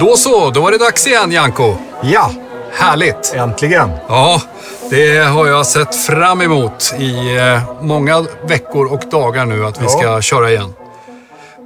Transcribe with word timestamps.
Då 0.00 0.16
så, 0.16 0.50
då 0.50 0.60
var 0.60 0.70
det 0.72 0.78
dags 0.78 1.06
igen 1.06 1.32
Janko. 1.32 1.74
Ja, 2.02 2.30
Härligt! 2.72 3.32
äntligen. 3.36 3.90
Ja, 4.08 4.42
det 4.90 5.18
har 5.18 5.46
jag 5.46 5.66
sett 5.66 5.94
fram 5.94 6.40
emot 6.40 6.94
i 6.98 7.36
eh, 7.36 7.62
många 7.82 8.26
veckor 8.48 8.86
och 8.92 9.02
dagar 9.10 9.44
nu 9.46 9.64
att 9.66 9.80
vi 9.80 9.84
Ja. 9.84 9.90
ska 9.90 10.20
köra 10.20 10.50
igen. 10.50 10.74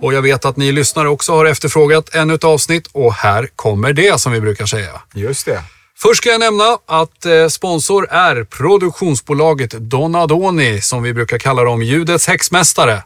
Och 0.03 0.15
jag 0.15 0.23
vet 0.23 0.45
att 0.45 0.57
ni 0.57 0.73
lyssnare 0.73 1.09
också 1.09 1.33
har 1.33 1.45
efterfrågat 1.45 2.15
ännu 2.15 2.35
ett 2.35 2.45
avsnitt 2.45 2.87
och 2.93 3.13
här 3.15 3.49
kommer 3.57 3.93
det 3.93 4.21
som 4.21 4.33
vi 4.33 4.41
brukar 4.41 4.67
säga. 4.67 4.91
Just 5.15 5.47
det. 5.47 5.61
Först 5.99 6.19
ska 6.19 6.29
jag 6.29 6.41
nämna 6.41 6.79
att 6.87 7.27
eh, 7.27 7.49
sponsor 7.49 8.09
är 8.11 8.45
produktionsbolaget 8.45 9.71
Donadoni 9.71 10.81
som 10.81 11.03
vi 11.03 11.15
brukar 11.15 11.39
kalla 11.39 11.65
dem 11.65 11.83
ljudets 11.83 12.27
häxmästare 12.27 13.03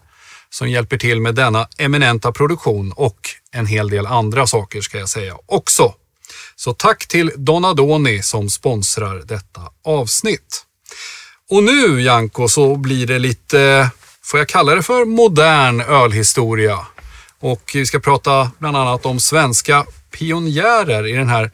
som 0.50 0.70
hjälper 0.70 0.98
till 0.98 1.20
med 1.20 1.34
denna 1.34 1.68
eminenta 1.78 2.32
produktion 2.32 2.92
och 2.92 3.18
en 3.52 3.66
hel 3.66 3.90
del 3.90 4.06
andra 4.06 4.46
saker 4.46 4.80
ska 4.80 4.98
jag 4.98 5.08
säga 5.08 5.36
också. 5.46 5.94
Så 6.56 6.72
tack 6.72 7.08
till 7.08 7.32
Donadoni 7.36 8.22
som 8.22 8.50
sponsrar 8.50 9.22
detta 9.24 9.60
avsnitt. 9.84 10.64
Och 11.50 11.62
nu 11.62 12.02
Janko 12.02 12.48
så 12.48 12.76
blir 12.76 13.06
det 13.06 13.18
lite, 13.18 13.90
får 14.22 14.40
jag 14.40 14.48
kalla 14.48 14.74
det 14.74 14.82
för 14.82 15.04
modern 15.04 15.80
ölhistoria. 15.80 16.78
Och 17.40 17.70
vi 17.74 17.86
ska 17.86 17.98
prata 18.00 18.50
bland 18.58 18.76
annat 18.76 19.06
om 19.06 19.20
svenska 19.20 19.86
pionjärer 20.10 21.06
i 21.06 21.12
den 21.12 21.28
här 21.28 21.50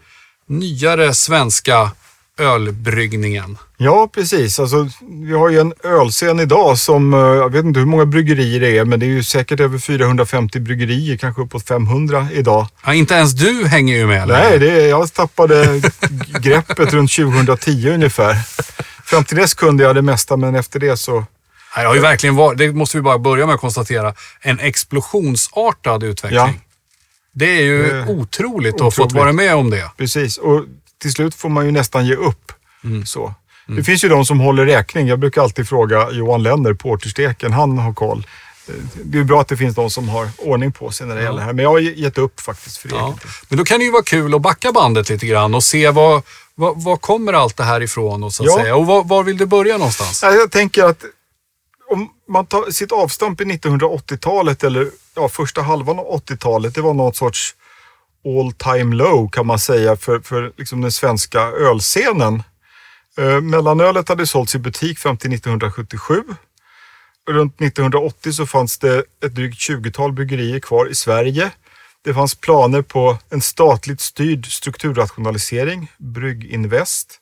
nyare 0.49 1.15
svenska 1.15 1.91
ölbryggningen. 2.39 3.59
Ja, 3.77 4.09
precis. 4.15 4.61
Alltså, 4.61 4.89
vi 5.27 5.33
har 5.33 5.49
ju 5.51 5.61
en 5.61 5.73
ölscen 5.85 6.41
idag 6.41 6.79
som, 6.79 7.15
eh, 7.15 7.21
jag 7.21 7.53
vet 7.53 7.65
inte 7.65 7.81
hur 7.81 7.87
många 7.87 8.07
bryggerier 8.07 8.61
det 8.61 8.79
är, 8.79 8.85
men 8.85 9.01
det 9.01 9.07
är 9.07 9.09
ju 9.09 9.23
säkert 9.23 9.61
över 9.61 9.79
450 9.79 10.61
bryggerier, 10.61 11.17
kanske 11.17 11.43
uppåt 11.43 11.69
500 11.69 12.29
idag. 12.33 12.67
Ja, 12.85 12.95
inte 12.95 13.15
ens 13.15 13.33
du 13.33 13.67
hänger 13.67 13.97
ju 13.97 14.07
med 14.07 14.23
eller? 14.23 14.35
Nej, 14.35 14.59
det 14.59 14.71
är, 14.71 14.89
jag 14.89 15.13
tappade 15.13 15.81
greppet 16.41 16.93
runt 16.93 17.13
2010 17.13 17.89
ungefär. 17.91 18.35
Fram 19.05 19.25
till 19.25 19.37
dess 19.37 19.55
kunde 19.55 19.85
jag 19.85 19.95
det 19.95 20.03
mesta, 20.03 20.37
men 20.37 20.55
efter 20.55 20.81
det 20.81 20.97
så... 20.97 21.15
Nej, 21.15 21.27
Det 21.77 21.89
har 21.89 21.95
ju 21.95 22.01
verkligen 22.01 22.37
varit, 22.37 22.59
det 22.59 22.73
måste 22.73 22.97
vi 22.97 23.03
bara 23.03 23.19
börja 23.19 23.47
med 23.47 23.55
att 23.55 23.61
konstatera, 23.61 24.15
en 24.41 24.59
explosionsartad 24.61 26.03
utveckling. 26.03 26.39
Ja. 26.39 26.51
Det 27.39 27.47
är 27.59 27.63
ju 27.63 27.87
är 27.91 28.11
otroligt 28.11 28.75
att 28.75 28.81
ha 28.81 28.91
fått 28.91 29.13
vara 29.13 29.33
med 29.33 29.55
om 29.55 29.71
det. 29.71 29.91
Precis, 29.97 30.39
och 30.39 30.65
till 31.03 31.13
slut 31.13 31.35
får 31.35 31.49
man 31.49 31.65
ju 31.67 31.71
nästan 31.71 32.07
ge 32.07 32.15
upp. 32.15 32.53
Mm. 32.85 33.07
Så. 33.07 33.35
Det 33.67 33.83
finns 33.85 34.05
ju 34.05 34.09
de 34.09 34.25
som 34.27 34.41
håller 34.41 34.67
räkning. 34.67 35.07
Jag 35.09 35.19
brukar 35.19 35.43
alltid 35.43 35.69
fråga 35.69 36.11
Johan 36.11 36.43
Lenner, 36.43 36.75
Portersteken, 36.75 37.53
han 37.53 37.79
har 37.79 37.93
koll. 37.95 38.27
Eh, 38.69 38.75
Det 39.05 39.19
är 39.19 39.25
bra 39.25 39.41
att 39.41 39.49
det 39.49 39.57
finns 39.57 39.75
de 39.75 39.91
som 39.91 40.09
har 40.09 40.29
ordning 40.39 40.73
på 40.73 40.91
sig 40.91 41.07
när 41.07 41.17
det 41.17 41.23
gäller 41.23 41.39
det 41.39 41.45
här. 41.45 41.53
Men 41.53 41.63
jag 41.63 41.71
har 41.71 41.79
gett 41.79 42.19
upp 42.19 42.41
faktiskt 42.41 42.77
för 42.77 42.89
Ja. 42.89 43.19
Men 43.49 43.59
då 43.59 43.65
kan 43.65 43.79
det 43.79 43.85
ju 43.85 43.91
vara 43.91 44.03
kul 44.03 44.35
att 44.35 44.43
backa 44.43 44.73
bandet 44.73 45.09
lite 45.09 45.27
grann 45.27 45.55
och 45.55 45.65
se 45.65 45.91
vad, 45.91 46.23
vad, 46.55 46.83
vad 46.85 47.01
kommer 47.01 47.33
allt 47.33 47.57
det 47.57 47.65
här 47.65 47.81
ifrån 47.83 48.23
och 48.25 48.33
så 48.33 48.43
att 48.43 48.49
Ja. 48.51 48.57
säga. 48.57 48.77
Och 48.77 48.87
var, 48.87 49.05
var 49.05 49.23
vill 49.23 49.37
du 49.37 49.47
börja 49.47 49.79
någonstans? 49.79 50.23
Jag 50.23 50.51
tänker 50.51 50.85
att 50.85 51.05
man 52.29 52.47
tar 52.47 52.71
sitt 52.71 52.93
avstamp 52.93 53.41
i 53.41 53.45
1980-talet 53.45 54.65
eller 54.65 54.91
ja, 55.15 55.29
första 55.29 55.63
halvan 55.63 55.99
av 55.99 56.07
80-talet, 56.07 56.75
det 56.75 56.81
var 56.81 56.95
någon 56.95 57.15
sorts 57.15 57.55
all 58.27 58.53
time 58.53 58.97
low 58.97 59.29
kan 59.31 59.47
man 59.47 59.59
säga 59.59 59.97
för, 59.97 60.21
för 60.21 60.53
liksom 60.57 60.81
den 60.81 60.93
svenska 60.93 61.41
ölscenen. 61.41 62.43
Eh, 63.19 63.41
mellanölet 63.41 64.09
hade 64.09 64.27
sålts 64.27 64.55
i 64.55 64.59
butik 64.59 64.99
fram 64.99 65.17
till 65.17 65.33
1977. 65.33 66.23
Runt 67.29 67.61
1980 67.61 68.33
så 68.33 68.47
fanns 68.47 68.79
det 68.79 68.99
ett 69.25 69.35
drygt 69.35 69.59
20-tal 69.71 70.13
bryggerier 70.13 70.61
kvar 70.61 70.87
i 70.87 70.95
Sverige. 70.95 71.51
Det 72.05 72.15
fanns 72.15 72.35
planer 72.35 72.83
på 72.83 73.19
en 73.31 73.41
statligt 73.41 74.01
styrd 74.01 74.47
strukturrationalisering, 74.47 75.93
Brygginvest. 75.99 77.21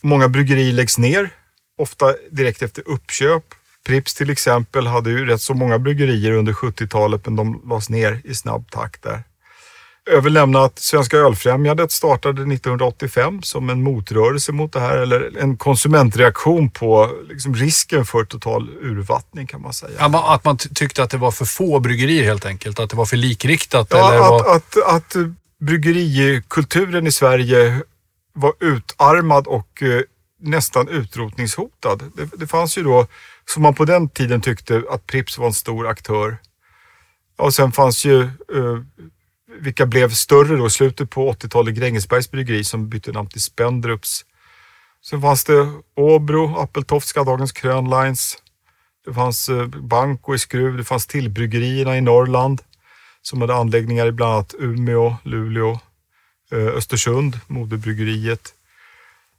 Många 0.00 0.28
bryggerier 0.28 0.72
läggs 0.72 0.98
ner, 0.98 1.30
ofta 1.78 2.14
direkt 2.30 2.62
efter 2.62 2.88
uppköp. 2.88 3.44
Pripps 3.86 4.14
till 4.14 4.30
exempel 4.30 4.86
hade 4.86 5.10
ju 5.10 5.26
rätt 5.26 5.40
så 5.40 5.54
många 5.54 5.78
bryggerier 5.78 6.32
under 6.32 6.52
70-talet 6.52 7.26
men 7.26 7.36
de 7.36 7.62
lades 7.68 7.90
ner 7.90 8.20
i 8.24 8.34
snabb 8.34 8.70
takt 8.70 9.02
där. 9.02 9.22
Jag 10.04 10.20
vill 10.20 10.32
nämna 10.32 10.64
att 10.64 10.78
Svenska 10.78 11.16
Ölfrämjandet 11.16 11.92
startade 11.92 12.42
1985 12.42 13.42
som 13.42 13.70
en 13.70 13.82
motrörelse 13.82 14.52
mot 14.52 14.72
det 14.72 14.80
här 14.80 14.96
eller 14.98 15.38
en 15.38 15.56
konsumentreaktion 15.56 16.70
på 16.70 17.10
liksom 17.28 17.54
risken 17.54 18.04
för 18.04 18.24
total 18.24 18.70
urvattning 18.80 19.46
kan 19.46 19.62
man 19.62 19.72
säga. 19.72 19.92
Ja, 19.98 20.34
Att 20.34 20.44
man 20.44 20.56
ty- 20.56 20.68
tyckte 20.74 21.02
att 21.02 21.10
det 21.10 21.16
var 21.16 21.30
för 21.30 21.44
få 21.44 21.80
bryggerier 21.80 22.24
helt 22.24 22.46
enkelt. 22.46 22.78
Att 22.80 22.90
det 22.90 22.96
var 22.96 23.06
för 23.06 23.16
likriktat. 23.16 23.86
Ja, 23.90 24.12
eller 24.12 24.22
att, 24.24 24.30
vad... 24.30 24.56
att, 24.56 24.76
att 24.86 25.16
bryggerikulturen 25.60 27.06
i 27.06 27.12
Sverige 27.12 27.80
var 28.34 28.52
utarmad 28.60 29.46
och 29.46 29.82
eh, 29.82 30.00
nästan 30.40 30.88
utrotningshotad. 30.88 32.02
Det, 32.16 32.28
det 32.36 32.46
fanns 32.46 32.78
ju 32.78 32.82
då, 32.82 33.06
som 33.46 33.62
man 33.62 33.74
på 33.74 33.84
den 33.84 34.08
tiden 34.08 34.40
tyckte, 34.40 34.82
att 34.90 35.06
Pripps 35.06 35.38
var 35.38 35.46
en 35.46 35.52
stor 35.52 35.86
aktör. 35.86 36.36
Och 37.38 37.54
sen 37.54 37.72
fanns 37.72 38.04
ju, 38.04 38.22
eh, 38.22 38.78
vilka 39.60 39.86
blev 39.86 40.10
större 40.10 40.56
då, 40.56 40.66
i 40.66 40.70
slutet 40.70 41.10
på 41.10 41.28
80-talet, 41.32 41.74
Grängesbergs 41.74 42.30
bryggeri 42.30 42.64
som 42.64 42.88
bytte 42.88 43.12
namn 43.12 43.28
till 43.28 43.42
Spendrups. 43.42 44.24
Sen 45.04 45.20
fanns 45.20 45.44
det 45.44 45.68
Åbro, 45.96 46.56
Appeltoftska, 46.56 47.24
Dagens 47.24 47.52
Krönlines. 47.52 48.38
Det 49.04 49.14
fanns 49.14 49.48
eh, 49.48 49.66
Banco 49.66 50.34
i 50.34 50.38
Skruv, 50.38 50.76
det 50.76 50.84
fanns 50.84 51.06
tillbryggerierna 51.06 51.96
i 51.96 52.00
Norrland 52.00 52.62
som 53.22 53.40
hade 53.40 53.54
anläggningar 53.54 54.06
i 54.06 54.12
bland 54.12 54.32
annat 54.32 54.54
Umeå, 54.58 55.16
Luleå, 55.22 55.78
eh, 56.52 56.66
Östersund, 56.66 57.40
moderbryggeriet. 57.46 58.54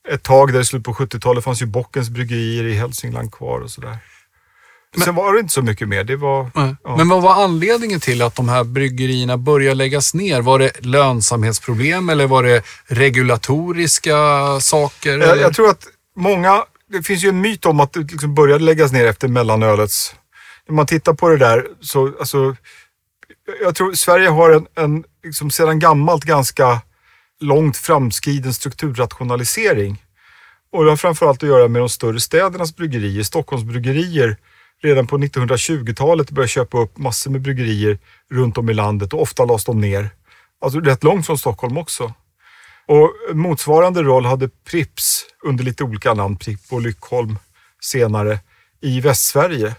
Ett 0.09 0.23
tag 0.23 0.53
där 0.53 0.59
i 0.59 0.65
slutet 0.65 0.85
på 0.85 0.93
70-talet 0.93 1.43
fanns 1.43 1.61
ju 1.61 1.65
Bockens 1.65 2.09
bryggerier 2.09 2.63
i 2.63 2.73
Hälsingland 2.73 3.33
kvar 3.33 3.59
och 3.59 3.71
sådär. 3.71 3.97
Sen 5.03 5.15
var 5.15 5.33
det 5.33 5.39
inte 5.39 5.53
så 5.53 5.61
mycket 5.61 5.87
mer. 5.87 6.03
Det 6.03 6.15
var, 6.15 6.51
ja. 6.53 6.97
Men 6.97 7.09
vad 7.09 7.21
var 7.21 7.43
anledningen 7.43 7.99
till 7.99 8.21
att 8.21 8.35
de 8.35 8.49
här 8.49 8.63
bryggerierna 8.63 9.37
började 9.37 9.75
läggas 9.75 10.13
ner? 10.13 10.41
Var 10.41 10.59
det 10.59 10.85
lönsamhetsproblem 10.85 12.09
eller 12.09 12.27
var 12.27 12.43
det 12.43 12.63
regulatoriska 12.87 14.17
saker? 14.59 15.17
Jag, 15.17 15.37
jag 15.37 15.55
tror 15.55 15.69
att 15.69 15.87
många, 16.15 16.63
det 16.89 17.03
finns 17.03 17.23
ju 17.23 17.29
en 17.29 17.41
myt 17.41 17.65
om 17.65 17.79
att 17.79 17.93
det 17.93 17.99
liksom 17.99 18.35
började 18.35 18.63
läggas 18.63 18.91
ner 18.91 19.05
efter 19.05 19.27
mellanölets. 19.27 20.15
När 20.67 20.75
man 20.75 20.85
tittar 20.85 21.13
på 21.13 21.29
det 21.29 21.37
där 21.37 21.67
så, 21.81 22.13
alltså, 22.19 22.55
jag 23.61 23.75
tror 23.75 23.93
Sverige 23.93 24.29
har 24.29 24.49
en, 24.49 24.67
en 24.75 25.03
liksom 25.23 25.51
sedan 25.51 25.79
gammalt 25.79 26.23
ganska 26.23 26.81
långt 27.43 27.77
framskriden 27.77 28.53
strukturrationalisering. 28.53 30.03
Och 30.71 30.83
det 30.83 30.89
har 30.89 30.97
framförallt 30.97 31.43
att 31.43 31.49
göra 31.49 31.67
med 31.67 31.81
de 31.81 31.89
större 31.89 32.19
städernas 32.19 32.75
bryggerier. 32.75 33.23
Stockholms 33.23 33.63
bryggerier 33.63 34.37
redan 34.81 35.07
på 35.07 35.17
1920-talet 35.17 36.31
började 36.31 36.49
köpa 36.49 36.77
upp 36.77 36.97
massor 36.97 37.31
med 37.31 37.41
bryggerier 37.41 37.99
runt 38.31 38.57
om 38.57 38.69
i 38.69 38.73
landet 38.73 39.13
och 39.13 39.21
ofta 39.21 39.45
lades 39.45 39.65
de 39.65 39.81
ner. 39.81 40.09
Alltså 40.61 40.79
rätt 40.79 41.03
långt 41.03 41.25
från 41.25 41.37
Stockholm 41.37 41.77
också. 41.77 42.13
Och 42.85 43.35
motsvarande 43.35 44.03
roll 44.03 44.25
hade 44.25 44.49
Pripps 44.49 45.25
under 45.43 45.63
lite 45.63 45.83
olika 45.83 46.13
namn, 46.13 46.37
Pripp 46.37 46.59
och 46.69 46.81
Lyckholm 46.81 47.37
senare 47.81 48.39
i 48.81 49.01
Västsverige. 49.01 49.75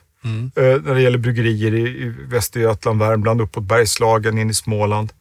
Eh, 0.57 0.83
när 0.83 0.95
det 0.95 1.03
gäller 1.03 1.19
bryggerier 1.19 1.75
i, 1.75 1.81
i 1.81 2.15
Västergötland, 2.29 2.99
Värmland, 2.99 3.41
uppåt 3.41 3.65
Bergslagen, 3.65 4.39
in 4.39 4.51
i 4.51 4.55
Småland. 4.55 5.13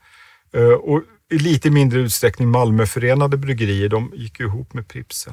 Eh, 0.54 0.64
och 0.64 1.02
i 1.33 1.38
lite 1.38 1.69
mindre 1.69 1.99
utsträckning 1.99 2.49
Malmöförenade 2.49 3.38
bryggerier, 3.38 3.89
de 3.89 4.11
gick 4.13 4.39
ju 4.39 4.45
ihop 4.45 4.73
med 4.73 4.88
Pripps. 4.88 5.27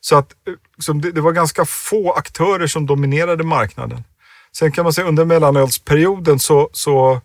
Så 0.00 0.16
att 0.16 0.30
liksom, 0.76 1.00
det, 1.00 1.12
det 1.12 1.20
var 1.20 1.32
ganska 1.32 1.64
få 1.64 2.12
aktörer 2.12 2.66
som 2.66 2.86
dominerade 2.86 3.44
marknaden. 3.44 4.04
Sen 4.52 4.72
kan 4.72 4.84
man 4.84 4.92
säga 4.92 5.06
under 5.06 5.24
mellanölsperioden 5.24 6.38
så, 6.38 6.70
så 6.72 7.20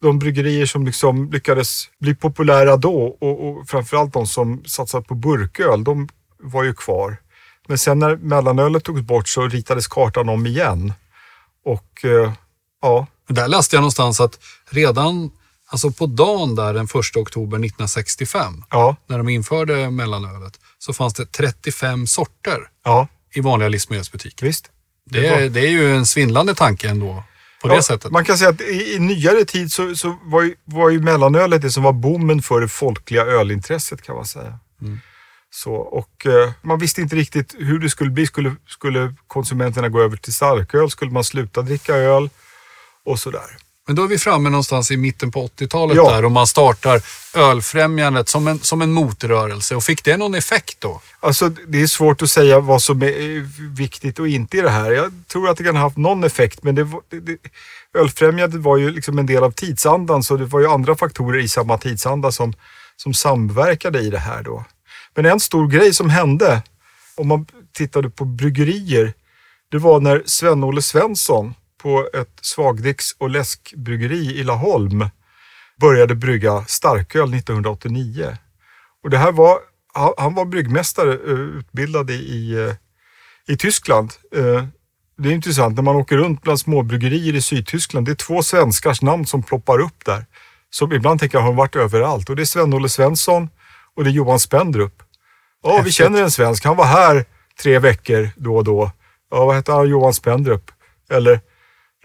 de 0.00 0.18
bryggerier 0.18 0.66
som 0.66 0.86
liksom 0.86 1.30
lyckades 1.30 1.88
bli 2.00 2.14
populära 2.14 2.76
då 2.76 3.16
och, 3.20 3.48
och 3.48 3.68
framförallt 3.68 4.12
de 4.12 4.26
som 4.26 4.64
satsat 4.64 5.06
på 5.06 5.14
burköl, 5.14 5.84
de 5.84 6.08
var 6.42 6.64
ju 6.64 6.74
kvar. 6.74 7.16
Men 7.68 7.78
sen 7.78 7.98
när 7.98 8.16
mellanölet 8.16 8.84
togs 8.84 9.02
bort 9.02 9.28
så 9.28 9.48
ritades 9.48 9.88
kartan 9.88 10.28
om 10.28 10.46
igen. 10.46 10.92
Och 11.64 12.04
eh, 12.04 12.32
ja, 12.82 13.06
Där 13.28 13.48
läste 13.48 13.76
jag 13.76 13.80
någonstans 13.80 14.20
att 14.20 14.38
redan 14.70 15.30
alltså 15.70 15.90
på 15.90 16.06
dagen 16.06 16.54
där 16.54 16.74
den 16.74 16.84
1 16.84 16.94
oktober 17.16 17.56
1965, 17.56 18.64
ja, 18.70 18.96
när 19.06 19.18
de 19.18 19.28
införde 19.28 19.90
mellanölet, 19.90 20.60
så 20.78 20.92
fanns 20.92 21.14
det 21.14 21.26
35 21.26 22.06
sorter 22.06 22.58
ja, 22.84 23.08
i 23.34 23.40
vanliga 23.40 23.68
livsmedelsbutiker. 23.68 24.46
visst. 24.46 24.70
Det 25.10 25.26
är, 25.26 25.48
det 25.48 25.60
är 25.60 25.70
ju 25.70 25.96
en 25.96 26.06
svindlande 26.06 26.54
tanke 26.54 26.88
ändå, 26.88 27.24
på 27.62 27.68
Ja, 27.68 27.74
det 27.74 27.82
sättet. 27.82 28.12
Man 28.12 28.24
kan 28.24 28.38
säga 28.38 28.50
att 28.50 28.60
i, 28.60 28.94
i 28.94 28.98
nyare 28.98 29.44
tid 29.44 29.72
så, 29.72 29.96
så 29.96 30.18
var, 30.24 30.42
ju, 30.42 30.54
var 30.64 30.90
ju 30.90 31.00
mellanölet 31.00 31.62
det 31.62 31.70
som 31.70 31.82
var 31.82 31.92
bommen 31.92 32.42
för 32.42 32.60
det 32.60 32.68
folkliga 32.68 33.22
ölintresset 33.22 34.02
kan 34.02 34.16
man 34.16 34.26
säga. 34.26 34.58
Så, 35.52 35.74
och 35.74 36.26
eh, 36.26 36.50
man 36.62 36.78
visste 36.78 37.00
inte 37.00 37.16
riktigt 37.16 37.54
hur 37.58 37.78
det 37.78 37.90
skulle 37.90 38.10
bli. 38.10 38.26
Skulle, 38.26 38.56
skulle 38.66 39.14
konsumenterna 39.26 39.88
gå 39.88 40.02
över 40.02 40.16
till 40.16 40.32
starköl? 40.32 40.90
Skulle 40.90 41.10
man 41.10 41.24
sluta 41.24 41.62
dricka 41.62 41.94
öl? 41.96 42.30
Och 43.04 43.18
sådär. 43.18 43.56
Men 43.90 43.94
då 43.96 44.04
är 44.04 44.08
vi 44.08 44.18
framme 44.18 44.50
någonstans 44.50 44.90
i 44.90 44.96
mitten 44.96 45.30
på 45.30 45.46
80-talet 45.46 45.96
Ja. 45.96 46.10
där 46.10 46.24
och 46.24 46.32
man 46.32 46.46
startar 46.46 47.02
Ölfrämjandet 47.34 48.28
som 48.28 48.48
en, 48.48 48.58
som 48.58 48.82
en 48.82 48.92
motrörelse. 48.92 49.76
Och 49.76 49.84
fick 49.84 50.04
det 50.04 50.16
någon 50.16 50.34
effekt 50.34 50.80
då? 50.80 51.00
Alltså, 51.20 51.48
det 51.48 51.82
är 51.82 51.86
svårt 51.86 52.22
att 52.22 52.30
säga 52.30 52.60
vad 52.60 52.82
som 52.82 53.02
är 53.02 53.36
eh, 53.36 53.42
viktigt 53.76 54.18
och 54.18 54.28
inte 54.28 54.58
i 54.58 54.60
det 54.60 54.70
här. 54.70 54.90
Jag 54.90 55.12
tror 55.32 55.48
att 55.48 55.56
det 55.56 55.64
kan 55.64 55.76
ha 55.76 55.82
haft 55.82 55.96
någon 55.96 56.24
effekt, 56.24 56.62
men 56.62 56.74
det, 56.74 56.84
det, 57.08 57.36
Ölfrämjandet 57.98 58.60
var 58.60 58.76
ju 58.76 58.90
liksom 58.90 59.18
en 59.18 59.26
del 59.26 59.44
av 59.44 59.50
tidsandan, 59.50 60.22
så 60.22 60.36
det 60.36 60.44
var 60.44 60.60
ju 60.60 60.66
andra 60.66 60.96
faktorer 60.96 61.38
i 61.40 61.48
samma 61.48 61.78
tidsanda 61.78 62.32
som, 62.32 62.52
som 62.96 63.14
samverkade 63.14 64.00
i 64.00 64.10
det 64.10 64.18
här 64.18 64.42
då. 64.42 64.64
Men 65.14 65.26
en 65.26 65.40
stor 65.40 65.68
grej 65.68 65.94
som 65.94 66.10
hände, 66.10 66.62
om 67.16 67.28
man 67.28 67.46
tittade 67.72 68.10
på 68.10 68.24
bryggerier, 68.24 69.12
det 69.70 69.78
var 69.78 70.00
när 70.00 70.22
Sven-Olle 70.26 70.82
Svensson 70.82 71.54
på 71.82 72.08
ett 72.12 72.38
svagdricks 72.42 73.12
och 73.18 73.30
läskbryggeri 73.30 74.38
i 74.38 74.44
Laholm 74.44 75.04
började 75.80 76.14
brygga 76.14 76.64
starköl 76.68 77.34
1989. 77.34 78.36
Och 79.04 79.10
det 79.10 79.18
här 79.18 79.32
var, 79.32 79.58
han 80.18 80.34
var 80.34 80.44
bryggmästare 80.44 81.12
eh, 81.12 81.40
utbildad 81.58 82.10
i, 82.10 82.14
i, 82.14 82.74
eh, 83.48 83.56
Tyskland. 83.56 84.12
Eh, 84.36 84.64
Det 85.18 85.28
är 85.28 85.32
intressant, 85.32 85.76
när 85.76 85.82
man 85.82 85.96
åker 85.96 86.16
runt 86.16 86.42
bland 86.42 86.60
småbryggerier 86.60 87.34
i 87.34 87.42
Sydtyskland, 87.42 88.06
det 88.06 88.12
är 88.12 88.14
två 88.14 88.42
svenskars 88.42 89.02
namn 89.02 89.26
som 89.26 89.42
ploppar 89.42 89.78
upp 89.80 90.04
där. 90.04 90.26
Som 90.70 90.92
ibland 90.92 91.20
tänker 91.20 91.38
jag 91.38 91.42
har 91.44 91.52
varit 91.52 91.76
överallt. 91.76 92.30
Och 92.30 92.36
det 92.36 92.42
är 92.42 92.46
Sven-Olle 92.46 92.88
Svensson 92.88 93.48
och 93.96 94.04
det 94.04 94.10
är 94.10 94.12
Johan 94.12 94.40
Spendrup. 94.40 95.02
Ja, 95.62 95.82
vi 95.84 95.92
känner 95.92 96.22
en 96.22 96.30
svensk. 96.30 96.64
Han 96.64 96.76
var 96.76 96.84
här 96.84 97.24
tre 97.62 97.78
veckor 97.78 98.30
då 98.36 98.56
och 98.56 98.64
då. 98.64 98.90
Ja, 99.30 99.44
vad 99.44 99.56
heter 99.56 99.72
han? 99.72 99.88
Johan 99.88 100.14
Spendrup. 100.14 100.70
Eller 101.10 101.40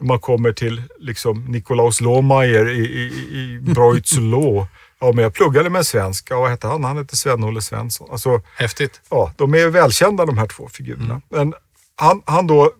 man 0.01 0.19
kommer 0.19 0.53
till 0.53 0.81
liksom 0.99 1.45
Nikolaus 1.45 2.01
Lohmeier 2.01 2.69
i, 2.69 2.79
i, 2.79 3.03
i 3.03 3.59
Breutzelå. 3.61 4.67
Ja, 4.99 5.11
men 5.11 5.23
jag 5.23 5.33
pluggade 5.33 5.69
med 5.69 5.79
en 5.79 5.85
svensk. 5.85 6.27
Ja, 6.29 6.39
vad 6.39 6.49
hette 6.49 6.67
han? 6.67 6.83
Han 6.83 6.97
hette 6.97 7.17
Sven-Olle 7.17 7.61
Svensson. 7.61 8.07
Alltså, 8.11 8.41
Häftigt. 8.57 9.01
ja, 9.09 9.33
de 9.37 9.53
är 9.53 9.67
välkända 9.67 10.25
de 10.25 10.37
här 10.37 10.47
två 10.47 10.69
figurerna. 10.69 11.21
Men 11.29 11.53
han, 11.95 12.21
han 12.25 12.47
då 12.47 12.71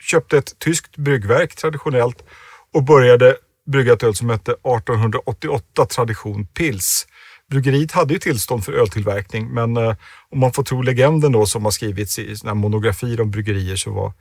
köpte 0.00 0.38
ett 0.38 0.58
tyskt 0.58 0.96
bryggverk 0.96 1.56
traditionellt 1.56 2.24
och 2.72 2.82
började 2.82 3.36
brygga 3.66 3.92
ett 3.92 4.02
öl 4.02 4.14
som 4.14 4.30
hette 4.30 4.52
1888 4.52 5.86
Tradition 5.86 6.46
Pils. 6.46 7.06
Bryggeriet 7.50 7.92
hade 7.92 8.12
ju 8.12 8.18
tillstånd 8.18 8.64
för 8.64 8.72
öltillverkning 8.72 9.48
men 9.48 9.76
eh, 9.76 9.94
om 10.30 10.38
man 10.38 10.52
får 10.52 10.62
tro 10.62 10.82
legenden 10.82 11.32
då 11.32 11.46
som 11.46 11.64
har 11.64 11.70
skrivits 11.70 12.18
i 12.18 12.36
såna 12.36 12.54
monografier 12.54 13.20
om 13.20 13.30
bryggerier 13.30 13.76
så 13.76 13.90
var 13.90 14.12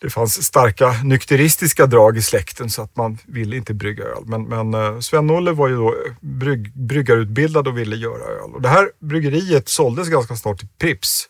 det 0.00 0.10
fanns 0.10 0.44
starka 0.44 0.92
nykteristiska 1.04 1.86
drag 1.86 2.16
i 2.16 2.22
släkten 2.22 2.70
så 2.70 2.82
att 2.82 2.96
man 2.96 3.18
ville 3.26 3.56
inte 3.56 3.74
brygga 3.74 4.04
öl. 4.04 4.22
Men, 4.26 4.44
men 4.44 4.74
eh, 4.74 5.00
Sven-Olle 5.00 5.52
var 5.52 5.68
ju 5.68 5.76
då 5.76 5.94
brygg, 6.20 6.72
bryggarutbildad 6.72 7.68
och 7.68 7.78
ville 7.78 7.96
göra 7.96 8.24
öl. 8.24 8.54
Och 8.54 8.62
det 8.62 8.68
här 8.68 8.90
bryggeriet 9.00 9.68
såldes 9.68 10.08
ganska 10.08 10.36
snart 10.36 10.58
till 10.58 10.68
Pripps. 10.78 11.28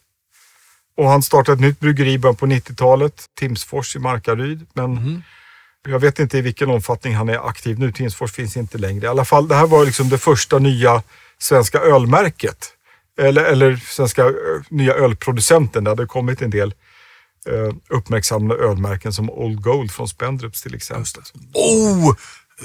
Och 0.97 1.09
han 1.09 1.23
startade 1.23 1.55
ett 1.55 1.61
nytt 1.61 1.81
bryggeri 1.81 2.13
i 2.13 2.19
början 2.19 2.37
på 2.37 2.47
90-talet, 2.47 3.25
Timsfors 3.39 3.97
i 3.97 3.99
Markaryd. 3.99 4.67
Men 4.73 5.23
jag 5.89 5.99
vet 5.99 6.19
inte 6.19 6.39
i 6.39 6.41
vilken 6.41 6.71
omfattning 6.71 7.15
han 7.15 7.29
är 7.29 7.49
aktiv 7.49 7.79
nu. 7.79 7.93
Timsfors 7.93 8.33
finns 8.33 8.57
inte 8.57 8.79
längre. 8.79 9.07
I 9.07 9.09
alla 9.09 9.25
fall, 9.25 9.49
det 9.49 9.55
här 9.55 9.67
var 9.67 9.85
liksom 9.85 10.09
det 10.09 10.19
första 10.19 10.59
nya 10.59 11.03
svenska 11.39 11.81
ölmärket. 11.81 12.73
Eller, 13.19 13.45
eller 13.45 13.77
svenska 13.77 14.23
ö, 14.25 14.63
nya 14.69 14.95
ölproducenten. 14.95 15.85
Det 15.85 15.91
hade 15.91 16.07
kommit 16.07 16.43
en 16.43 16.51
del 16.51 16.75
eh, 17.49 17.75
uppmärksammade 17.97 18.61
ölmärken 18.61 19.13
som 19.13 19.31
Old 19.31 19.63
Gold 19.63 19.91
från 19.93 20.09
Spendrups 20.09 20.63
till 20.63 20.75
exempel. 20.75 21.23
Oh! 21.55 22.15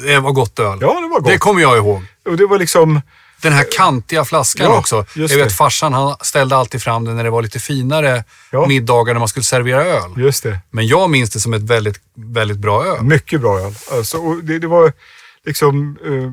Det 0.05 0.19
var 0.19 0.31
gott 0.31 0.59
öl. 0.59 0.77
Ja, 0.81 1.01
det 1.01 1.07
var 1.07 1.19
gott. 1.19 1.25
Det 1.25 1.37
kommer 1.37 1.61
jag 1.61 1.77
ihåg. 1.77 2.01
Och 2.29 2.37
det 2.37 2.45
var 2.45 2.59
liksom, 2.59 3.01
Den 3.41 3.53
här 3.53 3.65
kantiga 3.77 4.25
flaskan 4.25 4.65
Ja, 4.71 4.77
också. 4.77 5.05
Jag 5.15 5.27
vet 5.27 5.49
det. 5.49 5.49
farsan 5.49 5.93
han 5.93 6.15
ställde 6.21 6.55
alltid 6.55 6.81
fram 6.81 7.05
den 7.05 7.15
när 7.15 7.23
det 7.23 7.29
var 7.29 7.41
lite 7.41 7.59
finare 7.59 8.23
Ja. 8.51 8.67
middagar 8.67 9.13
när 9.13 9.19
man 9.19 9.27
skulle 9.27 9.43
servera 9.43 9.83
öl. 9.85 10.11
just 10.17 10.43
det, 10.43 10.59
Men 10.69 10.87
jag 10.87 11.09
minns 11.09 11.29
det 11.29 11.39
som 11.39 11.53
ett 11.53 11.61
väldigt, 11.61 11.99
väldigt 12.15 12.57
bra 12.57 12.85
öl. 12.85 13.03
mycket 13.03 13.41
bra 13.41 13.59
öl. 13.59 13.73
Alltså, 13.91 14.17
och 14.17 14.43
det, 14.43 14.59
det 14.59 14.67
var 14.67 14.93
liksom 15.45 15.97
eh, 16.05 16.31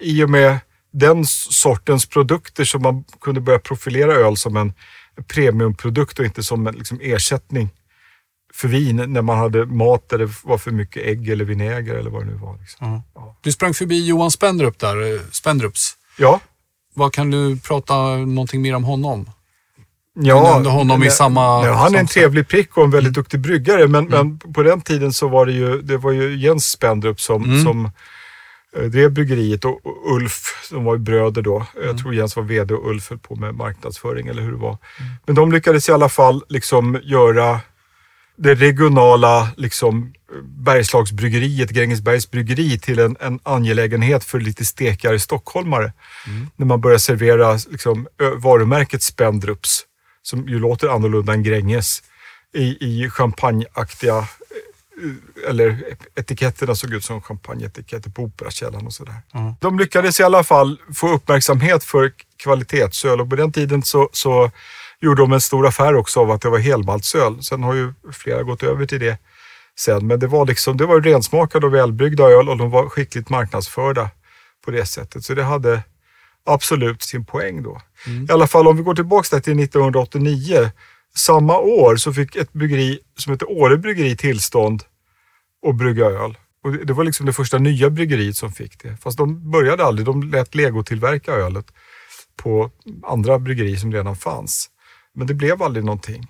i 0.00 0.24
och 0.24 0.30
med 0.30 0.58
den 0.92 1.26
sortens 1.50 2.06
produkter 2.06 2.64
som 2.64 2.82
man 2.82 3.04
kunde 3.20 3.40
börja 3.40 3.58
profilera 3.58 4.12
öl 4.14 4.36
som 4.36 4.56
en 4.56 4.72
premiumprodukt 5.28 6.18
och 6.18 6.24
inte 6.24 6.42
som 6.42 6.66
liksom, 6.74 6.98
ersättning 7.02 7.68
för 8.54 8.68
vin 8.68 8.96
när 9.06 9.22
man 9.22 9.38
hade 9.38 9.66
mat 9.66 10.08
där 10.08 10.18
det 10.18 10.28
var 10.44 10.58
för 10.58 10.70
mycket 10.70 11.02
ägg 11.06 11.28
eller 11.28 11.44
vinäger 11.44 11.94
eller 11.94 12.10
vad 12.10 12.22
det 12.22 12.30
nu 12.30 12.36
var. 12.36 12.58
Liksom. 12.58 13.02
Du 13.40 13.52
sprang 13.52 13.74
förbi 13.74 14.06
Johan 14.06 14.30
Spendrup 14.30 14.78
där, 14.78 15.14
eh, 15.14 15.20
Spendrups. 15.32 15.92
Ja, 16.18 16.40
Vad 16.94 17.12
kan 17.12 17.30
du 17.30 17.56
prata 17.58 17.94
någonting 18.16 18.62
mer 18.62 18.74
om 18.74 18.84
honom? 18.84 19.30
Ja, 20.14 20.44
Du 20.46 20.52
nämnde 20.52 20.70
honom 20.70 20.96
i 21.02 21.06
nej, 21.06 21.10
samma- 21.10 21.62
nej, 21.62 21.72
han 21.72 21.94
är 21.94 21.98
en 21.98 22.06
trevlig 22.06 22.48
prick 22.48 22.76
och 22.76 22.84
en 22.84 22.90
väldigt 22.90 23.08
Mm. 23.16 23.22
duktig 23.22 23.40
bryggare. 23.40 23.86
Men, 23.88 24.04
men 24.04 24.38
på 24.38 24.62
den 24.62 24.80
tiden 24.80 25.12
så 25.12 25.28
var 25.28 25.46
det 25.46 25.52
ju, 25.52 25.82
det 25.82 25.96
var 25.96 26.12
ju 26.12 26.36
Jens 26.36 26.70
Spendrup 26.70 27.20
som, 27.20 27.44
Mm. 27.44 27.64
som 27.64 27.84
eh, 27.84 27.90
drev 28.82 29.12
bryggeriet 29.12 29.64
och, 29.64 29.80
Ulf, 30.14 30.66
som 30.68 30.84
var 30.84 30.94
ju 30.94 30.98
bröder 30.98 31.42
då. 31.42 31.56
Mm. 31.56 31.86
Jag 31.86 31.98
tror 31.98 32.14
Jens 32.14 32.36
var 32.36 32.42
VD 32.42 32.74
och 32.74 32.90
Ulf 32.90 33.10
höll 33.10 33.18
på 33.18 33.36
med 33.36 33.54
marknadsföring 33.54 34.26
eller 34.26 34.42
hur 34.42 34.52
det 34.52 34.58
var. 34.58 34.78
Mm. 34.98 35.12
Men 35.26 35.34
de 35.34 35.52
lyckades 35.52 35.88
i 35.88 35.92
alla 35.92 36.08
fall 36.08 36.44
liksom 36.48 37.00
göra 37.02 37.60
det 38.36 38.54
regionala 38.54 39.48
liksom, 39.56 40.12
Bergslagsbryggeriet, 40.42 41.70
Grängesbergs 41.70 42.30
bryggeri, 42.30 42.78
till 42.78 42.98
en, 42.98 43.16
en 43.20 43.40
angelägenhet 43.42 44.24
för 44.24 44.40
lite 44.40 44.64
stekare 44.64 45.18
stockholmare. 45.18 45.92
När 46.56 46.66
man 46.66 46.80
börjar 46.80 46.98
servera 46.98 47.58
liksom, 47.70 48.06
varumärket 48.36 49.02
Spendrups, 49.02 49.84
som 50.22 50.48
ju 50.48 50.58
låter 50.58 50.88
annorlunda 50.88 51.32
än 51.32 51.42
Gränges, 51.42 52.02
i, 52.54 52.76
i 52.80 53.10
champagneaktiga 53.10 54.16
eh, 54.16 54.24
eller 55.48 55.96
etiketterna 56.14 56.74
såg 56.74 56.92
ut 56.92 57.04
som 57.04 57.22
champagneetiketter 57.22 58.10
på 58.10 58.22
Operakällaren 58.22 58.86
och 58.86 58.92
sådär. 58.92 59.14
De 59.60 59.78
lyckades 59.78 60.20
i 60.20 60.22
alla 60.22 60.44
fall 60.44 60.80
få 60.94 61.08
uppmärksamhet 61.08 61.84
för 61.84 62.12
kvalitetsöl 62.36 63.20
och 63.20 63.30
på 63.30 63.36
den 63.36 63.52
tiden 63.52 63.82
så, 63.82 64.08
så 64.12 64.50
gjorde 65.00 65.22
de 65.22 65.32
en 65.32 65.40
stor 65.40 65.66
affär 65.66 65.94
också 65.94 66.20
av 66.20 66.30
att 66.30 66.40
det 66.40 66.48
var 66.48 66.58
helmaltsöl. 66.58 67.42
Sen 67.42 67.62
har 67.62 67.74
ju 67.74 67.92
flera 68.12 68.42
gått 68.42 68.62
över 68.62 68.86
till 68.86 69.00
det 69.00 69.18
sen. 69.78 70.06
Men 70.06 70.20
det 70.20 70.26
var 70.26 70.46
liksom, 70.46 70.76
det 70.76 70.86
var 70.86 71.00
rensmakade 71.00 71.66
och 71.66 71.74
välbryggda 71.74 72.24
öl 72.24 72.48
och 72.48 72.56
de 72.56 72.70
var 72.70 72.88
skickligt 72.88 73.28
marknadsförda 73.28 74.10
på 74.64 74.70
det 74.70 74.86
sättet. 74.86 75.24
Så 75.24 75.34
det 75.34 75.42
hade 75.42 75.82
absolut 76.46 77.02
sin 77.02 77.24
poäng 77.24 77.62
då. 77.62 77.80
I 78.28 78.32
alla 78.32 78.46
fall 78.46 78.68
om 78.68 78.76
vi 78.76 78.82
går 78.82 78.94
tillbaka 78.94 79.40
till 79.40 79.60
1989. 79.60 80.70
Samma 81.16 81.58
år 81.58 81.96
så 81.96 82.12
fick 82.12 82.36
ett 82.36 82.52
bryggeri 82.52 82.98
som 83.18 83.32
heter 83.32 83.50
Åre 83.50 83.76
Bryggeri 83.76 84.16
tillstånd 84.16 84.82
att 85.66 85.76
brygga 85.76 86.04
öl. 86.04 86.38
Och 86.62 86.72
det, 86.72 86.92
var 86.92 87.04
liksom 87.04 87.26
det 87.26 87.32
första 87.32 87.58
nya 87.58 87.90
bryggeriet 87.90 88.36
som 88.36 88.52
fick 88.52 88.82
det. 88.82 88.96
Fast 88.96 89.18
de 89.18 89.50
började 89.50 89.84
aldrig, 89.84 90.06
de 90.06 90.22
lät 90.22 90.54
Lego 90.54 90.82
tillverka 90.82 91.32
ölet 91.32 91.66
på 92.36 92.70
andra 93.06 93.38
bryggerier 93.38 93.76
som 93.76 93.92
redan 93.92 94.16
fanns. 94.16 94.70
Men 95.14 95.26
det 95.26 95.34
blev 95.34 95.62
aldrig 95.62 95.84
någonting. 95.84 96.26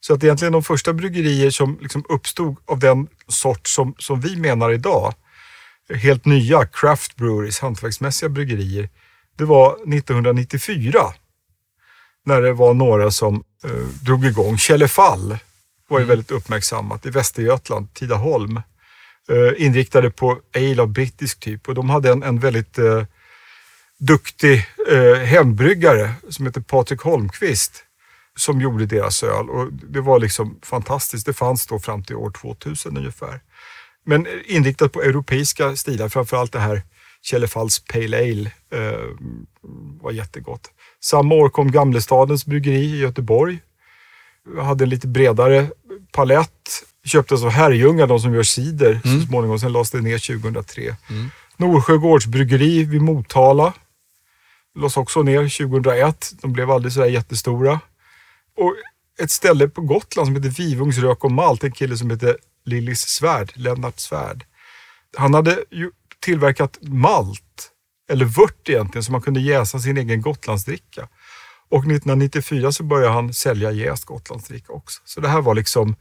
Så 0.00 0.14
att 0.14 0.24
egentligen 0.24 0.52
de 0.52 0.62
första 0.62 0.92
bryggerier 0.92 1.50
som 1.50 1.78
liksom 1.80 2.04
uppstod 2.08 2.56
av 2.66 2.78
den 2.78 3.08
sort 3.28 3.68
som, 3.68 3.94
som 3.98 4.20
vi 4.20 4.36
menar 4.36 4.72
idag, 4.72 5.14
helt 5.94 6.24
nya 6.24 6.66
craft 6.66 7.16
breweries, 7.16 7.60
hantverksmässiga 7.60 8.28
bryggerier, 8.28 8.88
det 9.36 9.44
var 9.44 9.72
1994. 9.72 10.98
När 12.24 12.42
det 12.42 12.52
var 12.52 12.74
några 12.74 13.10
som 13.10 13.44
drog 14.02 14.24
igång. 14.24 14.58
Källefall 14.58 15.38
var 15.88 15.98
ju 15.98 16.04
väldigt 16.04 16.30
uppmärksammat 16.30 17.06
i 17.06 17.10
Västergötland, 17.10 17.94
Tidaholm. 17.94 18.56
Eh, 19.30 19.64
inriktade 19.66 20.10
på 20.10 20.38
ale 20.56 20.82
av 20.82 20.88
brittisk 20.88 21.40
typ 21.40 21.68
och 21.68 21.74
de 21.74 21.90
hade 21.90 22.12
en, 22.12 22.22
en 22.22 22.38
väldigt 22.38 22.78
eh, 22.78 23.04
duktig 23.98 24.66
eh, 24.88 25.14
hembryggare 25.14 26.14
som 26.28 26.46
heter 26.46 26.60
Patrik 26.60 27.00
Holmqvist 27.00 27.84
som 28.36 28.60
gjorde 28.60 28.86
deras 28.86 29.22
öl. 29.22 29.50
Och 29.50 29.72
det 29.72 30.00
var 30.00 30.18
liksom 30.18 30.58
fantastiskt. 30.62 31.26
Det 31.26 31.32
fanns 31.32 31.66
då 31.66 31.78
fram 31.78 32.04
till 32.04 32.16
år 32.16 32.30
2000 32.30 32.96
ungefär. 32.96 33.40
Men 34.04 34.26
inriktat 34.44 34.92
på 34.92 35.02
europeiska 35.02 35.76
stilar, 35.76 36.08
framförallt 36.08 36.52
det 36.52 36.60
här 36.60 36.82
Källefalls 37.22 37.78
Pale 37.78 38.16
Ale 38.16 38.50
eh, 38.72 39.04
var 40.00 40.12
jättegott. 40.12 40.70
Samma 41.00 41.34
år 41.34 41.48
kom 41.48 41.70
Gamlestadens 41.72 42.46
bryggeri 42.46 42.84
i 42.84 42.98
Göteborg. 42.98 43.58
Hade 44.62 44.84
en 44.84 44.90
lite 44.90 45.06
bredare 45.08 45.70
palett. 46.12 46.84
Köptes 47.04 47.42
av 47.42 47.50
Herrljunga, 47.50 48.06
de 48.06 48.20
som 48.20 48.34
gör 48.34 48.42
cider 48.42 49.00
så 49.04 49.26
småningom. 49.26 49.58
Sen 49.58 49.72
lades 49.72 49.90
det 49.90 50.00
ner 50.00 50.18
2003. 50.40 50.96
Norsjö 51.56 51.96
gårdsbryggeri 51.96 52.84
vid 52.84 53.02
Motala. 53.02 53.72
lades 54.78 54.96
också 54.96 55.22
ner 55.22 55.68
2001. 55.68 56.32
De 56.42 56.52
blev 56.52 56.70
aldrig 56.70 56.92
sådär 56.92 57.06
jättestora. 57.06 57.80
Och 58.56 58.74
ett 59.22 59.30
ställe 59.30 59.68
på 59.68 59.80
Gotland 59.80 60.26
som 60.26 60.36
heter 60.36 60.48
Vivungs 60.50 60.98
rök 60.98 61.24
och 61.24 61.32
malt, 61.32 61.64
en 61.64 61.72
kille 61.72 61.96
som 61.96 62.10
heter 62.10 62.36
Lillis 62.64 63.00
Svärd, 63.00 63.52
Lennart 63.54 63.98
Svärd. 64.00 64.44
Han 65.16 65.34
hade 65.34 65.64
ju 65.70 65.90
tillverkat 66.20 66.78
malt, 66.82 67.70
eller 68.08 68.24
vört 68.24 68.68
egentligen, 68.68 69.04
så 69.04 69.12
man 69.12 69.22
kunde 69.22 69.40
jäsa 69.40 69.78
sin 69.78 69.96
egen 69.96 70.20
Gotlandsdricka. 70.22 71.08
Och 71.70 71.84
1994 71.84 72.72
så 72.72 72.82
började 72.82 73.12
han 73.12 73.34
sälja 73.34 73.70
jäst 73.70 74.04
Gotlandsdricka 74.04 74.72
också. 74.72 75.00
Så 75.04 75.20
det 75.20 75.28
här 75.28 75.40
var 75.40 75.54
liksom 75.54 75.96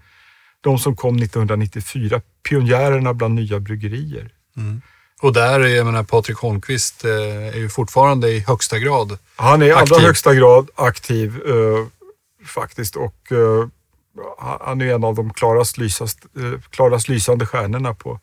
de 0.61 0.79
som 0.79 0.95
kom 0.95 1.17
1994, 1.17 2.21
pionjärerna 2.49 3.13
bland 3.13 3.35
nya 3.35 3.59
bryggerier. 3.59 4.31
Och 5.21 5.33
där, 5.33 5.59
jag 5.59 5.85
menar, 5.85 6.03
Patrik 6.03 6.37
Holmqvist 6.37 7.05
eh, 7.05 7.11
är 7.47 7.57
ju 7.57 7.69
fortfarande 7.69 8.29
i 8.29 8.39
högsta 8.39 8.79
grad 8.79 9.17
Han 9.35 9.61
är 9.61 9.65
i 9.65 9.71
allra 9.71 9.99
högsta 9.99 10.33
grad 10.35 10.69
aktiv 10.75 11.41
eh, 11.47 11.87
faktiskt 12.47 12.95
och 12.95 13.31
eh, 13.31 13.67
han 14.59 14.81
är 14.81 14.93
en 14.93 15.03
av 15.03 15.15
de 15.15 15.33
klarast, 15.33 15.77
lysast, 15.77 16.25
eh, 16.37 16.61
klarast 16.69 17.09
lysande 17.09 17.45
stjärnorna 17.45 17.93
på 17.93 18.19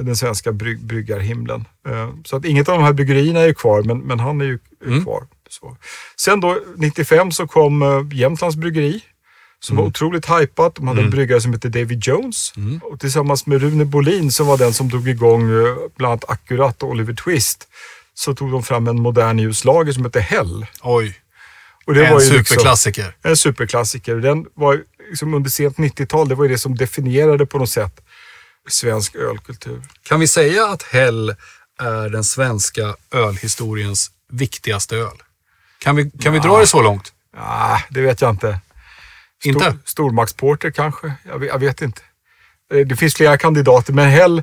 den 0.00 0.16
svenska 0.16 0.52
bry, 0.52 0.76
bryggarhimlen. 0.76 1.64
Eh, 1.88 2.10
så 2.24 2.36
att 2.36 2.44
inget 2.44 2.68
av 2.68 2.78
de 2.78 2.84
här 2.84 2.92
bryggerierna 2.92 3.40
är 3.40 3.52
kvar, 3.52 3.82
men, 3.82 3.98
men 3.98 4.20
han 4.20 4.40
är 4.40 4.44
ju 4.44 4.58
är 4.86 5.02
kvar. 5.02 5.24
Så. 5.50 5.76
Sen 6.20 6.40
då 6.40 6.58
95 6.76 7.32
så 7.32 7.46
kom 7.46 7.82
eh, 7.82 8.18
Jämtlands 8.18 8.56
bryggeri 8.56 9.00
som 9.60 9.76
var 9.76 9.84
otroligt 9.84 10.26
hypat. 10.30 10.74
De 10.74 10.88
hade 10.88 11.02
en 11.02 11.10
bryggare 11.10 11.40
som 11.40 11.52
hette 11.52 11.68
David 11.68 12.02
Jones. 12.06 12.52
Och 12.82 13.00
tillsammans 13.00 13.46
med 13.46 13.60
Rune 13.62 13.84
Bolin 13.84 14.32
som 14.32 14.46
var 14.46 14.58
den 14.58 14.72
som 14.72 14.88
drog 14.88 15.08
igång 15.08 15.42
eh, 15.42 15.74
bland 15.96 16.10
annat 16.12 16.30
Accurat 16.30 16.82
och 16.82 16.88
Oliver 16.88 17.14
Twist 17.14 17.68
så 18.14 18.34
tog 18.34 18.52
de 18.52 18.62
fram 18.62 18.88
en 18.88 19.00
modern 19.00 19.38
ljuslager 19.38 19.92
som 19.92 20.04
hette 20.04 20.20
Hell. 20.20 20.66
Oj, 20.82 21.14
Och 21.86 21.94
det 21.94 22.06
en 22.06 22.12
var 22.14 22.20
ju 22.20 22.26
liksom- 22.30 22.44
superklassiker. 22.44 23.16
en 23.22 23.36
superklassiker. 23.36 24.16
Den 24.16 24.46
var 24.54 24.82
liksom 25.10 25.34
under 25.34 25.50
sent 25.50 25.76
90-tal, 25.76 26.28
det 26.28 26.34
var 26.34 26.44
ju 26.44 26.50
det 26.50 26.58
som 26.58 26.74
definierade 26.76 27.46
på 27.46 27.58
något 27.58 27.70
sätt 27.70 28.00
svensk 28.68 29.14
ölkultur. 29.14 29.82
Kan 30.02 30.20
vi 30.20 30.28
säga 30.28 30.66
att 30.66 30.82
Hell 30.82 31.34
är 31.78 32.08
den 32.08 32.24
svenska 32.24 32.94
ölhistoriens 33.10 34.10
viktigaste 34.32 34.96
öl? 34.96 35.22
Kan 35.78 35.96
vi, 35.96 36.10
kan 36.10 36.32
vi 36.32 36.38
dra 36.38 36.58
det 36.58 36.66
så 36.66 36.82
långt? 36.82 37.12
Ah, 37.36 37.78
det 37.90 38.00
vet 38.00 38.20
jag 38.20 38.30
inte. 38.30 38.60
Stor, 39.40 39.52
Inte? 39.52 39.76
Stormaktsporter 39.84 40.70
kanske? 40.70 41.12
Jag, 41.28 41.38
vet- 41.38 41.48
jag 41.48 41.58
vet 41.58 41.82
inte. 41.82 42.02
Eh, 42.74 42.86
Det 42.86 42.96
finns 42.96 43.14
flera 43.14 43.36
kandidater, 43.38 43.92
men 43.92 44.08
Hell, 44.08 44.42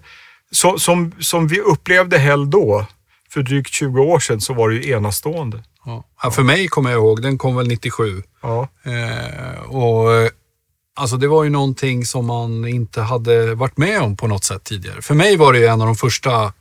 så, 0.51 0.79
som, 0.79 1.11
som 1.19 1.47
vi 1.47 1.59
upplevde 1.59 2.17
Hell 2.17 2.49
då, 2.49 2.85
för 3.29 3.41
drygt 3.41 3.73
20 3.73 4.01
år 4.01 4.19
sedan, 4.19 4.41
så 4.41 4.53
var 4.53 4.69
det 4.69 4.75
ju 4.75 4.91
enastående. 4.91 5.63
Ja. 5.85 6.03
Ja, 6.23 6.31
för 6.31 6.43
mig 6.43 6.67
kommer 6.67 6.91
jag 6.91 6.97
ihåg, 6.99 7.21
den 7.21 7.37
kom 7.37 7.55
väl 7.55 7.67
97. 7.67 8.23
Ja, 8.41 8.67
Eh, 8.83 9.59
och 9.61 10.29
alltså 10.95 11.17
det 11.17 11.27
var 11.27 11.43
ju 11.43 11.49
någonting 11.49 12.05
som 12.05 12.25
man 12.25 12.67
inte 12.67 13.01
hade 13.01 13.55
varit 13.55 13.77
med 13.77 14.01
om 14.01 14.17
på 14.17 14.27
något 14.27 14.43
sätt 14.43 14.63
tidigare. 14.63 15.01
För 15.01 15.13
mig 15.13 15.37
var 15.37 15.53
det 15.53 15.59
ju 15.59 15.65
en 15.65 15.81
av 15.81 15.87
de 15.87 15.95
första 15.95 16.53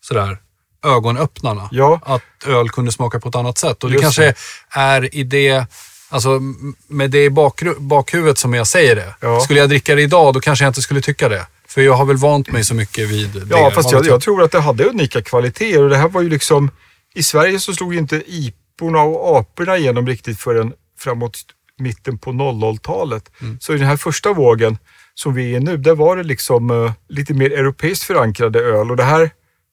sådär 0.00 0.38
ögonöppnarna. 0.84 1.68
Ja. 1.72 2.00
Att 2.04 2.22
öl 2.46 2.70
kunde 2.70 2.92
smaka 2.92 3.20
på 3.20 3.28
ett 3.28 3.34
annat 3.34 3.58
sätt. 3.58 3.84
Och 3.84 3.90
det 3.90 3.94
Just 3.94 4.02
kanske 4.02 4.34
är 4.70 5.14
i 5.14 5.24
det, 5.24 5.66
alltså 6.08 6.40
med 6.88 7.10
det 7.10 7.24
i 7.24 7.28
bakru- 7.30 7.78
bakhuvudet 7.78 8.38
som 8.38 8.54
jag 8.54 8.66
säger 8.66 8.96
det. 8.96 9.14
Ja. 9.20 9.40
Skulle 9.40 9.60
jag 9.60 9.68
dricka 9.68 9.94
det 9.94 10.02
idag, 10.02 10.34
då 10.34 10.40
kanske 10.40 10.64
jag 10.64 10.70
inte 10.70 10.82
skulle 10.82 11.00
tycka 11.00 11.28
det. 11.28 11.46
För 11.68 11.80
jag 11.80 11.94
har 11.94 12.04
väl 12.04 12.16
vant 12.16 12.52
mig 12.52 12.64
så 12.64 12.74
mycket 12.74 13.08
vid 13.08 13.28
det. 13.30 13.46
ja 13.50 13.70
fast 13.70 13.92
jag, 13.92 14.06
jag 14.06 14.20
tror 14.20 14.42
att 14.42 14.52
det 14.52 14.60
hade 14.60 14.84
unika 14.84 15.22
kvaliteter 15.22 15.82
och 15.82 15.90
det 15.90 15.96
här 15.96 16.08
var 16.08 16.22
ju 16.22 16.28
liksom, 16.28 16.70
i 17.14 17.22
Sverige 17.22 17.60
så 17.60 17.74
slog 17.74 17.92
ju 17.94 17.98
inte 17.98 18.22
iporna 18.26 19.02
och 19.02 19.38
aporna 19.38 19.76
igenom 19.76 20.06
riktigt 20.06 20.40
förrän 20.40 20.72
framåt 20.98 21.42
mitten 21.80 22.18
på 22.18 22.30
00-talet. 22.30 23.30
Så 23.60 23.74
i 23.74 23.78
den 23.78 23.86
här 23.86 23.96
första 23.96 24.32
vågen 24.32 24.78
som 25.14 25.34
vi 25.34 25.54
är 25.54 25.56
i 25.56 25.60
nu, 25.60 25.76
där 25.76 25.94
var 25.94 26.16
det 26.16 26.22
liksom 26.22 26.70
eh, 26.70 26.92
lite 27.08 27.34
mer 27.34 27.52
europeiskt 27.52 28.04
förankrade 28.04 28.60
öl 28.60 28.90
och 28.90 28.96
det 28.96 29.04
här, 29.04 29.30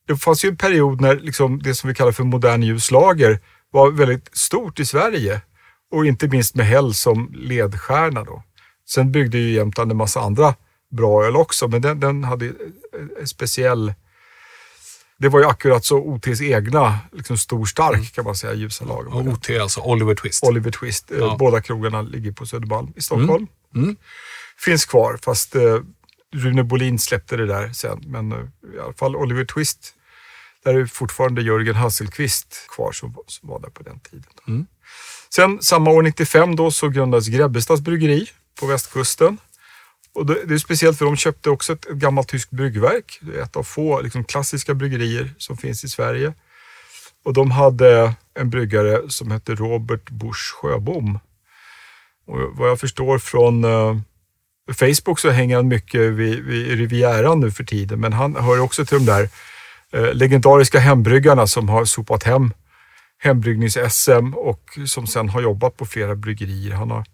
det 0.07 0.15
fanns 0.15 0.45
ju 0.45 0.49
en 0.49 0.57
period 0.57 1.01
när 1.01 1.15
liksom 1.15 1.61
det 1.61 1.75
som 1.75 1.87
vi 1.87 1.95
kallar 1.95 2.11
för 2.11 2.23
modern 2.23 2.63
ljuslager 2.63 3.39
var 3.71 3.91
väldigt 3.91 4.37
stort 4.37 4.79
i 4.79 4.85
Sverige 4.85 5.41
och 5.91 6.05
inte 6.05 6.27
minst 6.27 6.55
med 6.55 6.65
Hell 6.65 6.93
som 6.93 7.33
ledstjärna 7.33 8.23
då. 8.23 8.43
Sen 8.89 9.11
byggde 9.11 9.37
ju 9.37 9.51
Jämtland 9.51 9.91
en 9.91 9.97
massa 9.97 10.19
andra 10.19 10.53
bra 10.91 11.25
öl 11.25 11.35
också, 11.35 11.67
men 11.67 11.81
den, 11.81 11.99
den 11.99 12.23
hade 12.23 12.45
en 13.19 13.27
speciell... 13.27 13.93
Det 15.17 15.29
var 15.29 15.39
ju 15.39 15.45
akkurat 15.45 15.85
så 15.85 15.97
OTs 15.97 16.41
egna, 16.41 16.99
liksom 17.11 17.37
stor 17.37 17.65
stark 17.65 18.13
kan 18.15 18.23
man 18.25 18.35
säga, 18.35 18.53
ljusa 18.53 18.85
lager. 18.85 19.15
Och 19.15 19.27
OT, 19.27 19.49
alltså 19.49 19.81
Oliver 19.81 20.15
Twist. 20.15 20.43
Oliver 20.43 20.71
Twist. 20.71 21.11
eh, 21.11 21.17
Ja. 21.17 21.35
Båda 21.39 21.61
krogarna 21.61 22.01
ligger 22.01 22.31
på 22.31 22.45
Södermalm 22.45 22.93
i 22.95 23.01
Stockholm. 23.01 23.47
Mm. 23.75 23.95
Finns 24.57 24.85
kvar, 24.85 25.19
fast 25.23 25.55
eh, 25.55 25.79
Rune 26.35 26.63
Bolin 26.63 26.99
släppte 26.99 27.37
det 27.37 27.45
där 27.45 27.69
sen. 27.73 28.03
Men 28.07 28.31
eh, 28.31 28.37
i 28.75 28.79
alla 28.83 28.93
fall 28.93 29.15
Oliver 29.15 29.45
Twist, 29.45 29.93
där 30.63 30.73
är 30.73 30.85
fortfarande 30.85 31.41
Jörgen 31.41 31.75
Hasselqvist 31.75 32.67
kvar 32.75 32.91
som, 32.91 33.15
som 33.27 33.49
var 33.49 33.59
där 33.59 33.69
på 33.69 33.83
den 33.83 33.99
tiden. 33.99 34.25
Mm. 34.47 34.65
Sen 35.35 35.61
samma 35.61 35.91
år 35.91 36.01
95 36.03 36.55
då 36.55 36.71
så 36.71 36.89
grundades 36.89 37.27
Grebbestads 37.27 37.81
bryggeri 37.81 38.27
på 38.59 38.65
västkusten. 38.65 39.37
Och 40.15 40.25
det, 40.25 40.45
det 40.45 40.53
är 40.53 40.57
speciellt 40.57 40.97
för 40.97 41.05
de 41.05 41.15
köpte 41.15 41.49
också 41.49 41.73
ett, 41.73 41.85
ett 41.85 41.95
gammalt 41.95 42.27
tyskt 42.27 42.51
bryggverk. 42.51 43.19
Det 43.21 43.37
är 43.37 43.43
ett 43.43 43.55
av 43.55 43.63
få 43.63 44.01
liksom, 44.01 44.23
klassiska 44.23 44.73
bryggerier 44.73 45.33
som 45.37 45.57
finns 45.57 45.83
i 45.83 45.89
Sverige. 45.89 46.33
Och 47.25 47.33
de 47.33 47.51
hade 47.51 48.13
en 48.39 48.49
bryggare 48.49 49.09
som 49.09 49.31
hette 49.31 49.55
Robert 49.55 50.09
Busch 50.09 50.55
Sjöbom. 50.55 51.19
Och 52.27 52.39
vad 52.57 52.69
jag 52.69 52.79
förstår 52.79 53.19
från 53.19 53.63
eh, 53.63 53.97
Facebook 54.73 55.19
så 55.19 55.29
hänger 55.29 55.55
han 55.55 55.67
mycket 55.67 56.01
vid, 56.01 56.43
vid 56.43 56.77
Rivieran 56.77 57.39
nu 57.39 57.51
för 57.51 57.63
tiden, 57.63 57.99
men 57.99 58.13
han 58.13 58.35
hör 58.35 58.59
också 58.59 58.85
till 58.85 58.97
de 58.97 59.05
där 59.05 59.29
eh, 59.93 60.13
legendariska 60.13 60.79
hembryggarna 60.79 61.47
som 61.47 61.69
har 61.69 61.85
sopat 61.85 62.23
hem 62.23 62.53
hembryggnings-SM 63.17 64.33
och 64.33 64.79
som 64.85 65.07
sen 65.07 65.29
har 65.29 65.41
jobbat 65.41 65.77
på 65.77 65.85
flera 65.85 66.15
bryggerier. 66.15 66.75
Han 66.75 66.91
har 66.91 67.05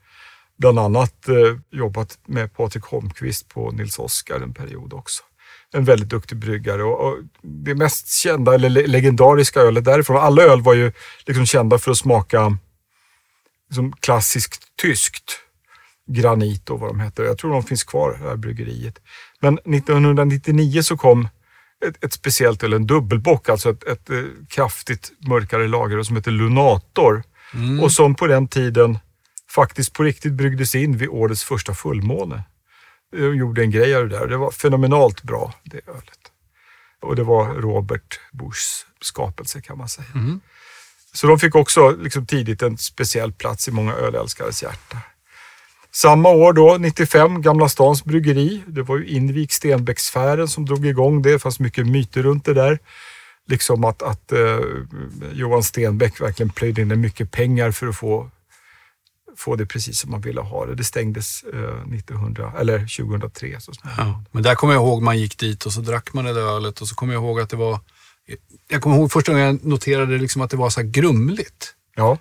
bland 0.62 0.80
annat 0.80 1.28
eh, 1.28 1.58
jobbat 1.80 2.20
med 2.28 2.54
Patrik 2.54 2.84
Holmqvist 2.84 3.50
på 3.50 3.72
Nils 3.72 4.00
Oskar 4.00 4.40
en 4.40 4.54
period 4.54 4.94
också. 4.94 5.24
En 5.74 5.86
väldigt 5.86 6.10
duktig 6.10 6.38
bryggare 6.38 6.84
och, 6.84 7.08
och 7.08 7.18
det 7.42 7.76
mest 7.76 8.12
kända 8.12 8.54
eller 8.56 8.70
le- 8.70 8.88
legendariska 8.88 9.60
ölet 9.60 9.86
därifrån, 9.86 10.18
alla 10.18 10.42
öl 10.44 10.62
var 10.62 10.74
ju 10.74 10.92
liksom 11.26 11.46
kända 11.46 11.78
för 11.78 11.92
att 11.92 11.98
smaka 11.98 12.58
liksom 13.70 13.94
klassiskt 13.94 14.64
tyskt. 14.82 15.40
Granit 16.08 16.70
och 16.70 16.80
vad 16.80 16.90
de 16.90 17.00
heter. 17.00 17.24
Jag 17.24 17.38
tror 17.38 17.54
de 17.54 17.64
finns 17.64 17.84
kvar, 17.84 18.18
det 18.22 18.30
här 18.30 18.36
bryggeriet. 18.36 19.00
Men 19.40 19.54
1999 19.58 20.82
så 20.82 20.98
kom 20.98 21.28
ett, 21.88 22.04
ett 22.04 22.14
speciellt 22.14 22.64
öl, 22.64 22.74
en 22.74 22.88
dubbelbock, 22.88 23.50
alltså 23.50 23.70
ett, 23.70 23.84
ett 23.84 24.10
eh, 24.10 24.18
kraftigt 24.50 25.12
mörkare 25.28 25.68
lager 25.68 26.04
som 26.04 26.16
heter 26.16 26.32
Lunator. 26.32 27.24
Och 27.84 27.92
som 27.92 28.16
på 28.16 28.28
den 28.28 28.48
tiden 28.48 29.00
faktiskt 29.56 29.94
på 29.94 30.04
riktigt 30.04 30.34
bryggdes 30.34 30.76
in 30.76 30.98
vid 30.98 31.10
årets 31.10 31.44
första 31.44 31.74
fullmåne. 31.74 32.44
De 33.12 33.36
gjorde 33.36 33.62
en 33.62 33.72
grej 33.72 33.96
av 33.96 34.10
det 34.10 34.20
där. 34.20 34.28
Det 34.28 34.38
var 34.38 34.52
fenomenalt 34.52 35.24
bra, 35.24 35.54
det 35.64 35.88
ölet. 35.88 36.20
Och 37.02 37.16
det 37.16 37.24
var 37.24 37.54
Robert 37.54 38.20
Buschs 38.32 38.86
skapelse 39.02 39.62
kan 39.62 39.78
man 39.78 39.90
säga. 39.90 40.08
Så 41.14 41.28
de 41.28 41.40
fick 41.40 41.56
också 41.56 41.92
liksom 41.92 42.26
tidigt 42.26 42.62
en 42.62 42.78
speciell 42.78 43.34
plats 43.34 43.68
i 43.68 43.72
många 43.72 43.94
ölälskares 43.94 44.64
hjärta. 44.64 44.98
Samma 45.92 46.30
år 46.30 46.54
då, 46.54 46.78
95, 46.80 47.42
Gamla 47.42 47.70
Stans 47.70 48.04
bryggeri. 48.04 48.64
Det 48.68 48.82
var 48.82 48.98
ju 48.98 49.08
Invik 49.08 49.52
Stenbecksfären 49.52 50.48
som 50.48 50.66
drog 50.66 50.86
igång 50.86 51.22
det. 51.22 51.32
Det 51.32 51.40
fanns 51.40 51.60
mycket 51.60 51.88
myter 51.88 52.24
runt 52.24 52.46
det 52.46 52.54
där. 52.54 52.80
Liksom 53.48 53.84
att, 53.84 54.02
att 54.02 54.32
eh, 54.32 54.60
Johan 55.34 55.64
Stenbeck 55.64 56.22
verkligen 56.22 56.50
plöjde 56.50 56.82
in 56.82 57.02
mycket 57.02 57.32
pengar 57.32 57.72
för 57.72 57.88
att 57.88 57.96
få, 57.96 58.30
få 59.38 59.56
det 59.56 59.66
precis 59.66 60.00
som 60.00 60.12
man 60.12 60.22
ville 60.22 60.42
ha 60.42 60.66
det. 60.66 60.76
Det 60.76 60.84
stängdes 60.84 61.44
eh, 61.54 61.94
1900, 61.94 62.54
eller 62.60 62.80
2003 62.80 63.60
så. 63.60 63.72
Ja. 63.98 64.24
Men 64.32 64.44
där 64.44 64.56
kommer 64.56 64.74
jag 64.74 64.82
ihåg 64.84 65.02
man 65.02 65.20
gick 65.20 65.38
dit 65.40 65.66
och 65.66 65.74
så 65.74 65.82
drack 65.82 66.14
man 66.14 66.26
det 66.26 66.34
där 66.34 66.42
ölet 66.56 66.82
och 66.82 66.88
så 66.88 66.96
kommer 66.96 67.14
jag 67.14 67.24
ihåg 67.24 67.40
att 67.40 67.50
det 67.50 67.58
var... 67.58 67.80
Jag 68.70 68.82
kommer 68.82 68.96
ihåg 68.96 69.12
första 69.12 69.32
gången 69.32 69.48
jag 69.48 69.66
noterade 69.66 70.18
liksom 70.18 70.42
att 70.42 70.50
det 70.50 70.58
var 70.58 70.70
så 70.70 70.80
här 70.82 70.88
grumligt. 70.88 71.74
Ja, 71.96 72.18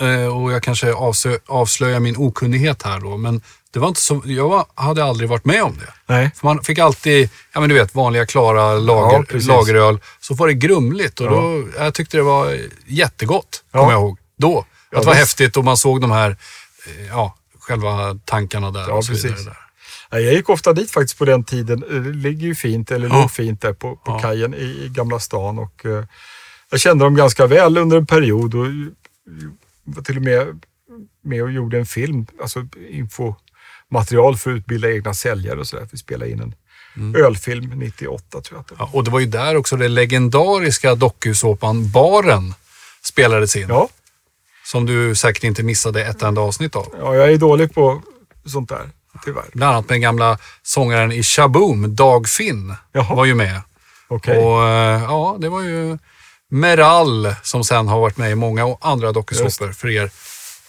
Eh, 0.00 0.26
och 0.36 0.52
jag 0.52 0.62
kanske 0.62 0.92
avsö- 0.92 1.38
avslöjar 1.46 2.00
min 2.00 2.16
okunnighet 2.16 2.82
här 2.82 3.00
då, 3.00 3.16
men 3.16 3.42
det 3.70 3.78
var 3.78 3.88
inte 3.88 4.00
så, 4.00 4.22
jag 4.24 4.48
var, 4.48 4.66
hade 4.74 5.04
aldrig 5.04 5.28
varit 5.28 5.44
med 5.44 5.62
om 5.62 5.76
det. 5.78 5.92
nej. 6.06 6.30
För 6.36 6.46
man 6.46 6.62
fick 6.62 6.78
alltid, 6.78 7.28
ja 7.52 7.60
men 7.60 7.68
du 7.68 7.74
vet, 7.74 7.94
vanliga 7.94 8.26
klara 8.26 8.60
Ja, 8.60 8.78
lager, 8.78 9.22
precis. 9.22 9.48
lageröl. 9.48 10.00
Så 10.20 10.34
var 10.34 10.46
det 10.46 10.54
grumligt 10.54 11.20
och 11.20 11.26
Ja. 11.26 11.30
då, 11.30 11.64
jag 11.78 11.94
tyckte 11.94 12.16
det 12.16 12.22
var 12.22 12.58
jättegott, 12.86 13.64
Ja. 13.72 13.78
kommer 13.78 13.92
jag 13.92 14.00
ihåg. 14.00 14.18
Då. 14.38 14.64
Ja, 14.90 15.00
det 15.00 15.06
var 15.06 15.12
visst. 15.14 15.20
häftigt 15.20 15.56
och 15.56 15.64
man 15.64 15.76
såg 15.76 16.00
de 16.00 16.10
här, 16.10 16.30
eh, 16.86 17.06
ja, 17.06 17.36
själva 17.60 18.18
tankarna 18.24 18.70
där 18.70 18.88
Ja, 18.88 18.94
och 18.94 19.04
så 19.04 19.12
vidare. 19.12 19.30
precis. 19.32 19.46
Där. 19.46 19.56
Nej, 20.12 20.22
Jag 20.24 20.34
gick 20.34 20.48
ofta 20.48 20.72
dit 20.72 20.90
faktiskt 20.90 21.18
på 21.18 21.24
den 21.24 21.44
tiden. 21.44 21.80
Det 21.80 22.00
ligger 22.00 22.46
ju 22.46 22.54
fint, 22.54 22.90
eller 22.90 23.08
Ja. 23.08 23.20
låg 23.20 23.30
fint 23.30 23.60
där 23.60 23.72
på, 23.72 23.96
på 23.96 24.02
Ja. 24.12 24.18
kajen 24.18 24.54
i, 24.54 24.58
i 24.84 24.88
Gamla 24.88 25.18
stan. 25.18 25.58
Och, 25.58 25.86
eh, 25.86 26.04
jag 26.70 26.80
kände 26.80 27.04
dem 27.04 27.14
ganska 27.14 27.46
väl 27.46 27.78
under 27.78 27.96
en 27.96 28.06
period 28.06 28.54
och 28.54 28.66
var 29.84 30.02
till 30.02 30.16
och 30.16 30.22
med 30.22 30.60
med 31.24 31.42
och 31.42 31.52
gjorde 31.52 31.78
en 31.78 31.86
film, 31.86 32.26
alltså 32.42 32.66
infomaterial 32.90 34.36
för 34.36 34.50
att 34.50 34.56
utbilda 34.56 34.90
egna 34.92 35.14
säljare 35.14 35.60
och 35.60 35.66
sådär. 35.66 35.88
Vi 35.92 35.98
spelade 35.98 36.30
in 36.30 36.40
en 36.40 36.54
mm. 36.96 37.24
ölfilm 37.24 37.72
98 37.76 38.40
tror 38.40 38.56
jag. 38.56 38.60
Att 38.60 38.68
det 38.68 38.74
var. 38.74 38.86
Ja, 38.86 38.90
och 38.92 39.04
det 39.04 39.10
var 39.10 39.20
ju 39.20 39.26
där 39.26 39.56
också 39.56 39.76
den 39.76 39.94
legendariska 39.94 40.94
dokusåpan 40.94 41.90
Baren 41.90 42.54
spelades 43.02 43.56
in. 43.56 43.66
Ja. 43.68 43.88
Som 44.70 44.86
du 44.86 45.14
säkert 45.14 45.44
inte 45.44 45.62
missade 45.62 46.04
ett 46.04 46.22
enda 46.22 46.40
avsnitt 46.40 46.76
av. 46.76 46.94
Ja, 46.98 47.14
jag 47.14 47.32
är 47.32 47.36
dålig 47.36 47.74
på 47.74 48.02
sånt 48.46 48.68
där. 48.68 48.90
Tyvärr. 49.24 49.44
Bland 49.52 49.74
annat 49.74 49.88
den 49.88 50.00
gamla 50.00 50.38
sångaren 50.62 51.12
i 51.12 51.22
Shaboom, 51.22 51.96
Dag 51.96 52.28
Finn, 52.28 52.74
Jaha. 52.92 53.14
var 53.14 53.24
ju 53.24 53.34
med. 53.34 53.60
Okay. 54.08 54.36
Och 54.36 54.68
eh, 54.68 55.02
ja, 55.02 55.36
det 55.40 55.48
var 55.48 55.62
ju 55.62 55.98
Meral 56.50 57.34
som 57.42 57.64
sen 57.64 57.88
har 57.88 58.00
varit 58.00 58.16
med 58.16 58.30
i 58.30 58.34
många 58.34 58.76
andra 58.80 59.12
dokusåpor 59.12 59.72
för 59.72 59.88
er 59.88 60.10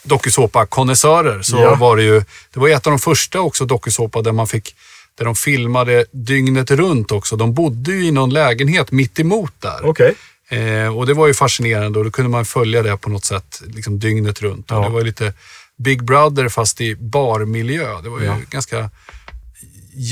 dokusåpa-konnässörer. 0.03 1.41
Så 1.41 1.57
ja. 1.57 1.75
var 1.75 1.97
det 1.97 2.03
ju, 2.03 2.23
det 2.53 2.59
var 2.59 2.69
ett 2.69 2.87
av 2.87 2.91
de 2.91 2.99
första 2.99 3.39
också 3.39 3.65
dokusåpa 3.65 4.21
där 4.21 4.31
man 4.31 4.47
fick 4.47 4.75
där 5.17 5.25
de 5.25 5.35
filmade 5.35 6.05
dygnet 6.11 6.71
runt 6.71 7.11
också. 7.11 7.35
De 7.35 7.53
bodde 7.53 7.91
ju 7.91 8.05
i 8.05 8.11
någon 8.11 8.29
lägenhet 8.29 8.91
mitt 8.91 9.19
emot 9.19 9.53
där. 9.59 9.85
Okay. 9.85 10.13
Eh, 10.51 10.97
och 10.97 11.05
det 11.05 11.13
var 11.13 11.27
ju 11.27 11.33
fascinerande 11.33 11.99
och 11.99 12.05
då 12.05 12.11
kunde 12.11 12.31
man 12.31 12.45
följa 12.45 12.83
det 12.83 12.97
på 12.97 13.09
något 13.09 13.25
sätt 13.25 13.61
liksom 13.67 13.99
dygnet 13.99 14.41
runt. 14.41 14.65
Ja. 14.69 14.79
Det 14.83 14.89
var 14.89 15.01
lite 15.01 15.33
Big 15.77 16.03
Brother 16.03 16.49
fast 16.49 16.81
i 16.81 16.95
barmiljö. 16.95 18.01
Det 18.01 18.09
var 18.09 18.19
ju 18.19 18.25
ja. 18.25 18.37
ganska 18.49 18.89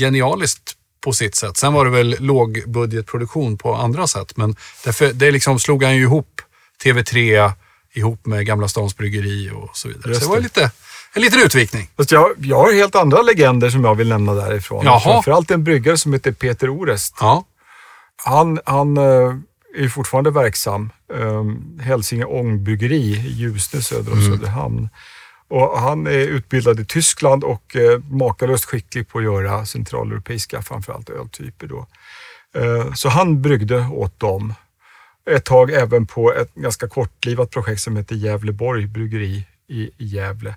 genialiskt 0.00 0.72
på 1.04 1.12
sitt 1.12 1.34
sätt. 1.34 1.56
Sen 1.56 1.72
var 1.72 1.84
det 1.84 1.90
väl 1.90 2.16
lågbudgetproduktion 2.18 3.58
på 3.58 3.74
andra 3.74 4.06
sätt, 4.06 4.36
men 4.36 4.56
därför, 4.84 5.12
det 5.12 5.30
liksom 5.30 5.60
slog 5.60 5.84
han 5.84 5.96
ju 5.96 6.02
ihop 6.02 6.40
TV3 6.84 7.52
ihop 7.92 8.26
med 8.26 8.46
Gamla 8.46 8.68
Stans 8.68 8.96
Bryggeri 8.96 9.50
och 9.54 9.76
så 9.76 9.88
vidare. 9.88 10.08
Just 10.08 10.20
så 10.20 10.26
det 10.26 10.34
var 10.34 10.42
lite, 10.42 10.70
en 11.12 11.22
liten 11.22 11.40
utvikning. 11.40 11.90
Fast 11.96 12.12
jag, 12.12 12.30
jag 12.38 12.56
har 12.56 12.72
helt 12.72 12.94
andra 12.94 13.22
legender 13.22 13.70
som 13.70 13.84
jag 13.84 13.94
vill 13.94 14.08
nämna 14.08 14.34
därifrån. 14.34 14.84
Jaha. 14.84 15.00
Framförallt 15.00 15.50
en 15.50 15.64
bryggare 15.64 15.98
som 15.98 16.12
heter 16.12 16.32
Peter 16.32 16.70
Orest. 16.70 17.16
Ja. 17.20 17.44
Han, 18.24 18.60
han 18.64 18.96
eh, 18.96 19.34
är 19.76 19.88
fortfarande 19.88 20.30
verksam. 20.30 20.90
Um, 21.08 21.80
Hälsinge 21.82 22.24
Ångbryggeri 22.24 22.96
i 22.96 23.32
Ljusne 23.32 23.82
söder 23.82 24.12
om 24.12 24.18
mm. 24.18 24.30
Söderhamn. 24.30 24.88
Och 25.48 25.80
han 25.80 26.06
är 26.06 26.18
utbildad 26.18 26.80
i 26.80 26.84
Tyskland 26.84 27.44
och 27.44 27.76
eh, 27.76 27.98
makalöst 27.98 28.64
skicklig 28.64 29.08
på 29.08 29.18
att 29.18 29.24
göra 29.24 29.66
centraleuropeiska, 29.66 30.62
framförallt 30.62 31.10
öltyper. 31.10 31.66
Då. 31.66 31.86
Eh, 32.54 32.92
så 32.92 33.08
han 33.08 33.42
bryggde 33.42 33.86
åt 33.86 34.20
dem. 34.20 34.54
Ett 35.30 35.44
tag 35.44 35.70
även 35.70 36.06
på 36.06 36.32
ett 36.32 36.54
ganska 36.54 36.88
kortlivat 36.88 37.50
projekt 37.50 37.80
som 37.80 37.96
heter 37.96 38.14
Gävleborg 38.14 38.86
bryggeri 38.86 39.46
i, 39.68 39.82
i 39.82 40.04
Gävle. 40.04 40.54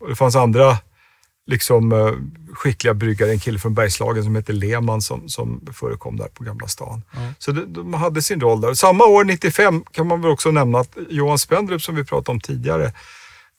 Och 0.00 0.08
det 0.08 0.16
fanns 0.16 0.36
andra 0.36 0.76
liksom, 1.48 1.92
eh, 1.92 2.12
skickliga 2.52 2.94
bryggare, 2.94 3.30
en 3.30 3.38
kille 3.38 3.58
från 3.58 3.74
Bergslagen 3.74 4.24
som 4.24 4.36
heter 4.36 4.52
Lehmann 4.52 5.02
som, 5.02 5.28
som 5.28 5.66
förekom 5.72 6.16
där 6.16 6.28
på 6.28 6.44
Gamla 6.44 6.66
stan. 6.66 7.02
Mm. 7.16 7.34
Så 7.38 7.52
de, 7.52 7.72
de, 7.72 7.94
hade 7.94 8.22
sin 8.22 8.40
roll 8.40 8.60
där. 8.60 8.74
Samma 8.74 9.04
år, 9.04 9.24
95, 9.24 9.84
kan 9.92 10.06
man 10.06 10.22
väl 10.22 10.30
också 10.30 10.50
nämna 10.50 10.78
att 10.78 10.96
Johan 11.10 11.38
Spendrup 11.38 11.82
som 11.82 11.94
vi 11.94 12.04
pratade 12.04 12.30
om 12.30 12.40
tidigare, 12.40 12.92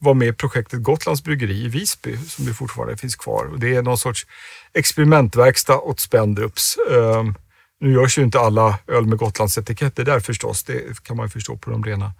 var 0.01 0.13
med 0.13 0.27
i 0.27 0.33
projektet 0.33 0.83
Gotlands 0.83 1.23
bryggeri 1.23 1.65
i 1.65 1.67
Visby 1.67 2.17
som 2.17 2.45
det 2.45 2.53
fortfarande 2.53 2.97
finns 2.97 3.15
kvar. 3.15 3.45
Och 3.45 3.59
det 3.59 3.75
är 3.75 3.81
någon 3.81 3.97
sorts 3.97 4.27
experimentverkstad 4.73 5.77
åt 5.77 5.99
Spendrups. 5.99 6.77
Um, 6.89 7.35
nu 7.79 7.93
görs 7.93 8.17
ju 8.17 8.23
inte 8.23 8.39
alla 8.39 8.79
öl 8.87 9.05
med 9.05 9.17
Gotlands 9.17 9.57
etiketter 9.57 10.05
där 10.05 10.19
förstås, 10.19 10.63
det 10.63 11.03
kan 11.03 11.17
man 11.17 11.25
ju 11.25 11.29
förstå 11.29 11.57
på 11.57 11.69
de 11.71 11.83
rena 11.83 12.11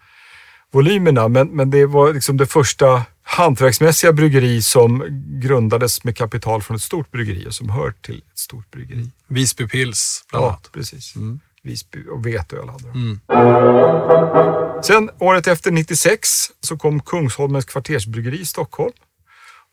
volymerna. 0.72 1.28
Men, 1.28 1.48
men 1.48 1.70
det 1.70 1.86
var 1.86 2.14
liksom 2.14 2.38
det 2.38 2.46
första 2.46 3.04
hantverksmässiga 3.24 4.14
bryggeri 4.14 4.62
som 4.62 5.04
grundades 5.42 6.04
med 6.04 6.18
kapital 6.18 6.62
från 6.62 6.76
ett 6.76 6.84
stort 6.84 7.12
bryggeri 7.12 7.48
och 7.48 7.54
som 7.54 7.70
hör 7.70 7.92
till 8.02 8.18
ett 8.32 8.40
stort 8.40 8.72
bryggeri. 8.72 9.10
Visby 9.28 9.68
Pils 9.68 10.26
bland 10.30 10.46
annat. 10.46 10.60
Ja, 10.64 10.70
precis. 10.74 11.16
Mm. 11.16 11.40
Visby 11.64 12.08
och 12.10 12.26
veteöl 12.26 12.70
hade 12.70 12.84
de. 12.84 13.20
Mm. 13.30 14.84
Sen 14.84 15.10
året 15.20 15.48
efter, 15.48 15.72
96, 15.72 16.30
så 16.60 16.78
kom 16.78 17.00
Kungsholmens 17.00 17.66
kvartersbryggeri 17.66 18.40
i 18.40 18.46
Stockholm. 18.46 18.92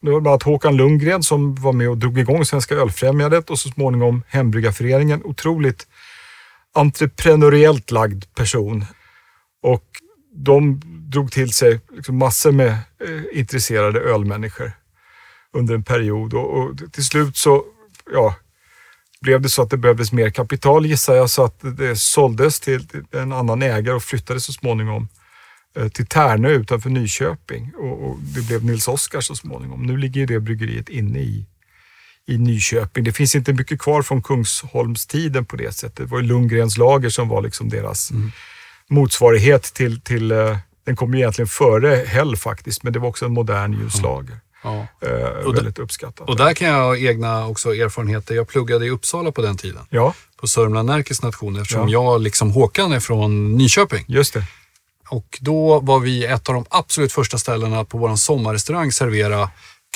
Det 0.02 0.10
var 0.10 0.20
bland 0.20 0.32
annat 0.32 0.42
Håkan 0.42 0.76
Lundgren 0.76 1.22
som 1.22 1.54
var 1.54 1.72
med 1.72 1.88
och 1.88 1.98
drog 1.98 2.18
igång 2.18 2.44
Svenska 2.44 2.74
ölfrämjandet 2.74 3.50
och 3.50 3.58
så 3.58 3.68
småningom 3.68 4.22
Hembryggarföreningen. 4.28 5.24
Otroligt 5.24 5.86
entreprenöriellt 6.74 7.90
lagd 7.90 8.24
person. 8.34 8.84
Och 9.62 9.84
de 10.34 10.80
drog 11.10 11.32
till 11.32 11.52
sig 11.52 11.80
liksom 11.96 12.18
massor 12.18 12.52
med 12.52 12.70
eh, 12.70 13.38
intresserade 13.38 14.00
ölmänniskor 14.00 14.72
under 15.52 15.74
en 15.74 15.84
period 15.84 16.34
och, 16.34 16.58
och, 16.58 16.92
till 16.92 17.04
slut 17.04 17.36
så 17.36 17.64
ja, 18.12 18.34
blev 19.20 19.40
det 19.40 19.48
så 19.48 19.62
att 19.62 19.70
det 19.70 19.76
behövdes 19.76 20.12
mer 20.12 20.30
kapital 20.30 20.86
gissar 20.86 21.14
jag 21.14 21.30
så 21.30 21.44
att 21.44 21.60
det 21.76 21.96
såldes 21.96 22.60
till 22.60 22.86
en 23.12 23.32
annan 23.32 23.62
ägare 23.62 23.94
och 23.94 24.02
flyttade 24.02 24.40
så 24.40 24.52
småningom 24.52 25.08
eh, 25.76 25.88
till 25.88 26.06
Tärnö 26.06 26.48
utanför 26.48 26.90
Nyköping 26.90 27.72
och, 27.76 28.10
och 28.10 28.18
det 28.20 28.46
blev 28.46 28.64
Nils 28.64 28.88
Oskar 28.88 29.20
så 29.20 29.34
småningom. 29.34 29.82
Nu 29.82 29.96
ligger 29.96 30.26
det 30.26 30.40
bryggeriet 30.40 30.88
inne 30.88 31.18
i, 31.18 31.46
i 32.26 32.38
Nyköping. 32.38 33.04
Det 33.04 33.12
finns 33.12 33.34
inte 33.34 33.52
mycket 33.52 33.80
kvar 33.80 34.02
från 34.02 34.22
Kungsholmstiden 34.22 35.44
på 35.44 35.56
det 35.56 35.72
sättet. 35.72 35.96
Det 35.96 36.04
var 36.04 36.22
Lundgrens 36.22 36.78
lager 36.78 37.10
som 37.10 37.28
var 37.28 37.42
liksom 37.42 37.68
deras 37.68 38.10
mm. 38.10 38.30
motsvarighet 38.88 39.62
till, 39.62 40.00
till 40.00 40.32
uh, 40.32 40.56
den 40.86 40.96
kom 40.96 41.14
ju 41.14 41.20
egentligen 41.20 41.48
före 41.48 42.04
Hell 42.06 42.36
faktiskt, 42.36 42.82
men 42.82 42.92
det 42.92 42.98
var 42.98 43.08
också 43.08 43.24
en 43.24 43.32
modern 43.32 43.72
ljuslager. 43.72 44.40
Ja. 44.62 44.86
Eh, 45.00 45.52
väldigt 45.52 45.78
uppskattat. 45.78 46.28
Och 46.28 46.36
där 46.36 46.54
kan 46.54 46.68
jag 46.68 46.82
ha 46.82 46.96
egna 46.96 47.46
också 47.46 47.74
erfarenheter. 47.74 48.34
Jag 48.34 48.48
pluggade 48.48 48.86
i 48.86 48.90
Uppsala 48.90 49.32
på 49.32 49.42
den 49.42 49.56
tiden. 49.56 49.82
Ja. 49.90 50.14
På 50.40 50.46
Sörmland 50.46 50.86
Närkes 50.88 51.22
nation 51.22 51.56
eftersom 51.56 51.88
ja. 51.88 52.12
jag, 52.12 52.20
liksom 52.20 52.50
Håkan, 52.50 52.92
är 52.92 53.00
från 53.00 53.56
Nyköping. 53.56 54.04
Just 54.08 54.34
det. 54.34 54.44
Och 55.08 55.38
då 55.40 55.80
var 55.80 56.00
vi 56.00 56.24
ett 56.24 56.48
av 56.48 56.54
de 56.54 56.64
absolut 56.68 57.12
första 57.12 57.38
ställena 57.38 57.84
på 57.84 57.98
vår 57.98 58.16
sommarrestaurang 58.16 58.92
servera 58.92 59.50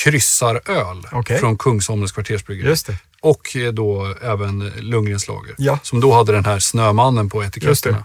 kryssaröl 0.05 1.07
okay. 1.13 1.39
från 1.39 1.59
Kungsholmens 1.59 2.13
kvartersbryggeri. 2.13 2.69
Just 2.69 2.87
det. 2.87 2.97
Och 3.23 3.57
då 3.73 4.15
även 4.23 4.73
Lundgrens 4.79 5.29
lager. 5.29 5.55
Ja. 5.59 5.79
Som 5.83 6.01
då 6.01 6.13
hade 6.13 6.33
den 6.33 6.45
här 6.45 6.59
Snömannen 6.59 7.31
på 7.31 7.45
etiketterna. 7.45 8.05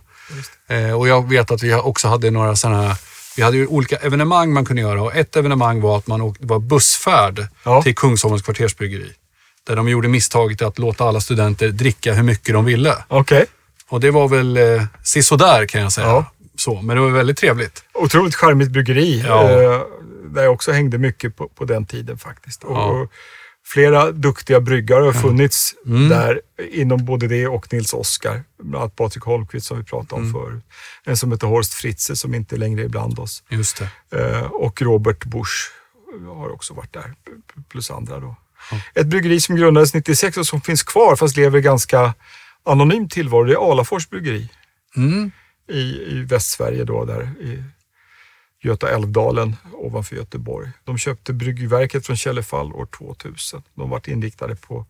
Eh, 0.68 1.00
och 1.00 1.08
jag 1.08 1.30
vet 1.30 1.52
att 1.52 1.64
vi 1.64 1.74
också 1.74 2.08
hade 2.08 2.32
några 2.32 2.56
sådana 2.56 2.82
här 2.82 2.98
vi 3.38 3.44
hade 3.44 3.58
ju 3.58 3.68
olika 3.68 3.96
evenemang 3.96 4.54
man 4.54 4.66
kunde 4.66 4.82
göra 4.82 5.02
och 5.02 5.16
ett 5.16 5.36
evenemang 5.36 5.82
var 5.82 5.98
att 5.98 6.08
man 6.08 6.22
åkte, 6.22 6.46
var 6.46 6.60
bussfärd 6.60 7.48
ja. 7.64 7.82
till 7.82 7.96
Kungsholmens 7.96 8.42
kvartersbryggeri. 8.42 9.12
Där 9.68 9.76
de 9.76 9.90
gjorde 9.90 10.08
misstaget 10.08 10.62
att 10.62 10.80
låta 10.80 11.06
alla 11.06 11.22
studenter 11.22 11.70
dricka 11.70 12.14
hur 12.14 12.24
mycket 12.24 12.54
de 12.54 12.66
ville. 12.66 12.96
Okay. 13.10 13.46
Och 13.90 14.00
det 14.00 14.12
var 14.12 14.28
väl 14.28 14.58
eh, 14.58 14.84
sisådär 15.04 15.66
kan 15.66 15.82
jag 15.82 15.92
säga. 15.92 16.08
Ja. 16.08 16.26
Så, 16.58 16.82
men 16.82 16.96
det 16.96 17.02
var 17.02 17.10
väldigt 17.10 17.38
trevligt. 17.38 17.84
Otroligt 17.94 18.36
charmigt 18.36 18.70
bryggeri. 18.70 19.24
Ja. 19.28 19.52
Eh, 19.52 19.82
där 20.26 20.44
jag 20.44 20.54
också 20.54 20.72
hängde 20.72 20.98
mycket 20.98 21.36
på, 21.36 21.48
på 21.48 21.66
den 21.66 21.86
tiden 21.86 22.18
faktiskt. 22.18 22.64
Och, 22.64 23.10
flera 23.66 24.12
duktiga 24.12 24.60
bryggare 24.60 25.04
har 25.04 25.14
funnits 25.14 25.76
mm. 25.86 26.10
där 26.10 26.42
inom 26.72 27.06
både 27.06 27.28
det 27.28 27.48
och 27.48 27.74
Nils 27.74 27.94
Oskar. 27.94 28.44
Bland 28.58 28.76
annat 28.76 28.96
Patrik 28.96 29.24
Holmqvist 29.24 29.68
som 29.68 29.78
vi 29.78 29.84
pratade 29.84 30.22
om 30.22 30.30
mm. 30.30 30.34
förut. 30.34 30.64
En 31.04 31.18
som 31.18 31.32
heter 31.32 31.48
Horst 31.48 31.74
Fritze 31.74 32.16
som 32.16 32.34
inte 32.34 32.58
längre 32.58 32.84
är 32.84 32.88
bland 32.88 33.20
oss. 33.20 33.44
Just 33.50 33.84
det. 34.10 34.20
Eh, 34.20 34.42
och 34.42 34.82
Robert 34.82 35.26
Busch 35.26 35.72
har 36.28 36.50
också 36.50 36.74
varit 36.74 36.94
där, 36.94 37.14
plus 37.70 37.92
andra 37.92 38.20
då. 38.20 38.36
Ja. 38.72 38.78
Ett 38.94 39.08
bryggeri 39.08 39.42
som 39.42 39.56
grundades 39.56 39.94
96 39.94 40.38
och 40.38 40.48
som 40.48 40.62
finns 40.62 40.84
kvar 40.84 41.16
fast 41.16 41.38
lever 41.38 41.60
ganska 41.60 42.14
anonym 42.64 43.10
tillvaro, 43.10 43.44
det 43.44 43.54
är 43.54 43.72
Alafors 43.72 44.10
bryggeri. 44.10 44.50
Mm. 44.96 45.32
I, 45.70 45.80
I 45.80 46.26
Västsverige 46.30 46.84
då, 46.84 47.06
där 47.06 47.22
i 47.42 47.64
Göta 48.66 48.90
älvdalen 48.90 49.56
ovanför 49.74 50.16
Göteborg. 50.16 50.70
De 50.84 50.98
köpte 50.98 51.34
bryggverket 51.34 52.06
från 52.06 52.18
Källefall 52.18 52.74
år 52.74 52.86
2000. 52.86 53.64
De 53.76 53.90
var 53.90 54.10
inriktade 54.10 54.56
på 54.56 54.86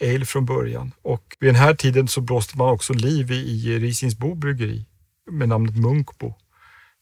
ale 0.00 0.24
från 0.24 0.46
början 0.46 0.92
och 1.02 1.36
vid 1.40 1.48
den 1.48 1.56
här 1.56 1.74
tiden 1.74 2.08
så 2.08 2.20
blåste 2.20 2.58
man 2.58 2.70
också 2.70 2.92
liv 2.92 3.30
i, 3.30 3.34
i 3.34 3.78
Risingsbo 3.78 4.34
bryggeri 4.34 4.84
med 5.30 5.48
namnet 5.48 5.76
Munkbo. 5.76 6.34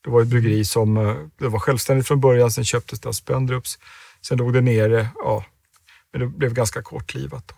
Det 0.04 0.10
var 0.10 0.22
ett 0.22 0.28
bryggeri 0.28 0.64
som 0.64 0.96
eh, 0.96 1.16
det 1.38 1.48
var 1.48 1.58
självständigt 1.58 2.08
från 2.08 2.20
början, 2.20 2.50
sen 2.50 2.64
köptes 2.64 3.00
det 3.00 3.08
av 3.08 3.12
Spendrups. 3.12 3.78
Sen 4.22 4.38
låg 4.38 4.52
det 4.52 4.60
nere, 4.60 5.08
ja, 5.14 5.44
men 6.12 6.20
det 6.20 6.26
blev 6.26 6.54
ganska 6.54 6.82
kortlivat. 6.82 7.48
Då. 7.48 7.54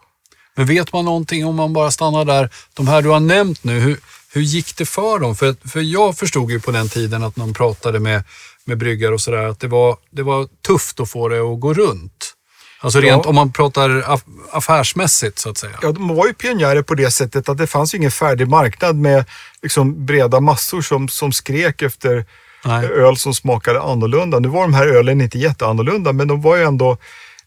Men 0.54 0.66
vet 0.66 0.92
man 0.92 1.04
någonting 1.04 1.46
om 1.46 1.56
man 1.56 1.72
bara 1.72 1.90
stannar 1.90 2.24
där, 2.24 2.50
de 2.74 2.88
här 2.88 3.02
du 3.02 3.08
har 3.08 3.20
nämnt 3.20 3.64
nu, 3.64 3.80
hur, 3.80 4.00
hur 4.32 4.42
gick 4.42 4.76
det 4.76 4.86
för 4.86 5.18
dem? 5.18 5.36
För, 5.36 5.68
för 5.68 5.80
jag 5.80 6.18
förstod 6.18 6.50
ju 6.50 6.60
på 6.60 6.70
den 6.70 6.88
tiden 6.88 7.22
att 7.22 7.36
man 7.36 7.54
pratade 7.54 8.00
med 8.00 8.24
med 8.64 8.78
bryggare 8.78 9.14
och 9.14 9.20
sådär, 9.20 9.44
att 9.48 9.60
det 9.60 9.68
var, 9.68 9.96
det 10.10 10.22
var 10.22 10.48
tufft 10.66 11.00
att 11.00 11.10
få 11.10 11.28
det 11.28 11.38
att 11.54 11.60
gå 11.60 11.74
runt. 11.74 12.34
Alltså 12.80 13.00
rent 13.00 13.24
Ja. 13.24 13.28
om 13.28 13.34
man 13.34 13.52
pratar 13.52 13.88
aff- 13.90 14.24
affärsmässigt 14.52 15.38
så 15.38 15.50
att 15.50 15.58
säga. 15.58 15.72
Ja, 15.82 15.92
de 15.92 16.08
var 16.08 16.26
ju 16.26 16.32
pionjärer 16.34 16.82
på 16.82 16.94
det 16.94 17.10
sättet 17.10 17.48
att 17.48 17.58
det 17.58 17.66
fanns 17.66 17.94
ju 17.94 17.98
ingen 17.98 18.10
färdig 18.10 18.48
marknad 18.48 18.96
med 18.96 19.24
liksom 19.62 20.06
breda 20.06 20.40
massor 20.40 20.82
som, 20.82 21.08
som 21.08 21.32
skrek 21.32 21.82
efter 21.82 22.24
Nej. 22.64 22.86
öl 22.86 23.16
som 23.16 23.34
smakade 23.34 23.80
annorlunda. 23.82 24.38
Nu 24.38 24.48
var 24.48 24.62
de 24.62 24.74
här 24.74 24.86
ölen 24.86 25.20
inte 25.20 25.38
jätteannorlunda, 25.38 26.12
men 26.12 26.28
de 26.28 26.42
var 26.42 26.56
ju 26.56 26.62
ändå, 26.62 26.96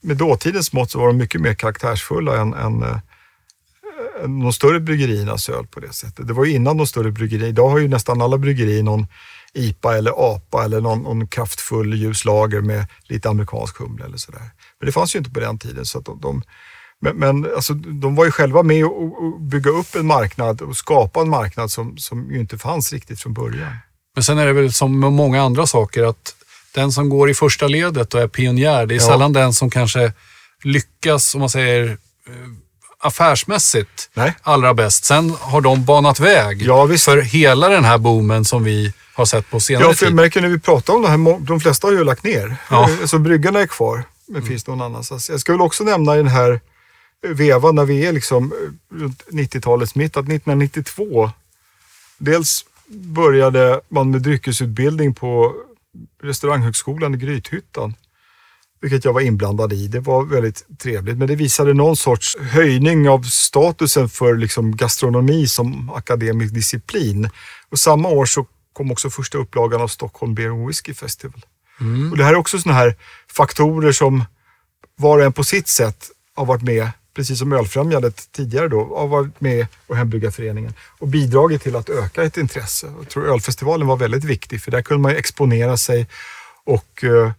med 0.01 0.17
dåtidens 0.17 0.73
mått 0.73 0.91
så 0.91 0.99
var 0.99 1.07
de 1.07 1.17
mycket 1.17 1.41
mer 1.41 1.53
karaktärsfulla 1.53 2.37
än, 2.41 2.53
än, 2.53 2.83
eh, 2.83 2.97
än 4.23 4.39
de 4.39 4.53
större 4.53 4.79
bryggeriernas 4.79 5.49
öl 5.49 5.67
på 5.67 5.79
det 5.79 5.93
sättet. 5.93 6.27
Det 6.27 6.33
var 6.33 6.45
ju 6.45 6.51
innan 6.53 6.77
de 6.77 6.87
större 6.87 7.11
bryggerierna. 7.11 7.49
Idag 7.49 7.69
har 7.69 7.77
ju 7.79 7.87
nästan 7.87 8.21
alla 8.21 8.37
bryggerier 8.37 8.83
någon 8.83 9.07
IPA 9.55 9.97
eller 9.97 10.35
APA 10.35 10.63
eller 10.65 10.81
någon, 10.81 11.03
någon 11.03 11.27
kraftfull 11.27 11.93
ljus 11.93 12.25
lager 12.25 12.61
med 12.61 12.85
lite 13.03 13.29
amerikansk 13.29 13.77
humle 13.79 14.05
eller 14.05 14.17
sådär. 14.17 14.49
Men 14.79 14.85
det 14.85 14.91
fanns 14.91 15.15
ju 15.15 15.19
inte 15.19 15.31
på 15.31 15.39
den 15.39 15.59
tiden. 15.59 15.85
Så 15.85 15.99
de, 15.99 16.19
de, 16.21 16.41
men 17.01 17.15
men 17.17 17.55
alltså, 17.55 17.73
de 17.73 18.15
var 18.15 18.25
ju 18.25 18.31
själva 18.31 18.63
med 18.63 18.85
och, 18.85 19.03
och, 19.03 19.23
och 19.23 19.41
bygga 19.41 19.71
upp 19.71 19.95
en 19.95 20.05
marknad 20.05 20.61
och 20.61 20.77
skapa 20.77 21.21
en 21.21 21.29
marknad 21.29 21.71
som, 21.71 21.97
som 21.97 22.31
ju 22.31 22.39
inte 22.39 22.57
fanns 22.57 22.93
riktigt 22.93 23.19
från 23.21 23.33
början. 23.33 23.75
Men 24.15 24.23
sen 24.23 24.37
är 24.37 24.45
det 24.45 24.53
väl 24.53 24.73
som 24.73 24.99
med 24.99 25.11
många 25.11 25.41
andra 25.41 25.65
saker 25.67 26.03
att 26.03 26.35
den 26.73 26.91
som 26.91 27.09
går 27.09 27.29
i 27.29 27.33
första 27.33 27.67
ledet 27.67 28.13
och 28.13 28.21
är 28.21 28.27
pionjär, 28.27 28.85
det 28.85 28.93
är 28.95 28.99
Ja. 28.99 29.05
sällan 29.07 29.33
den 29.33 29.53
som 29.53 29.69
kanske 29.69 30.13
lyckas, 30.63 31.35
om 31.35 31.39
man 31.39 31.49
säger 31.49 31.89
eh, 32.27 32.33
affärsmässigt, 33.05 34.09
Nej. 34.13 34.35
allra 34.41 34.73
bäst. 34.73 35.05
Sen 35.05 35.29
har 35.39 35.61
de 35.61 35.85
banat 35.85 36.19
väg 36.19 36.61
Ja, 36.61 36.87
för 36.87 37.21
hela 37.21 37.69
den 37.69 37.85
här 37.85 37.97
boomen 37.97 38.45
som 38.45 38.63
vi 38.63 38.93
har 39.13 39.25
sett 39.25 39.49
på 39.49 39.59
senare 39.59 39.83
Ja, 39.87 39.93
för 39.93 40.05
jag 40.05 40.09
tid. 40.11 40.15
märker 40.15 40.41
när 40.41 40.49
vi 40.49 40.59
pratar 40.59 40.93
om 40.93 41.01
det 41.01 41.07
här, 41.09 41.39
de 41.45 41.59
flesta 41.59 41.87
har 41.87 41.91
ju 41.91 42.03
lagt 42.03 42.23
ner. 42.23 42.55
Ja. 42.69 42.89
Så 43.05 43.19
bryggarna 43.19 43.59
är 43.59 43.67
kvar, 43.67 44.03
men 44.27 44.41
finns 44.45 44.67
någon 44.67 44.81
annanstans. 44.81 45.29
Jag 45.29 45.39
ska 45.39 45.51
väl 45.51 45.61
också 45.61 45.83
nämna 45.83 46.13
i 46.15 46.17
den 46.17 46.27
här 46.27 46.51
eh, 47.25 47.29
vevan 47.31 47.75
när 47.75 47.85
vi 47.85 48.05
är 48.05 48.11
liksom 48.11 48.43
eh, 48.53 48.97
runt 49.01 49.23
90-talets 49.31 49.95
mitt, 49.95 50.17
att 50.17 50.25
1992, 50.25 51.31
dels 52.17 52.65
började 52.87 53.81
man 53.89 54.11
med 54.11 54.21
dryckesutbildning 54.21 55.13
på 55.13 55.53
restauranghögskolan 56.23 57.15
i 57.15 57.17
Grythyttan. 57.17 57.93
Vilket 58.81 59.05
jag 59.05 59.13
var 59.13 59.21
inblandad 59.21 59.73
i. 59.73 59.87
Det 59.87 59.99
var 59.99 60.25
väldigt 60.25 60.65
trevligt, 60.79 61.17
men 61.17 61.27
det 61.27 61.35
visade 61.35 61.73
någon 61.73 61.97
sorts 61.97 62.37
höjning 62.39 63.09
av 63.09 63.21
statusen 63.23 64.09
för 64.09 64.35
liksom 64.35 64.75
gastronomi 64.75 65.47
som 65.47 65.89
akademisk 65.89 66.53
disciplin. 66.53 67.29
Och 67.69 67.79
samma 67.79 68.09
år 68.09 68.25
så 68.25 68.47
kom 68.73 68.91
också 68.91 69.09
första 69.09 69.37
upplagan 69.37 69.81
av 69.81 69.87
Stockholm 69.87 70.35
Beer 70.35 70.49
and 70.49 70.67
Whiskey 70.67 70.93
Festival. 70.93 71.45
Och 72.11 72.17
det 72.17 72.23
här 72.23 72.31
är 72.31 72.37
också 72.37 72.59
sådana 72.59 72.79
här 72.79 72.95
faktorer 73.27 73.91
som 73.91 74.23
var 74.95 75.17
och 75.17 75.23
en 75.23 75.33
på 75.33 75.43
sitt 75.43 75.67
sätt 75.67 76.09
har 76.35 76.45
varit 76.45 76.61
med, 76.61 76.89
precis 77.15 77.39
som 77.39 77.53
Ölfrämjandet 77.53 78.31
tidigare 78.31 78.67
då, 78.67 78.97
har 78.97 79.07
varit 79.07 79.41
med 79.41 79.67
och 79.87 79.97
Hembryggarföreningen 79.97 80.73
och 80.99 81.07
bidragit 81.07 81.61
till 81.61 81.75
att 81.75 81.89
öka 81.89 82.23
ett 82.23 82.37
intresse. 82.37 82.87
Jag 82.97 83.09
tror 83.09 83.33
Ölfestivalen 83.33 83.87
var 83.87 83.97
väldigt 83.97 84.23
viktig 84.23 84.61
för 84.61 84.71
där 84.71 84.81
kunde 84.81 85.01
man 85.01 85.11
exponera 85.11 85.77
sig 85.77 86.07
och 86.65 87.03
eh, 87.03 87.31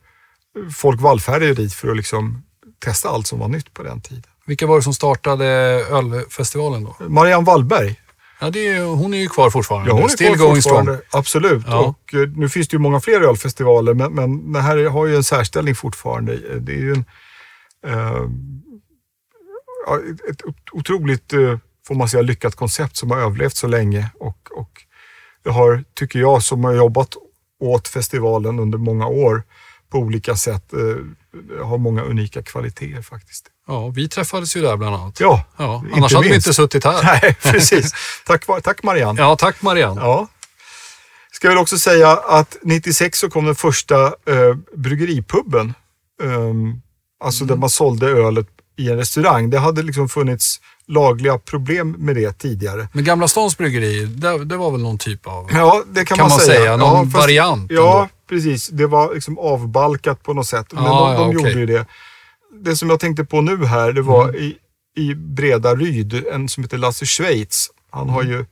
folk 0.74 1.00
vallfärdade 1.00 1.46
ju 1.46 1.54
dit 1.54 1.74
för 1.74 1.88
att 1.90 1.96
liksom 1.96 2.42
testa 2.84 3.08
allt 3.08 3.26
som 3.26 3.38
var 3.38 3.48
nytt 3.48 3.74
på 3.74 3.82
den 3.82 4.00
tiden. 4.00 4.22
Vilka 4.46 4.66
var 4.66 4.76
det 4.76 4.82
som 4.82 4.94
startade 4.94 5.46
ölfestivalen 5.90 6.84
då? 6.84 6.96
Marianne 7.08 7.44
Wallberg, 7.44 7.96
Ja, 8.40 8.46
är, 8.46 8.84
hon 8.84 9.14
är 9.14 9.18
ju 9.18 9.28
kvar 9.28 9.50
fortfarande. 9.50 9.90
ja 9.90 9.94
hon 9.94 10.04
är 10.04 10.08
Still 10.08 10.34
kvar 10.34 10.46
going 10.46 10.62
strong. 10.62 10.98
Absolut. 11.10 11.64
Ja. 11.66 11.78
Och 11.78 12.14
eh, 12.14 12.28
nu 12.28 12.48
finns 12.48 12.68
det 12.68 12.74
ju 12.74 12.78
många 12.78 13.00
fler 13.00 13.20
ölfestivaler 13.20 13.94
men, 13.94 14.14
men 14.14 14.52
det 14.52 14.60
här 14.60 14.84
har 14.84 15.06
ju 15.06 15.16
en 15.16 15.24
särställning 15.24 15.74
fortfarande. 15.74 16.58
Det 16.60 16.72
är 16.72 16.78
ju 16.78 16.92
en, 16.92 17.04
eh, 17.86 18.22
ett 20.30 20.40
otroligt, 20.72 21.32
eh, 21.32 21.58
får 21.86 21.94
man 21.94 22.08
säga, 22.08 22.22
lyckat 22.22 22.54
koncept 22.54 22.96
som 22.96 23.10
har 23.10 23.18
överlevt 23.18 23.56
så 23.56 23.66
länge. 23.66 24.10
Och, 24.20 24.48
och 24.56 24.70
det 25.44 25.50
har, 25.50 25.84
tycker 25.94 26.18
jag, 26.18 26.42
som 26.42 26.64
har 26.64 26.72
jobbat 26.72 27.14
åt 27.60 27.88
festivalen 27.88 28.58
under 28.58 28.78
många 28.78 29.06
år 29.06 29.42
på 29.90 29.98
olika 29.98 30.36
sätt, 30.36 30.72
eh, 30.72 30.78
har 31.66 31.78
många 31.78 32.02
unika 32.02 32.42
kvaliteter 32.42 33.02
faktiskt. 33.02 33.46
Ja, 33.68 33.88
vi 33.88 34.08
träffades 34.08 34.56
ju 34.56 34.60
där 34.62 34.76
bland 34.76 34.94
annat. 34.96 35.20
Ja, 35.20 35.44
Ja, 35.58 35.84
annars 35.94 36.14
hade 36.14 36.24
vi 36.26 36.30
minst. 36.32 36.46
inte 36.46 36.54
suttit 36.54 36.84
här. 36.84 37.02
Nej, 37.22 37.36
precis. 37.42 37.92
Tack, 38.26 38.44
tack 38.62 38.82
Marianne. 38.82 39.20
Ja, 39.22 39.36
tack 39.36 39.62
Marianne. 39.62 40.00
Ja. 40.00 40.28
Ska 41.32 41.48
väl 41.48 41.58
också 41.58 41.78
säga 41.78 42.10
att 42.12 42.56
96 42.62 43.18
så 43.18 43.30
kom 43.30 43.44
den 43.44 43.54
första 43.54 44.06
eh, 44.06 44.54
bryggeripubben. 44.76 45.74
Ehm, 46.22 46.80
alltså 47.24 47.44
där 47.44 47.56
man 47.56 47.70
sålde 47.70 48.06
ölet 48.06 48.46
i 48.78 48.90
en 48.90 48.96
restaurang. 48.96 49.50
Det 49.50 49.58
hade 49.58 49.82
liksom 49.82 50.08
funnits 50.08 50.60
lagliga 50.88 51.38
problem 51.38 51.90
med 51.98 52.16
det 52.16 52.32
tidigare. 52.38 52.88
Men 52.92 53.04
Gamla 53.04 53.28
Stans 53.28 53.58
bryggeri, 53.58 54.04
det, 54.04 54.44
det 54.44 54.56
var 54.56 54.70
väl 54.70 54.80
någon 54.82 54.98
typ 54.98 55.26
av... 55.26 55.48
Ja, 55.52 55.82
det 55.86 56.04
kan, 56.04 56.18
Kan 56.18 56.28
man 56.28 56.38
säga, 56.40 56.64
Ja, 56.64 56.76
någon 56.76 57.10
fast- 57.10 57.24
variant 57.24 57.70
Ja, 57.70 57.96
ändå. 58.00 58.08
Precis. 58.28 58.68
Det 58.68 58.86
var 58.86 59.14
liksom 59.14 59.38
avbalkat 59.38 60.22
på 60.22 60.32
något 60.34 60.46
sätt. 60.46 60.72
Men 60.72 60.84
Ja, 60.84 60.90
de, 61.10 61.16
de 61.16 61.22
ja, 61.22 61.26
okej. 61.28 61.34
gjorde 61.34 61.60
ju 61.60 61.66
det. 61.66 61.86
Det 62.62 62.76
som 62.76 62.90
jag 62.90 63.00
tänkte 63.00 63.24
på 63.24 63.40
nu 63.40 63.64
här, 63.66 63.92
det 63.92 64.02
var 64.02 64.28
Mm. 64.28 64.40
i, 64.40 64.56
i 64.96 65.14
Breda 65.14 65.74
Ryd, 65.74 66.26
en 66.32 66.48
som 66.48 66.62
heter 66.62 66.78
Lasse 66.78 67.06
Schweiz. 67.06 67.70
Han 67.90 68.08
har 68.08 68.22
Mm. 68.22 68.32
ju 68.32 68.44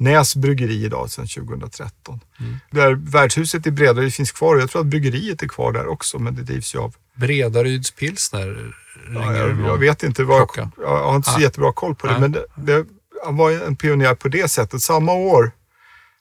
Näs 0.00 0.36
bryggeri 0.36 0.84
idag 0.84 1.10
sedan 1.10 1.26
2013. 1.26 2.20
Mm. 2.40 2.56
Där 2.70 2.94
värdshuset 2.94 3.66
i 3.66 3.70
Bredaryd 3.70 4.14
finns 4.14 4.32
kvar 4.32 4.54
och 4.56 4.60
jag 4.62 4.70
tror 4.70 4.80
att 4.82 4.86
bryggeriet 4.86 5.42
är 5.42 5.48
kvar 5.48 5.72
där 5.72 5.86
också, 5.86 6.18
men 6.18 6.34
det 6.34 6.42
drivs 6.42 6.74
ju 6.74 6.78
av... 6.78 6.94
Bredaryds 7.16 7.90
pilsner 7.90 8.72
Ja, 9.14 9.36
jag, 9.36 9.60
jag 9.60 9.78
vet 9.78 10.02
inte, 10.02 10.24
klocka. 10.24 10.70
jag, 10.80 11.04
har 11.04 11.16
inte 11.16 11.30
så 11.30 11.36
Ah. 11.38 11.40
jättebra 11.40 11.72
koll 11.72 11.94
på 11.94 12.06
det, 12.06 12.12
Nej. 12.12 12.20
men 12.20 12.32
det, 12.32 12.44
det, 12.56 12.86
han 13.24 13.36
var 13.36 13.50
en 13.50 13.76
pionjär 13.76 14.14
på 14.14 14.28
det 14.28 14.48
sättet. 14.48 14.82
Samma 14.82 15.12
år 15.12 15.50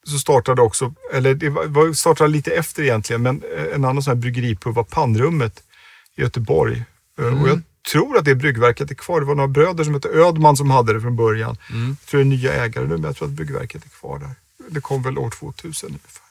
så 0.10 0.20
startade 0.20 0.62
också, 0.62 0.94
eller 1.14 1.34
det 1.34 1.50
var, 1.50 1.94
startade 1.94 2.30
lite 2.30 2.52
efter 2.52 2.84
egentligen, 2.84 3.22
men 3.22 3.44
eh, 3.58 3.64
en 3.76 3.86
annan 3.86 4.04
sån 4.04 4.12
här 4.12 4.22
bryggeripub 4.22 4.76
var 4.76 4.84
Pannrummet 4.84 5.64
i 6.16 6.22
Göteborg. 6.22 6.84
Eh, 7.20 7.26
Mm. 7.26 7.42
Och 7.42 7.50
jag 7.50 7.62
tror 7.92 8.18
att 8.18 8.26
det 8.26 8.36
bryggverket 8.36 8.92
är 8.92 8.96
kvar. 8.96 9.20
Det 9.20 9.26
var 9.26 9.36
några 9.36 9.48
bröder 9.48 9.84
som 9.84 9.94
hette 9.94 10.10
Ödman 10.10 10.58
som 10.58 10.72
hade 10.72 10.94
det 10.94 11.02
från 11.02 11.16
början. 11.16 11.58
Mm. 11.70 11.88
Jag 12.02 12.10
tror 12.10 12.20
det 12.20 12.24
är 12.24 12.30
nya 12.30 12.54
ägare 12.54 12.86
nu, 12.88 12.94
men 12.94 13.04
jag 13.04 13.16
tror 13.16 13.28
att 13.28 13.34
bryggverket 13.34 13.86
är 13.86 13.90
kvar 13.90 14.20
där. 14.20 14.32
Det 14.70 14.82
kom 14.82 15.02
väl 15.02 15.18
år 15.18 15.30
2000 15.30 15.90
ungefär. 15.90 16.22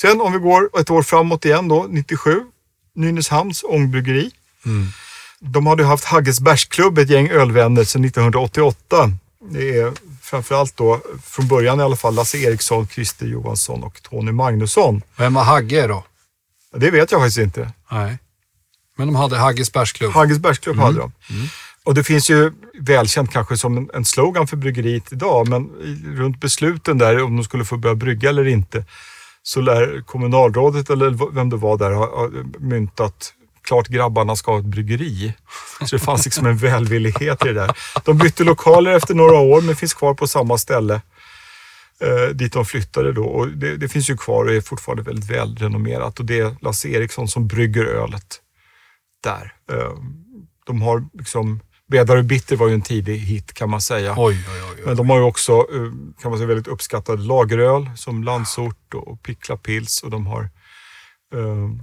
Sen 0.00 0.20
om 0.20 0.32
vi 0.32 0.38
går 0.38 0.80
ett 0.80 0.90
år 0.90 1.02
framåt 1.02 1.44
igen 1.44 1.68
då, 1.68 1.86
97, 1.88 2.40
Nynäshamns 2.94 3.64
ångbryggeri. 3.64 4.30
Mm. 4.66 4.86
De 5.38 5.66
hade 5.66 5.84
haft 5.84 6.04
Hagges 6.04 6.40
bärsklubb, 6.40 6.98
ett 6.98 7.10
gäng 7.10 7.28
ölvänner, 7.28 7.84
sedan 7.84 8.04
1988. 8.04 9.10
Det 9.50 9.78
är 9.78 9.92
framförallt 10.26 10.76
då, 10.76 11.00
från 11.24 11.48
början 11.48 11.80
i 11.80 11.82
alla 11.82 11.96
fall, 11.96 12.14
Lasse 12.14 12.38
Eriksson, 12.38 12.88
Christer 12.88 13.26
Johansson 13.26 13.84
och 13.84 14.02
Tony 14.02 14.32
Magnusson. 14.32 15.02
Vem 15.16 15.34
var 15.34 15.44
Hagge 15.44 15.86
då? 15.86 16.04
Det 16.76 16.90
vet 16.90 17.12
jag 17.12 17.20
faktiskt 17.20 17.38
inte. 17.38 17.72
Nej. 17.90 18.18
Men 18.96 19.06
de 19.06 19.16
hade 19.16 19.36
Hagges 19.36 19.72
bärsklubb. 19.72 20.12
Hagges 20.12 20.38
bärsklubb 20.38 20.76
hade 20.76 20.98
de. 20.98 21.12
Och 21.84 21.94
det 21.94 22.04
finns 22.04 22.30
ju 22.30 22.52
välkänt 22.80 23.32
kanske 23.32 23.56
som 23.56 23.90
en, 23.94 24.04
slogan 24.04 24.46
för 24.46 24.56
bryggeriet 24.56 25.12
idag, 25.12 25.48
men 25.48 25.70
runt 26.16 26.40
besluten 26.40 26.98
där 26.98 27.22
om 27.22 27.36
de 27.36 27.44
skulle 27.44 27.64
få 27.64 27.76
börja 27.76 27.94
brygga 27.94 28.28
eller 28.28 28.46
inte, 28.46 28.84
så 29.42 29.60
lär 29.60 30.02
kommunalrådet 30.06 30.90
eller 30.90 31.34
vem 31.34 31.50
det 31.50 31.56
var 31.56 31.78
där 31.78 31.90
ha 31.90 32.30
myntat 32.58 33.32
klart 33.66 33.88
grabbarna 33.88 34.36
ska 34.36 34.52
ha 34.52 34.58
ett 34.58 34.64
bryggeri. 34.64 35.34
Så 35.80 35.96
det 35.96 36.02
fanns 36.02 36.24
liksom 36.24 36.46
en 36.46 36.56
välvillighet 36.56 37.44
i 37.44 37.48
det 37.48 37.54
där. 37.54 37.76
De 38.04 38.18
bytte 38.18 38.44
lokaler 38.44 38.96
efter 38.96 39.14
några 39.14 39.38
år 39.38 39.60
men 39.60 39.76
finns 39.76 39.94
kvar 39.94 40.14
på 40.14 40.26
samma 40.26 40.58
ställe 40.58 41.00
eh, 42.00 42.34
dit 42.34 42.52
de 42.52 42.64
flyttade 42.64 43.12
då. 43.12 43.24
Och 43.24 43.48
det, 43.48 43.76
det 43.76 43.88
finns 43.88 44.10
ju 44.10 44.16
kvar 44.16 44.44
och 44.44 44.52
är 44.52 44.60
fortfarande 44.60 45.02
väldigt 45.02 45.30
välrenommerat 45.30 46.18
och 46.18 46.24
det 46.24 46.40
är 46.40 46.56
Lasse 46.60 46.88
Eriksson 46.88 47.28
som 47.28 47.46
brygger 47.46 47.84
ölet 47.84 48.40
där. 49.22 49.52
Eh, 49.72 49.92
de 50.66 50.82
har 50.82 51.04
liksom, 51.12 51.60
Bedare 51.88 52.22
Bitter 52.22 52.56
var 52.56 52.68
ju 52.68 52.74
en 52.74 52.82
tidig 52.82 53.18
hit 53.18 53.52
kan 53.52 53.70
man 53.70 53.80
säga. 53.80 54.14
Oj, 54.16 54.44
oj, 54.48 54.62
oj. 54.76 54.82
Men 54.86 54.96
de 54.96 55.10
har 55.10 55.18
ju 55.18 55.22
också 55.22 55.52
eh, 55.52 55.92
kan 56.22 56.30
man 56.30 56.38
säga, 56.38 56.48
väldigt 56.48 56.68
uppskattad 56.68 57.20
lageröl 57.26 57.90
som 57.96 58.24
Landsort 58.24 58.94
och 58.94 59.22
Pickla 59.22 59.56
Pils 59.56 60.02
och 60.02 60.10
de 60.10 60.26
har 60.26 60.50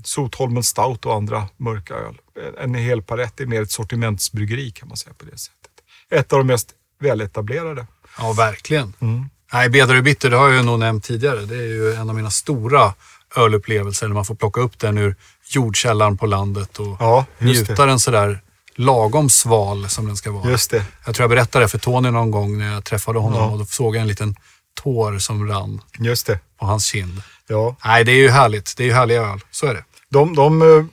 Sotholmen 0.04 0.64
Stout 0.64 1.06
och 1.06 1.16
andra 1.16 1.48
mörka 1.58 1.94
öl. 1.94 2.18
En 2.62 2.76
hel 2.76 3.02
palett 3.02 3.40
är 3.40 3.46
mer 3.46 3.62
ett 3.62 3.72
sortimentsbryggeri 3.72 4.72
kan 4.72 4.88
man 4.88 4.98
säga 4.98 5.14
på 5.18 5.26
det 5.26 5.38
sättet. 5.38 5.72
Ett 6.12 6.34
av 6.34 6.40
de 6.40 6.48
mest 6.48 6.70
väletablerade. 7.00 7.88
Ja, 8.18 8.34
verkligen. 8.34 8.94
Mm. 9.00 9.26
Nej, 9.54 9.70
Bedare 9.70 10.02
Bitter, 10.02 10.30
det 10.30 10.38
har 10.38 10.50
jag 10.50 10.66
nog 10.66 10.80
nämnt 10.80 11.04
tidigare. 11.04 11.42
Det 11.46 11.56
är 11.56 11.68
ju 11.68 11.94
en 11.94 12.10
av 12.10 12.16
mina 12.16 12.30
stora 12.30 12.94
ölupplevelser 13.36 14.08
när 14.08 14.14
man 14.16 14.26
får 14.26 14.36
plocka 14.36 14.62
upp 14.62 14.80
den 14.80 14.98
ur 14.98 15.16
jordkällaren 15.50 16.18
på 16.18 16.26
landet 16.26 16.80
och 16.80 16.98
Ja, 17.00 17.26
njuta 17.40 17.86
den 17.86 18.00
sådär 18.00 18.42
lagom 18.76 19.30
sval 19.30 19.90
som 19.90 20.08
den 20.08 20.18
ska 20.18 20.32
vara. 20.32 20.50
Just 20.52 20.72
det. 20.72 20.86
Jag 21.06 21.16
tror 21.16 21.24
jag 21.24 21.30
berättade 21.30 21.66
det 21.66 21.70
för 21.70 21.78
Tony 21.78 22.12
någon 22.12 22.32
gång 22.32 22.58
när 22.58 22.74
jag 22.74 22.84
träffade 22.84 23.20
honom 23.20 23.40
Ja. 23.40 23.50
och 23.52 23.60
då 23.60 23.66
såg 23.66 23.96
jag 23.96 24.02
en 24.02 24.08
liten 24.08 24.36
tår 24.84 25.20
som 25.20 25.48
rann 25.48 25.82
Just 26.00 26.28
det. 26.28 26.40
på 26.60 26.66
hans 26.66 26.86
kind. 26.86 27.22
Ja. 27.54 27.76
Nej, 27.86 28.04
det 28.04 28.12
är 28.12 28.16
ju 28.16 28.30
härligt. 28.30 28.78
Det 28.78 28.84
är 28.84 28.88
ju 28.88 28.94
härliga 28.94 29.22
öl. 29.22 29.40
Så 29.52 29.66
är 29.66 29.74
det. 29.74 29.84
De, 30.10 30.36
de 30.36 30.62
eh, 30.62 30.86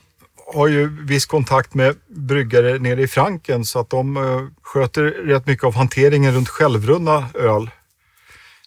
har 0.53 0.67
ju 0.67 1.05
viss 1.05 1.25
kontakt 1.25 1.73
med 1.73 1.95
bryggare 2.07 2.79
nere 2.79 3.01
i 3.01 3.07
Franken 3.07 3.65
så 3.65 3.79
att 3.79 3.89
de 3.89 4.17
eh, 4.17 4.47
sköter 4.61 5.03
rätt 5.03 5.47
mycket 5.47 5.63
av 5.63 5.75
hanteringen 5.75 6.33
runt 6.33 6.49
självrunna 6.49 7.29
öl 7.33 7.69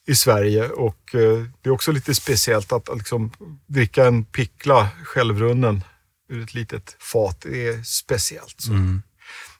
i 0.07 0.14
Sverige 0.14 0.68
och 0.68 1.14
eh, 1.14 1.44
det 1.62 1.68
är 1.68 1.70
också 1.70 1.92
lite 1.92 2.14
speciellt 2.14 2.72
att, 2.72 2.88
att 2.88 2.98
liksom, 2.98 3.30
dricka 3.66 4.07
en 4.07 4.24
pickla 4.24 4.88
självrunnen 5.04 5.85
ur 6.28 6.42
ett 6.42 6.54
litet 6.54 6.96
fat. 7.00 7.40
Det 7.42 7.68
är 7.68 7.83
speciellt. 7.83 8.66
Mm. 8.68 9.02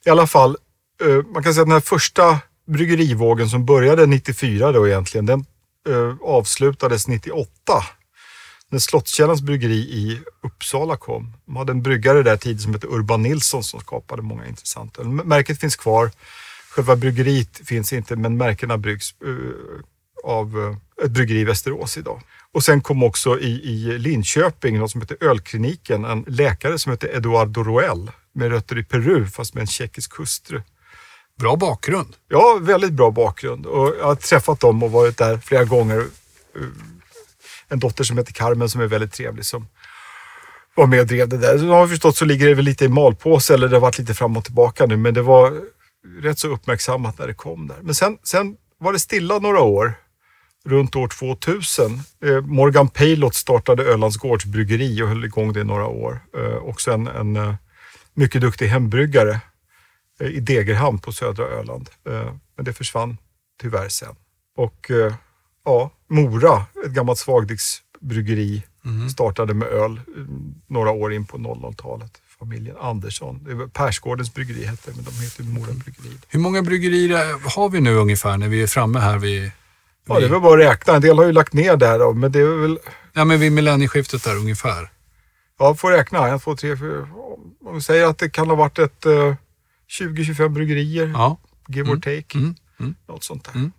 I 0.05 0.11
alla 0.11 0.27
fall, 0.27 0.57
man 1.33 1.43
kan 1.43 1.55
säga 1.55 1.63
att 1.63 1.69
den 1.69 1.73
här 1.73 1.81
första 1.81 2.39
bryggerivågen 2.67 3.49
som 3.49 3.67
började 3.67 4.07
94 4.07 4.73
då 4.73 4.89
egentligen, 4.89 5.27
den 5.27 5.45
avslutades 6.23 7.09
98 7.09 7.85
när 8.71 8.79
Slottskällans 8.79 9.43
bryggeri 9.43 9.75
i 9.75 10.21
Uppsala 10.43 10.97
kom. 10.97 11.33
De 11.47 11.57
hade 11.57 11.73
en 11.73 11.83
bryggare 11.83 12.23
där 12.23 12.37
tidigt 12.37 12.63
som 12.63 12.75
hette 12.75 12.87
Urban 12.87 13.23
Nilsson 13.23 13.65
som 13.65 13.81
skapade 13.81 14.23
många 14.23 14.47
intressanta 14.47 15.01
öl. 15.01 15.09
Märket 15.09 15.61
finns 15.61 15.77
kvar. 15.77 16.11
Själva 16.71 16.97
bryggeriet 16.97 17.61
finns 17.65 17.93
inte, 17.93 18.17
men 18.17 18.37
märkena 18.37 18.79
bryggs 18.79 19.15
eh, 19.25 20.31
av 20.31 20.59
eh, 20.59 21.05
ett 21.05 21.11
bryggeri 21.11 21.41
i 21.41 21.45
Västerås 21.45 21.99
idag. 21.99 22.21
Och 22.53 22.63
sen 22.63 22.81
kom 22.81 23.03
också 23.03 23.41
i, 23.41 23.51
i 23.51 23.99
Linköping 23.99 24.79
något 24.79 24.91
som 24.91 25.01
heter 25.01 25.17
Ölkliniken, 25.21 26.05
en 26.05 26.25
läkare 26.27 26.79
som 26.79 26.93
heter 26.93 27.17
Eduardo 27.17 27.63
Roel 27.63 28.11
med 28.35 28.51
rötter 28.51 28.79
i 28.79 28.85
Peru 28.85 29.27
fast 29.27 29.55
med 29.55 29.61
en 29.61 29.67
tjeckisk 29.67 30.19
hustru. 30.19 30.63
Bra 31.39 31.57
bakgrund. 31.57 32.17
Ja, 32.29 32.59
väldigt 32.61 32.93
bra 32.93 33.11
bakgrund 33.11 33.67
och 33.67 33.95
jag 33.99 34.05
har 34.05 34.15
träffat 34.15 34.61
dem 34.61 34.83
och 34.83 34.93
varit 34.93 35.19
där 35.19 35.39
flera 35.39 35.65
gånger. 35.65 36.07
En 37.69 37.79
dotter 37.79 38.05
som 38.05 38.19
heter 38.19 38.33
Carmen 38.33 38.69
som 38.69 38.81
är 38.81 38.87
väldigt 38.87 39.13
trevlig 39.13 39.47
som 39.47 39.67
var 40.75 40.87
med 40.87 41.01
och 41.01 41.07
drev 41.07 41.29
det 41.29 41.39
där. 41.39 41.59
Som 41.59 41.69
jag 41.69 41.75
har 41.75 41.89
förstått 41.89 42.17
så 42.17 42.25
ligger 42.25 42.47
det 42.47 42.55
väl 42.55 42.65
lite 42.65 42.85
i 42.85 42.89
malpåse 42.89 43.55
eller 43.55 43.69
det 43.69 43.77
har 43.77 43.81
varit 43.81 43.99
lite 43.99 44.15
fram 44.15 44.37
och 44.37 44.45
tillbaka 44.45 44.87
nu 44.87 44.97
men 44.97 45.15
det 45.15 45.23
var 45.23 45.61
rätt 46.23 46.39
så 46.39 46.49
uppmärksammat 46.49 47.19
när 47.19 47.27
det 47.27 47.35
kom 47.35 47.69
där. 47.69 47.77
Men 47.83 47.95
sen, 47.95 48.19
sen 48.23 48.57
var 48.79 48.93
det 48.93 48.99
stilla 48.99 49.39
några 49.39 49.61
år 49.61 49.95
runt 50.65 50.97
år 50.97 51.09
2000. 51.09 52.01
Eh, 52.25 52.41
Morgan 52.41 52.89
Paylott 52.89 53.35
startade 53.35 53.85
Ölands 53.85 54.17
gårdsbryggeri 54.17 55.03
och 55.03 55.09
höll 55.09 55.25
igång 55.25 55.53
det 55.53 55.61
i 55.61 55.65
några 55.65 55.87
år. 55.87 56.21
Eh, 56.37 56.57
också 56.57 56.93
en, 56.93 57.07
en 57.07 57.37
eh, 57.37 57.55
mycket 58.15 58.41
duktig 58.41 58.67
hembryggare 58.67 59.41
eh, 60.21 60.27
i 60.29 60.41
Degerhamn 60.41 60.99
på 60.99 61.13
södra 61.13 61.45
Öland. 61.45 61.91
Eh, 62.09 62.33
men 62.57 62.65
det 62.65 62.73
försvann 62.73 63.17
tyvärr 63.61 63.89
sen. 63.89 64.15
Och 64.57 64.91
eh, 64.91 65.15
ja, 65.65 65.91
Mora, 66.15 66.67
ett 66.87 66.93
gammalt 66.93 67.19
svagdricksbryggeri, 67.19 68.63
startade 69.11 69.55
med 69.55 69.69
öl 69.69 69.93
eh, 69.93 70.23
några 70.67 70.91
år 70.91 71.13
in 71.13 71.27
på 71.27 71.39
00-talet. 71.39 72.13
Familjen 72.39 72.77
Andersson. 72.81 73.71
Persgårdens 73.73 74.35
bryggeri 74.35 74.65
hette 74.65 74.91
men 74.95 75.05
de 75.05 75.11
heter 75.25 75.45
Mora 75.45 75.73
bryggeri. 75.73 76.19
Hur 76.29 76.41
många 76.41 76.63
bryggerier 76.63 77.51
har 77.57 77.69
vi 77.69 77.81
nu 77.81 77.95
ungefär 77.95 78.37
när 78.37 78.49
vi 78.49 78.63
är 78.63 78.67
framme 78.67 78.99
här 78.99 79.19
vid, 79.19 79.51
Ja, 80.07 80.19
det 80.21 80.27
är 80.27 80.31
väl 80.31 80.41
bara 80.41 80.61
att 80.65 80.71
räkna. 80.73 80.95
En 80.95 81.03
del 81.03 81.19
har 81.19 81.25
ju 81.25 81.33
lagt 81.33 81.53
ner 81.53 81.77
där 81.77 82.13
men 82.13 82.33
det 82.33 82.41
är 82.41 82.57
väl 82.61 82.79
ja, 83.13 83.25
men 83.25 83.41
vid 83.41 83.53
millennieskiftet 83.53 84.25
där 84.25 84.37
ungefär? 84.37 84.89
Ja, 85.59 85.75
får 85.75 85.91
räkna. 85.91 86.29
En, 86.29 86.41
två, 86.41 86.57
tre, 86.57 86.77
fyra. 86.77 87.09
Om 87.65 87.75
vi 87.75 87.81
säger 87.81 88.07
att 88.07 88.19
det 88.19 88.31
kan 88.31 88.49
ha 88.49 88.55
varit 88.57 88.79
ett 88.79 89.07
eh, 89.07 89.35
20-25 90.01 90.49
bryggerier, 90.49 91.11
Ja. 91.15 91.37
give 91.69 91.91
or 91.93 91.97
take. 91.97 92.39
Mm. 92.39 92.55
Mm. 92.81 92.95
Något 93.09 93.25
sånt 93.25 93.45
där. 93.45 93.53
Mm. 93.55 93.73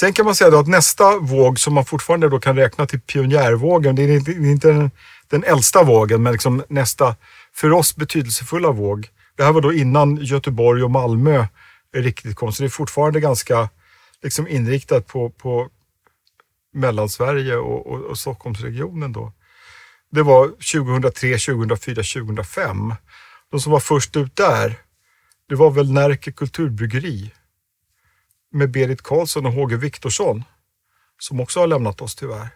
Sen 0.00 0.12
kan 0.12 0.24
man 0.24 0.34
säga 0.34 0.50
då 0.50 0.58
att 0.58 0.68
nästa 0.68 1.18
våg 1.18 1.58
som 1.58 1.74
man 1.74 1.84
fortfarande 1.84 2.28
då 2.28 2.40
kan 2.40 2.56
räkna 2.56 2.86
till 2.86 3.00
pionjärvågen, 3.00 3.96
det 3.96 4.02
är 4.02 4.08
inte, 4.08 4.32
det 4.32 4.48
är 4.48 4.52
inte 4.52 4.68
den, 4.68 4.90
den 5.28 5.44
äldsta 5.44 5.82
vågen, 5.82 6.22
men 6.22 6.32
liksom 6.32 6.62
nästa 6.68 7.16
för 7.54 7.72
oss 7.72 7.96
betydelsefulla 7.96 8.70
våg. 8.70 9.08
Det 9.36 9.44
här 9.44 9.52
var 9.52 9.60
då 9.60 9.72
innan 9.72 10.16
Göteborg 10.16 10.82
och 10.82 10.90
Malmö 10.90 11.46
riktigt 11.94 12.36
kom, 12.36 12.52
så 12.52 12.62
det 12.62 12.66
är 12.66 12.70
fortfarande 12.70 13.20
ganska 13.20 13.68
liksom 14.22 14.48
inriktat 14.48 15.06
på, 15.06 15.30
på 15.30 15.68
Mellansverige 16.74 17.56
och, 17.56 17.86
och, 17.86 18.00
och 18.00 18.18
Stockholmsregionen 18.18 19.12
då. 19.12 19.32
Det 20.10 20.22
var 20.22 20.48
2003, 20.48 21.38
2004, 21.38 21.94
2005. 21.94 22.94
De 23.50 23.60
som 23.60 23.72
var 23.72 23.80
först 23.80 24.16
ut 24.16 24.36
där, 24.36 24.74
det 25.48 25.54
var 25.54 25.70
väl 25.70 25.92
Närke 25.92 26.32
Kulturbryggeri 26.32 27.32
med 28.52 28.70
Berit 28.70 29.02
Karlsson 29.02 29.46
och 29.46 29.52
Håge 29.52 29.76
Viktorsson 29.76 30.44
som 31.18 31.40
också 31.40 31.60
har 31.60 31.66
lämnat 31.66 32.00
oss 32.00 32.14
tyvärr. 32.14 32.48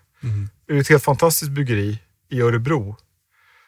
Det 0.66 0.74
är 0.74 0.80
ett 0.80 0.88
helt 0.88 1.04
fantastiskt 1.04 1.50
bryggeri 1.50 1.98
i 2.30 2.40
Örebro 2.40 2.96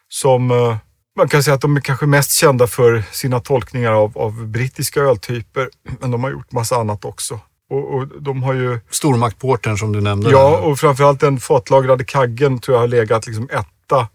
som 0.09 0.51
eh, 0.51 0.77
man 1.17 1.29
kan 1.29 1.43
säga 1.43 1.55
att 1.55 1.61
de 1.61 1.77
är 1.77 1.81
kanske 1.81 2.07
mest 2.07 2.33
kända 2.33 2.67
för 2.67 3.03
sina 3.13 3.41
tolkningar 3.41 3.93
av, 3.93 4.19
av 4.19 4.47
brittiska 4.47 5.01
öltyper, 5.01 5.69
men 6.01 6.11
de 6.11 6.25
har 6.25 6.31
gjort 6.31 6.53
massa 6.53 6.77
annat 6.77 7.05
också. 7.05 7.41
Och, 7.71 7.95
och 7.95 8.23
de 8.23 8.43
har 8.43 8.55
ju, 8.55 8.81
Stormaktporten 8.91 9.77
som 9.77 9.93
du 9.93 10.01
nämnde. 10.01 10.31
ja, 10.31 10.59
och 10.59 10.79
framförallt 10.79 11.21
den 11.21 11.41
fatlagrade 11.41 12.05
kaggen 12.05 12.59
tror 12.59 12.75
jag 12.75 12.81
har 12.81 12.89
legat 12.89 13.27
liksom 13.27 13.49
etta 13.53 14.09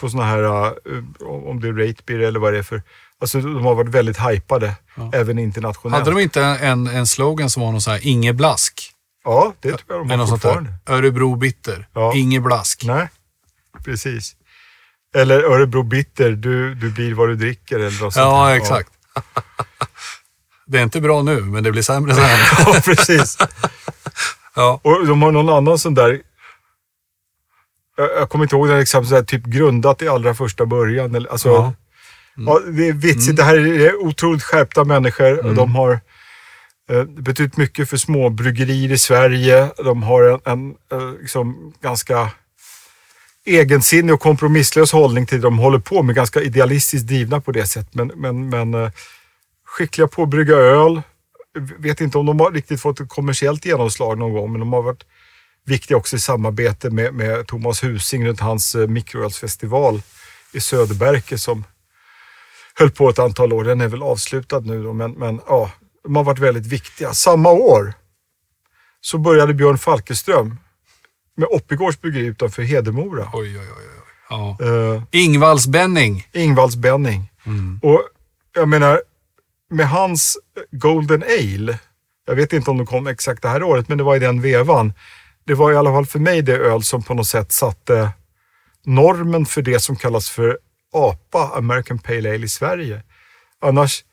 på 0.00 0.08
såna 0.08 0.24
här, 0.24 0.64
eh, 0.64 0.72
om 1.26 1.60
det 1.60 1.68
är 1.68 1.72
rate 1.72 2.02
beer 2.06 2.18
eller 2.18 2.40
vad 2.40 2.52
det 2.52 2.58
är 2.58 2.62
för, 2.62 2.82
alltså 3.22 3.40
de 3.40 3.64
har 3.64 3.74
varit 3.74 3.88
väldigt 3.90 4.18
hypade, 4.18 4.74
även 5.12 5.38
internationellt. 5.38 6.04
Hade 6.04 6.16
de 6.16 6.22
inte 6.22 6.42
en, 6.42 6.86
en 6.86 7.06
slogan 7.06 7.50
som 7.50 7.62
var 7.62 7.72
någon 7.72 7.80
sån 7.80 7.92
här 7.92 8.06
Inge 8.06 8.32
Blask? 8.32 8.92
Ja, 9.24 9.54
det 9.60 9.68
tror 9.68 9.80
jag 9.88 10.08
de 10.08 10.20
har 10.20 10.26
fortfarande. 10.26 10.72
Örebro 10.86 11.36
Bitter. 11.36 11.88
Ja. 11.92 12.14
Inge 12.14 12.40
Blask. 12.40 12.82
Nej, 12.84 13.08
precis. 13.84 14.36
Eller 15.14 15.42
Örebro 15.42 15.82
Bitter, 15.82 16.30
du, 16.30 16.74
du 16.74 16.90
blir 16.90 17.14
vad 17.14 17.28
du 17.28 17.36
dricker 17.36 17.76
eller 17.76 17.90
något 17.90 17.98
sånt 17.98 18.16
Ja, 18.16 18.46
där. 18.46 18.54
exakt. 18.54 18.90
det 20.66 20.78
är 20.78 20.82
inte 20.82 21.00
bra 21.00 21.22
nu, 21.22 21.40
men 21.40 21.64
det 21.64 21.72
blir 21.72 21.82
sämre 21.82 22.14
sen. 22.14 22.24
Ja, 22.66 22.80
precis. 22.84 23.38
ja. 24.54 24.80
Och 24.82 25.06
de 25.06 25.22
har 25.22 25.32
någon 25.32 25.48
annan 25.48 25.78
sån 25.78 25.94
där, 25.94 26.20
jag, 27.96 28.28
kommer 28.30 28.44
inte 28.44 28.56
ihåg 28.56 28.68
här 28.68 28.76
exemplet, 28.78 29.08
så 29.08 29.14
här, 29.14 29.22
typ 29.22 29.44
grundat 29.44 30.02
i 30.02 30.08
allra 30.08 30.34
första 30.34 30.66
början. 30.66 31.14
Eller, 31.14 31.30
alltså, 31.30 31.48
Ja. 31.48 31.72
Ja. 32.36 32.58
det 32.58 32.88
är 32.88 32.92
vitsigt. 32.92 33.36
Det 33.36 33.42
här 33.42 33.56
är 33.56 33.96
otroligt 33.96 34.42
skärpta 34.42 34.84
människor. 34.84 35.46
och 35.46 35.54
De 35.54 35.74
har 35.74 36.00
eh, 36.90 37.04
betytt 37.04 37.56
mycket 37.56 37.90
för 37.90 37.96
små 37.96 38.30
bryggerier 38.30 38.92
i 38.92 38.98
Sverige. 38.98 39.70
De 39.76 40.02
har 40.02 40.22
en, 40.22 40.40
en 40.44 40.74
eh, 40.92 41.12
liksom, 41.20 41.72
ganska 41.82 42.30
egensinnig 43.44 44.14
och 44.14 44.20
kompromisslös 44.20 44.92
hållning 44.92 45.26
till 45.26 45.40
det 45.40 45.46
de 45.46 45.58
håller 45.58 45.78
på 45.78 46.02
med. 46.02 46.14
Ganska 46.14 46.40
idealistiskt 46.40 47.08
drivna 47.08 47.40
på 47.40 47.52
det 47.52 47.66
sättet. 47.66 47.94
Men, 47.94 48.12
men, 48.16 48.48
men 48.48 48.74
eh, 48.74 48.90
skickliga 49.64 50.08
på 50.08 50.22
att 50.22 50.28
brygga 50.28 50.56
öl. 50.56 51.02
Vet 51.78 52.00
inte 52.00 52.18
om 52.18 52.26
de 52.26 52.40
har 52.40 52.50
riktigt 52.50 52.80
fått 52.80 53.00
ett 53.00 53.08
kommersiellt 53.08 53.66
genomslag 53.66 54.18
någon 54.18 54.32
gång, 54.32 54.52
men 54.52 54.60
de 54.60 54.72
har 54.72 54.82
varit 54.82 55.04
viktiga 55.64 55.96
också 55.96 56.16
i 56.16 56.18
samarbete 56.18 56.90
med, 56.90 57.14
med 57.14 57.46
Thomas 57.46 57.84
Husing 57.84 58.26
runt 58.26 58.40
hans 58.40 58.74
eh, 58.74 58.88
mikroölsfestival 58.88 60.02
i 60.52 60.60
Söderberke 60.60 61.38
som 61.38 61.64
höll 62.74 62.90
på 62.90 63.08
ett 63.08 63.18
antal 63.18 63.52
år. 63.52 63.64
Den 63.64 63.80
är 63.80 63.88
väl 63.88 64.02
avslutad 64.02 64.60
nu 64.60 64.82
då, 64.82 64.92
men, 64.92 65.12
men 65.12 65.40
ja, 65.46 65.70
de 66.04 66.16
har 66.16 66.24
varit 66.24 66.38
väldigt 66.38 66.66
viktiga. 66.66 67.12
Samma 67.12 67.50
år 67.50 67.94
så 69.00 69.18
började 69.18 69.54
Björn 69.54 69.78
Falkeström 69.78 70.56
med 71.36 71.48
Oppigårds 71.50 72.00
bryggeri 72.00 72.26
utanför 72.26 72.62
Hedemora. 72.62 73.28
Oj, 73.32 73.58
oj, 73.58 73.58
oj. 73.58 73.66
oj. 73.76 73.92
Ja. 74.28 74.56
Uh, 74.66 75.02
Ingvalls 75.10 75.66
Benning. 75.66 76.26
Ingvalls 76.32 76.76
Benning. 76.76 77.32
Och 77.82 78.02
jag 78.54 78.68
menar, 78.68 79.02
med 79.70 79.88
hans 79.88 80.38
Golden 80.70 81.22
Ale, 81.22 81.78
jag 82.26 82.34
vet 82.34 82.52
inte 82.52 82.70
om 82.70 82.78
de 82.78 82.86
kom 82.86 83.06
exakt 83.06 83.42
det 83.42 83.48
här 83.48 83.62
året, 83.62 83.88
men 83.88 83.98
det 83.98 84.04
var 84.04 84.16
i 84.16 84.18
den 84.18 84.40
vevan. 84.40 84.92
Det 85.44 85.54
var 85.54 85.72
i 85.72 85.76
alla 85.76 85.90
fall 85.90 86.06
för 86.06 86.18
mig 86.18 86.42
det 86.42 86.56
öl 86.56 86.82
som 86.82 87.02
på 87.02 87.14
något 87.14 87.26
sätt 87.26 87.52
satte 87.52 88.10
normen 88.84 89.46
för 89.46 89.62
det 89.62 89.80
som 89.80 89.96
kallas 89.96 90.30
för 90.30 90.58
APA, 90.92 91.50
American 91.54 91.98
Pale 91.98 92.34
Ale 92.34 92.44
i 92.44 92.48
Sverige. 92.48 93.02
Annars, 93.60 94.04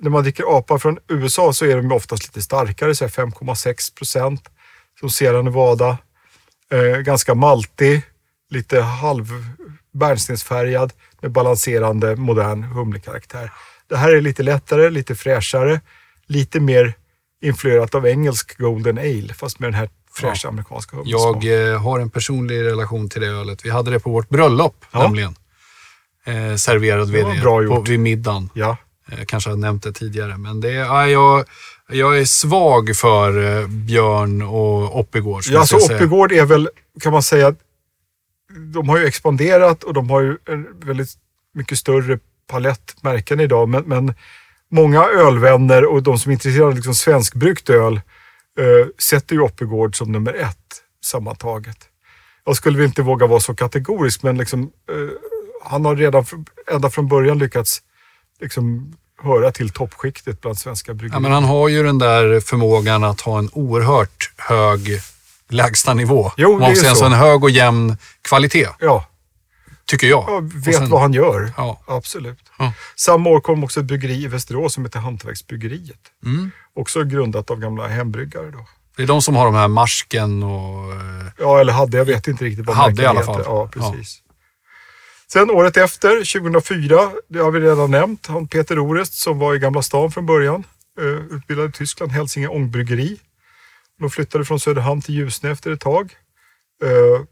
när 0.00 0.10
man 0.10 0.22
dricker 0.22 0.58
APA 0.58 0.78
från 0.78 0.98
USA 1.08 1.52
så 1.52 1.64
är 1.64 1.76
de 1.76 1.92
oftast 1.92 2.22
lite 2.26 2.42
starkare, 2.42 2.94
så 2.94 3.04
här 3.04 3.10
5,6 3.10 3.94
procent. 3.94 4.48
Som 5.00 5.10
Sierra 5.10 5.42
Nevada. 5.42 5.98
Eh, 6.72 6.98
ganska 6.98 7.34
maltig, 7.34 8.02
lite 8.50 8.80
halv 8.80 9.26
bärnstensfärgad 9.92 10.92
med 11.20 11.32
balanserande 11.32 12.16
modern 12.16 12.62
humlekaraktär. 12.62 13.52
Det 13.88 13.96
här 13.96 14.12
är 14.12 14.20
lite 14.20 14.42
lättare, 14.42 14.90
lite 14.90 15.14
fräschare, 15.14 15.80
lite 16.26 16.60
mer 16.60 16.94
influerat 17.42 17.94
av 17.94 18.06
engelsk 18.06 18.58
Golden 18.58 18.98
Ale, 18.98 19.34
fast 19.34 19.58
med 19.58 19.66
den 19.66 19.74
här 19.74 19.88
fräscha 20.12 20.48
amerikanska 20.48 20.96
humlesmaken. 20.96 21.50
Jag 21.50 21.72
eh, 21.72 21.82
har 21.82 22.00
en 22.00 22.10
personlig 22.10 22.62
relation 22.62 23.08
till 23.08 23.20
det 23.20 23.26
ölet. 23.28 23.64
Vi 23.64 23.70
hade 23.70 23.90
det 23.90 24.00
på 24.00 24.10
vårt 24.10 24.28
bröllop 24.28 24.84
Ja. 24.90 25.02
nämligen. 25.02 25.34
Eh, 26.26 26.56
serverad 26.56 27.10
vid, 27.10 27.26
det, 27.26 27.40
bra 27.40 27.62
på, 27.62 27.80
vid 27.80 28.00
middagen. 28.00 28.50
Ja, 28.54 28.76
Jag 29.18 29.28
kanske 29.28 29.50
har 29.50 29.56
nämnt 29.56 29.82
det 29.82 29.92
tidigare, 29.92 30.38
men 30.38 30.60
det, 30.60 30.72
ja, 30.72 31.06
jag, 31.06 31.44
jag 31.88 32.18
är 32.18 32.24
svag 32.24 32.96
för 32.96 33.60
eh, 33.60 33.66
Björn 33.68 34.42
och 34.42 34.98
Oppigård. 34.98 35.42
ja 35.46 35.52
jag 35.52 35.68
så 35.68 35.80
säga. 35.80 35.98
Oppigård 35.98 36.32
är 36.32 36.44
väl, 36.44 36.68
kan 37.00 37.12
man 37.12 37.22
säga, 37.22 37.54
de 38.74 38.88
har 38.88 38.98
ju 38.98 39.06
expanderat 39.06 39.84
och 39.84 39.94
de 39.94 40.10
har 40.10 40.20
ju 40.20 40.36
en 40.48 40.66
väldigt 40.84 41.10
mycket 41.54 41.78
större 41.78 42.18
palett 42.46 42.96
märken 43.02 43.40
idag. 43.40 43.68
Men, 43.68 43.82
men 43.86 44.14
många 44.70 45.04
ölvänner 45.04 45.84
och 45.84 46.02
de 46.02 46.18
som 46.18 46.30
är 46.30 46.32
intresserade 46.32 46.66
av 46.66 46.74
liksom 46.74 46.94
svenskbryggt 46.94 47.70
öl 47.70 47.94
eh, 48.58 48.86
sätter 48.98 49.34
ju 49.34 49.40
Oppigård 49.40 49.96
som 49.96 50.12
nummer 50.12 50.34
ett 50.34 50.82
sammantaget. 51.04 51.78
Jag 52.44 52.56
skulle 52.56 52.78
väl 52.78 52.86
inte 52.86 53.02
våga 53.02 53.26
vara 53.26 53.40
så 53.40 53.54
kategorisk, 53.54 54.22
men 54.22 54.38
liksom, 54.38 54.62
eh, 54.62 55.08
han 55.64 55.84
har 55.84 55.96
redan 55.96 56.24
ända 56.72 56.90
från 56.90 57.08
början 57.08 57.38
lyckats 57.38 57.82
liksom, 58.40 58.96
höra 59.22 59.52
till 59.52 59.70
toppskiktet 59.70 60.40
bland 60.40 60.58
svenska 60.58 60.94
bryggerier. 60.94 61.16
Ja, 61.16 61.20
men 61.20 61.32
han 61.32 61.44
har 61.44 61.68
ju 61.68 61.82
den 61.82 61.98
där 61.98 62.40
förmågan 62.40 63.04
att 63.04 63.20
ha 63.20 63.38
en 63.38 63.50
oerhört 63.52 64.32
hög 64.36 65.00
lägstanivå. 65.48 66.30
Jo, 66.36 66.58
det 66.58 66.66
är 66.66 66.74
så. 66.74 66.88
Alltså 66.88 67.04
en 67.04 67.12
hög 67.12 67.44
och 67.44 67.50
jämn 67.50 67.96
kvalitet, 68.22 68.68
Ja, 68.80 69.06
tycker 69.84 70.06
jag. 70.06 70.24
ja 70.28 70.40
vet 70.54 70.76
sen- 70.76 70.90
vad 70.90 71.00
han 71.00 71.12
gör. 71.12 71.52
Ja. 71.56 71.80
Absolut. 71.86 72.38
Ja. 72.58 72.72
Samma 72.96 73.30
år 73.30 73.40
kom 73.40 73.64
också 73.64 73.80
ett 73.80 73.86
bryggeri 73.86 74.22
i 74.24 74.26
Västerås 74.26 74.74
som 74.74 74.84
heter 74.84 74.98
Hantverksbryggeriet. 74.98 76.00
Mm. 76.24 76.50
Också 76.76 77.04
grundat 77.04 77.50
av 77.50 77.58
gamla 77.60 77.88
hembryggare 77.88 78.50
då. 78.50 78.66
Det 78.96 79.02
är 79.02 79.06
de 79.06 79.22
som 79.22 79.36
har 79.36 79.44
de 79.44 79.54
här 79.54 79.68
marsken 79.68 80.42
och... 80.42 80.92
eh, 80.92 81.26
Ja, 81.38 81.60
eller 81.60 81.72
hade, 81.72 81.96
jag 81.98 82.04
vet 82.04 82.28
inte 82.28 82.44
riktigt 82.44 82.66
vad 82.66 82.76
Hade 82.76 83.02
i 83.02 83.06
alla 83.06 83.22
fall. 83.22 83.42
Ja, 83.44 83.68
precis. 83.72 84.18
Sen 85.34 85.50
året 85.50 85.76
efter, 85.76 86.40
2004, 86.40 87.12
det 87.28 87.38
har 87.38 87.50
vi 87.50 87.60
redan 87.60 87.90
nämnt, 87.90 88.26
han 88.26 88.48
Peter 88.48 88.78
Orest 88.78 89.14
som 89.14 89.38
var 89.38 89.54
i 89.54 89.58
Gamla 89.58 89.82
stan 89.82 90.12
från 90.12 90.26
början. 90.26 90.64
Eh, 91.00 91.36
utbildad 91.36 91.68
i 91.68 91.72
Tyskland, 91.72 92.12
Hälsinge 92.12 92.48
Ångbryggeri. 92.48 93.20
De 94.00 94.10
flyttade 94.10 94.44
från 94.44 94.60
Söderhamn 94.60 95.02
till 95.02 95.14
Ljusne 95.14 95.50
efter 95.50 95.70
ett 95.70 95.80
tag. 95.80 96.12
Eh, 96.82 97.24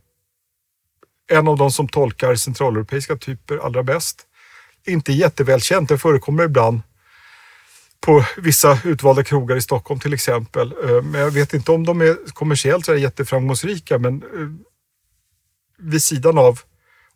en 1.39 1.49
av 1.49 1.57
de 1.59 1.71
som 1.71 1.89
tolkar 1.89 2.35
centraleuropeiska 2.35 3.17
typer 3.17 3.59
allra 3.59 3.83
bäst. 3.83 4.27
Inte 4.87 5.13
jättevälkänt, 5.13 5.89
det 5.89 5.99
förekommer 5.99 6.45
ibland 6.45 6.81
på 8.01 8.25
vissa 8.37 8.79
utvalda 8.85 9.25
krogar 9.25 9.57
i 9.57 9.63
Stockholm 9.63 10.01
till 10.01 10.15
exempel. 10.15 10.75
Eh, 10.85 11.03
men 11.03 11.21
jag 11.21 11.31
vet 11.31 11.55
inte 11.55 11.73
om 11.73 11.87
de 11.87 12.01
är 12.01 12.33
kommersiellt 12.33 12.87
så 12.87 12.93
är 12.93 12.97
jätteframgångsrika, 12.97 13.99
men 13.99 14.23
vid 15.79 16.03
sidan 16.03 16.39
av 16.39 16.61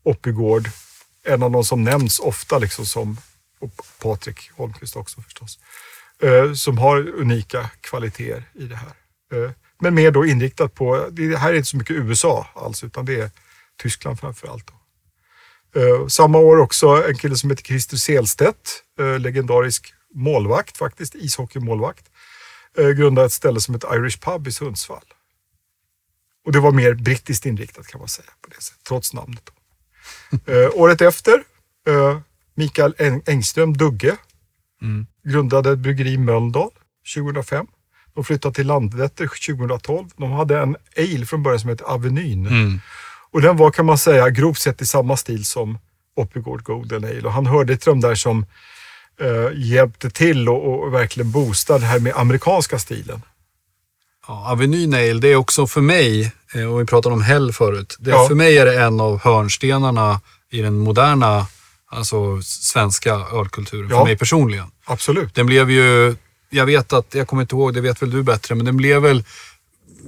Oppigård, 0.06 0.68
en 1.24 1.42
av 1.42 1.50
de 1.50 1.64
som 1.64 1.84
nämns 1.84 2.18
ofta, 2.18 2.58
liksom 2.58 2.86
som 2.86 3.16
och 3.58 3.86
Patrik 4.02 4.50
Holmqvist 4.56 4.96
också 4.96 5.20
förstås, 5.20 5.58
eh, 6.22 6.52
som 6.52 6.78
har 6.78 7.08
unika 7.08 7.70
kvaliteter 7.80 8.44
i 8.54 8.64
det 8.64 8.76
här. 8.76 8.92
Eh, 9.32 9.50
men 9.78 9.94
mer 9.94 10.10
då 10.10 10.26
inriktat 10.26 10.74
på, 10.74 11.08
det 11.10 11.36
här 11.36 11.52
är 11.52 11.56
inte 11.56 11.68
så 11.68 11.76
mycket 11.76 11.96
USA 11.96 12.46
alls, 12.54 12.84
utan 12.84 13.04
det 13.04 13.20
är 13.20 13.30
Tyskland 13.82 14.20
framför 14.20 14.48
allt. 14.48 14.70
Eh, 15.74 16.06
samma 16.06 16.38
år 16.38 16.56
också 16.56 17.08
en 17.08 17.18
kille 17.18 17.36
som 17.36 17.50
heter 17.50 17.64
Christer 17.64 17.96
Selstedt, 17.96 18.82
legendarisk 19.18 19.94
målvakt 20.14 20.76
faktiskt, 20.76 21.14
ishockeymålvakt. 21.14 22.04
Grundade 22.96 23.26
ett 23.26 23.32
ställe 23.32 23.60
som 23.60 23.74
heter 23.74 23.96
Irish 23.96 24.20
Pub 24.20 24.48
i 24.48 24.52
Sundsvall. 24.52 25.04
Och 26.44 26.52
det 26.52 26.60
var 26.60 26.72
mer 26.72 26.94
brittiskt 26.94 27.46
inriktat 27.46 27.86
kan 27.86 27.98
man 27.98 28.08
säga 28.08 28.30
på 28.40 28.48
det 28.48 28.62
sättet, 28.62 28.84
trots 28.84 29.12
namnet. 29.12 29.50
Eh, 30.46 30.70
året 30.74 31.00
efter, 31.00 31.32
eh, 31.88 32.18
Mikael 32.54 32.94
Eng- 32.98 33.22
Engström 33.30 33.76
Dugge 33.76 34.16
Mm. 34.82 35.06
grundade 35.24 35.72
ett 35.72 35.78
bryggeri 35.78 36.10
i 36.12 36.18
Mölndal 36.18 36.70
2005. 37.14 37.66
De 38.14 38.24
flyttade 38.24 38.54
till 38.54 38.66
Landvetter 38.66 39.26
2012. 39.46 40.08
De 40.16 40.32
hade 40.32 40.58
en 40.58 40.76
ale 40.96 41.26
från 41.26 41.42
början 41.42 41.60
som 41.60 41.70
hette 41.70 41.84
Avenyn. 41.84 42.46
Mm. 42.46 42.80
Och 43.30 43.42
den 43.42 43.56
var 43.56 43.70
kan 43.70 43.86
man 43.86 43.98
säga 43.98 44.30
grovt 44.30 44.58
sett 44.58 44.82
i 44.82 44.86
samma 44.86 45.16
stil 45.16 45.44
som 45.44 45.78
Oppigård 46.16 46.62
Golden 46.62 47.04
Ale. 47.04 47.22
Och 47.22 47.32
han 47.32 47.46
hörde 47.46 47.76
till 47.76 47.90
de 47.90 48.00
där 48.00 48.14
som 48.14 48.46
eh, 49.20 49.48
hjälpte 49.54 50.10
till 50.10 50.48
och, 50.48 50.84
och 50.84 50.94
verkligen 50.94 51.30
boostade 51.30 51.78
det 51.80 51.86
här 51.86 51.98
med 52.00 52.12
amerikanska 52.16 52.78
stilen. 52.78 53.22
Ja, 54.28 54.50
Avenue 54.52 54.86
Nail, 54.86 55.20
det 55.20 55.28
är 55.28 55.36
också 55.36 55.66
för 55.66 55.80
mig, 55.80 56.32
och 56.64 56.80
vi 56.80 56.84
pratade 56.84 57.14
om 57.14 57.22
Hell 57.22 57.52
förut, 57.52 57.96
det, 57.98 58.10
Ja. 58.10 58.28
för 58.28 58.34
mig 58.34 58.58
är 58.58 58.66
det 58.66 58.82
en 58.82 59.00
av 59.00 59.20
hörnstenarna 59.20 60.20
i 60.52 60.62
den 60.62 60.78
moderna 60.78 61.46
alltså, 61.90 62.42
svenska 62.42 63.14
ölkulturen, 63.32 63.88
Ja. 63.90 63.98
för 63.98 64.04
mig 64.04 64.16
personligen. 64.18 64.66
Absolut. 64.84 65.34
Den 65.34 65.46
blev 65.46 65.70
ju, 65.70 66.16
jag 66.50 66.66
vet 66.66 66.92
att, 66.92 67.14
jag 67.14 67.26
kommer 67.28 67.42
inte 67.42 67.54
ihåg, 67.54 67.74
det 67.74 67.80
vet 67.80 68.02
väl 68.02 68.10
du 68.10 68.22
bättre, 68.22 68.54
men 68.54 68.66
den 68.66 68.76
blev 68.76 69.02
väl 69.02 69.24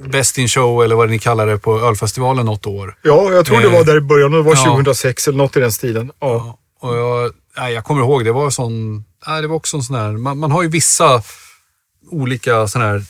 Best 0.07 0.39
in 0.39 0.49
show 0.49 0.85
eller 0.85 0.95
vad 0.97 1.11
ni 1.11 1.19
kallar 1.19 1.47
det 1.47 1.59
på 1.59 1.81
ölfestivalen 1.81 2.47
något 2.47 2.67
år. 2.67 2.97
Ja, 3.03 3.33
jag 3.33 3.47
tror 3.47 3.61
det 3.61 3.67
Eh, 3.67 3.73
var 3.73 3.85
där 3.85 3.97
i 3.97 4.01
början. 4.01 4.33
Det 4.33 4.43
var 4.43 4.55
ja. 4.57 4.65
2006 4.65 5.29
eller 5.29 5.39
något 5.39 5.57
i 5.57 5.61
den 5.61 5.73
stilen. 5.73 6.11
Ja. 6.21 6.59
Ja, 6.81 6.89
och 6.89 6.97
jag, 6.97 7.33
nej, 7.57 7.73
jag 7.75 7.85
kommer 7.85 8.01
ihåg, 8.03 8.25
det 8.25 8.33
var 8.33 8.51
sån, 8.51 9.05
nej, 9.27 9.43
det 9.43 9.49
var 9.49 9.57
också 9.57 9.77
en 9.77 9.83
sån 9.83 9.97
här, 9.97 10.13
man, 10.13 10.39
man 10.39 10.51
har 10.53 10.63
ju 10.63 10.69
vissa 10.69 11.23
olika 12.11 12.69
såna 12.69 12.85
här 12.85 13.03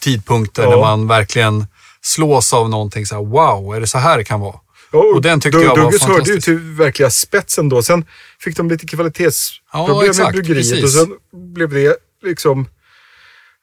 tidpunkter 0.00 0.68
när 0.68 0.76
man 0.76 1.08
verkligen 1.08 1.66
slås 2.06 2.52
av 2.52 2.68
någonting 2.70 3.06
så 3.06 3.14
här, 3.14 3.22
wow, 3.22 3.74
är 3.76 3.80
det 3.80 3.86
så 3.86 3.98
här 3.98 4.18
det 4.18 4.24
kan 4.24 4.40
vara? 4.40 4.60
Ja, 4.92 4.98
Och 4.98 5.22
den 5.22 5.40
tyckte 5.40 5.58
Dug- 5.58 5.64
jag 5.64 5.76
var 5.76 5.84
Dugges 5.84 6.02
hörde 6.02 6.12
ju 6.12 6.18
fantastisk. 6.18 6.44
till 6.44 6.58
verkliga 6.58 7.10
spetsen 7.10 7.68
då. 7.68 7.82
Sen 7.82 8.04
fick 8.40 8.56
de 8.56 8.68
lite 8.68 8.86
kvalitetsproblem 8.86 9.96
Ja, 9.96 10.04
exakt, 10.06 10.34
med 10.34 10.44
bryggeriet 10.44 10.70
precis. 10.70 10.84
och 10.84 10.90
sen 10.90 11.16
blev 11.54 11.68
det 11.68 11.96
liksom, 12.22 12.68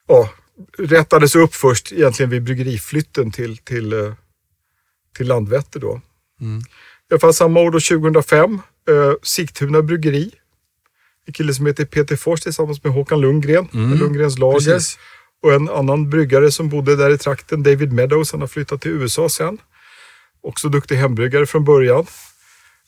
ja, 0.08 0.28
rättades 0.78 1.36
upp 1.36 1.54
först 1.54 1.92
egentligen 1.92 2.30
vid 2.30 2.42
bryggeriflytten 2.42 3.30
till, 3.32 3.56
till, 3.58 3.92
eh, 3.92 4.12
till 5.16 5.26
Landvetter 5.28 5.80
då. 5.80 6.00
Mm. 6.40 6.58
I 6.60 6.62
alla 7.14 7.20
fall 7.20 7.34
samma 7.34 7.60
år 7.60 7.70
då, 7.70 7.80
2005, 7.80 8.54
eh, 8.88 9.12
Sigtuna 9.22 9.82
bryggeri. 9.82 10.30
En 11.26 11.32
kille 11.32 11.54
som 11.54 11.66
heter 11.66 11.84
Peter 11.84 12.16
Fors 12.16 12.40
tillsammans 12.40 12.84
med 12.84 12.92
Håkan 12.92 13.20
Lundgren, 13.20 13.68
Mm, 13.74 13.98
Lundgrens 13.98 14.38
lager. 14.38 14.58
Precis. 14.74 14.98
Och 15.42 15.52
en 15.52 15.68
annan 15.68 16.10
bryggare 16.10 16.50
som 16.50 16.68
bodde 16.68 16.96
där 16.96 17.10
i 17.10 17.18
trakten, 17.18 17.62
David 17.62 17.92
Meadows, 17.92 18.32
han 18.32 18.40
har 18.40 18.48
flyttat 18.48 18.80
till 18.80 18.90
USA 18.90 19.28
sen. 19.28 19.58
Också 20.42 20.68
duktig 20.68 20.96
hembryggare 20.96 21.46
från 21.46 21.64
början. 21.64 22.06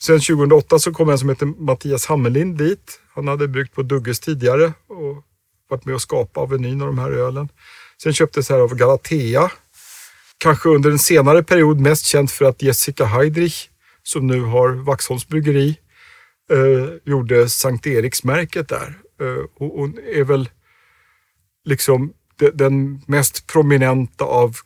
Sen 0.00 0.20
2008 0.20 0.78
så 0.78 0.92
kom 0.92 1.09
en 1.09 1.18
som 1.18 1.28
heter 1.28 1.46
Mattias 1.46 2.06
Hammerlind 2.06 2.59
dit. 2.59 3.00
Han 3.14 3.28
hade 3.28 3.48
bryggt 3.48 3.74
på 3.74 3.82
Dugges 3.82 4.20
tidigare 4.20 4.72
och 4.87 5.24
varit 5.68 5.85
med 5.85 5.94
och 5.94 6.02
skapat 6.02 6.42
Avenyn 6.42 6.80
och 6.80 6.87
de 6.87 6.98
här 6.98 7.11
ölen. 7.11 7.48
Sen 8.02 8.12
köptes 8.12 8.50
här 8.50 8.59
av 8.59 8.74
Galatea. 8.74 9.50
Kanske 10.38 10.68
under 10.68 10.90
en 10.90 10.98
senare 10.98 11.42
period 11.42 11.80
mest 11.80 12.06
känd 12.06 12.30
för 12.30 12.44
att 12.44 12.62
Jessica 12.62 13.04
Heidrich, 13.04 13.68
som 14.02 14.26
nu 14.26 14.40
har 14.40 14.68
Vaxholms 14.68 15.28
bryggeri, 15.28 15.78
eh, 16.50 17.12
gjorde 17.12 17.48
Sankt 17.48 17.87
Eriksmärket 17.87 18.68
där. 18.68 18.98
Eh, 19.20 19.44
och 19.54 19.80
hon 19.80 19.98
är 20.12 20.24
väl 20.24 20.48
liksom 21.64 22.12
den 22.55 23.03
mest 23.07 23.46
prominenta 23.46 24.25
av 24.25 24.57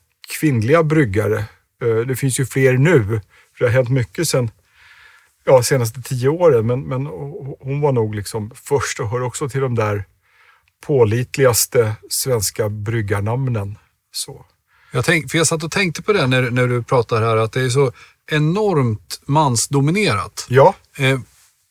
kvinnliga 0.41 0.83
bryggare. 0.83 1.45
Eh, 1.83 1.97
det 2.07 2.17
finns 2.17 2.41
ju 2.41 2.47
fler 2.47 2.73
nu, 2.73 3.05
för 3.05 3.65
det 3.65 3.65
har 3.65 3.73
hänt 3.73 3.91
mycket 3.91 4.29
sen 4.29 4.51
ja, 5.45 5.63
senaste 5.63 6.03
tio 6.03 6.29
åren. 6.29 6.67
Men, 6.67 6.81
men 6.81 7.07
hon 7.61 7.81
var 7.81 7.93
nog 7.93 8.15
liksom 8.15 8.51
först 8.55 9.01
och 9.01 9.09
hör 9.09 9.23
också 9.23 9.49
till 9.49 9.61
de 9.61 9.75
där 9.75 10.05
pålitligaste 10.87 11.93
svenska 12.11 12.69
bryggarnamnen. 12.69 13.79
Så. 14.13 14.47
Jag, 14.93 15.05
tänk, 15.05 15.31
för 15.31 15.39
jag 15.39 15.47
satt 15.47 15.65
och 15.65 15.71
tänkte 15.71 16.03
på 16.03 16.13
det 16.13 16.27
när, 16.27 16.51
när 16.51 16.67
du 16.67 16.83
pratar 16.83 17.23
här, 17.23 17.37
att 17.37 17.53
det 17.53 17.61
är 17.61 17.69
så 17.69 17.93
enormt 18.31 19.21
mansdominerat. 19.27 20.47
Ja, 20.49 20.75
Eh, 20.99 21.21